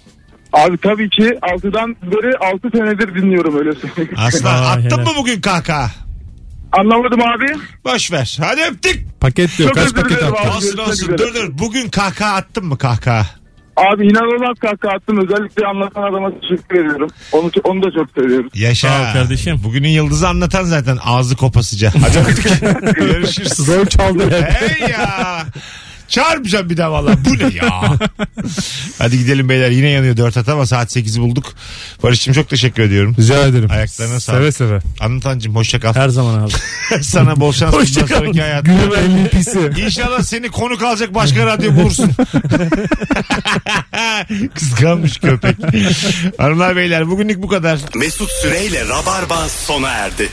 Abi 0.53 0.77
tabii 0.77 1.09
ki 1.09 1.23
6'dan 1.23 1.95
beri 2.03 2.37
6 2.37 2.69
senedir 2.77 3.15
dinliyorum 3.21 3.57
öyle 3.59 3.71
söyleyeyim. 3.73 4.13
Aslan 4.17 4.61
Vay, 4.63 4.67
attın 4.71 4.81
helal. 4.97 4.97
mı 4.97 5.11
bugün 5.17 5.41
kahkaha? 5.41 5.91
Anlamadım 6.71 7.19
abi. 7.21 7.45
Boş 7.85 8.11
ver. 8.11 8.37
Hadi 8.41 8.61
öptük. 8.61 9.19
Paket 9.21 9.57
diyor. 9.57 9.69
Çok 9.69 9.75
Kaç 9.75 9.85
özür 9.85 9.95
paket 9.95 10.11
dilerim 10.17 10.33
attın? 10.33 10.43
abi. 10.49 10.55
Olsun 10.57 10.61
görüşmek 10.75 10.87
olsun. 10.89 11.13
üzere. 11.13 11.17
Dur 11.17 11.35
dur. 11.35 11.57
Bugün 11.59 11.89
kahkaha 11.89 12.35
attın 12.35 12.65
mı 12.65 12.77
kahkaha? 12.77 13.25
Abi 13.77 14.05
inanılmaz 14.07 14.59
kahkaha 14.59 14.91
attım. 14.95 15.17
Özellikle 15.17 15.65
anlatan 15.67 16.03
adama 16.03 16.31
teşekkür 16.41 16.75
ediyorum. 16.85 17.09
Onu, 17.31 17.51
onu 17.63 17.83
da 17.83 17.87
çok 17.91 18.11
seviyorum. 18.23 18.49
Yaşa. 18.53 18.87
Sağ 18.89 19.09
ol 19.09 19.13
kardeşim. 19.13 19.61
Bugünün 19.63 19.89
yıldızı 19.89 20.27
anlatan 20.27 20.63
zaten 20.63 20.97
ağzı 21.05 21.35
kopasıca. 21.35 21.91
Hadi 22.01 22.19
öptük. 22.29 22.95
Görüşürüz. 22.95 23.67
Rol 23.67 23.85
çaldı 23.85 24.23
hep. 24.31 24.49
Hey 24.61 24.89
ya. 24.89 25.45
Çağırmayacağım 26.07 26.69
bir 26.69 26.77
daha 26.77 26.91
valla. 26.91 27.13
Bu 27.25 27.37
ne 27.37 27.55
ya? 27.55 27.81
Hadi 28.97 29.17
gidelim 29.17 29.49
beyler. 29.49 29.69
Yine 29.69 29.89
yanıyor 29.89 30.17
4 30.17 30.37
at 30.37 30.49
ama 30.49 30.65
saat 30.65 30.95
8'i 30.95 31.21
bulduk. 31.21 31.53
Barış'cığım 32.03 32.33
çok 32.33 32.49
teşekkür 32.49 32.83
ediyorum. 32.83 33.15
Rica 33.19 33.47
ederim. 33.47 33.71
Ayaklarına 33.71 34.19
sağlık. 34.19 34.39
Seve 34.39 34.51
seve. 34.51 34.79
Anlatancığım 34.99 35.55
hoşça 35.55 35.79
kal. 35.79 35.93
Her 35.95 36.09
zaman 36.09 36.39
abi. 36.39 36.51
Sana 37.03 37.39
bol 37.39 37.51
şans 37.51 37.73
Hoşça 37.73 38.05
kal. 38.05 38.17
sonraki 38.17 38.41
hayatında. 38.41 38.95
Günün 39.01 39.21
MVP'si. 39.21 39.71
İnşallah 39.85 40.23
seni 40.23 40.49
konuk 40.49 40.83
alacak 40.83 41.13
başka 41.13 41.45
radyo 41.45 41.75
bulursun. 41.75 42.11
Kıskanmış 44.55 45.17
köpek. 45.17 45.55
Hanımlar 46.37 46.75
beyler 46.75 47.07
bugünlük 47.09 47.41
bu 47.41 47.47
kadar. 47.47 47.79
Mesut 47.95 48.29
Süreyle 48.31 48.87
Rabarba 48.87 49.49
sona 49.49 49.89
erdi. 49.89 50.29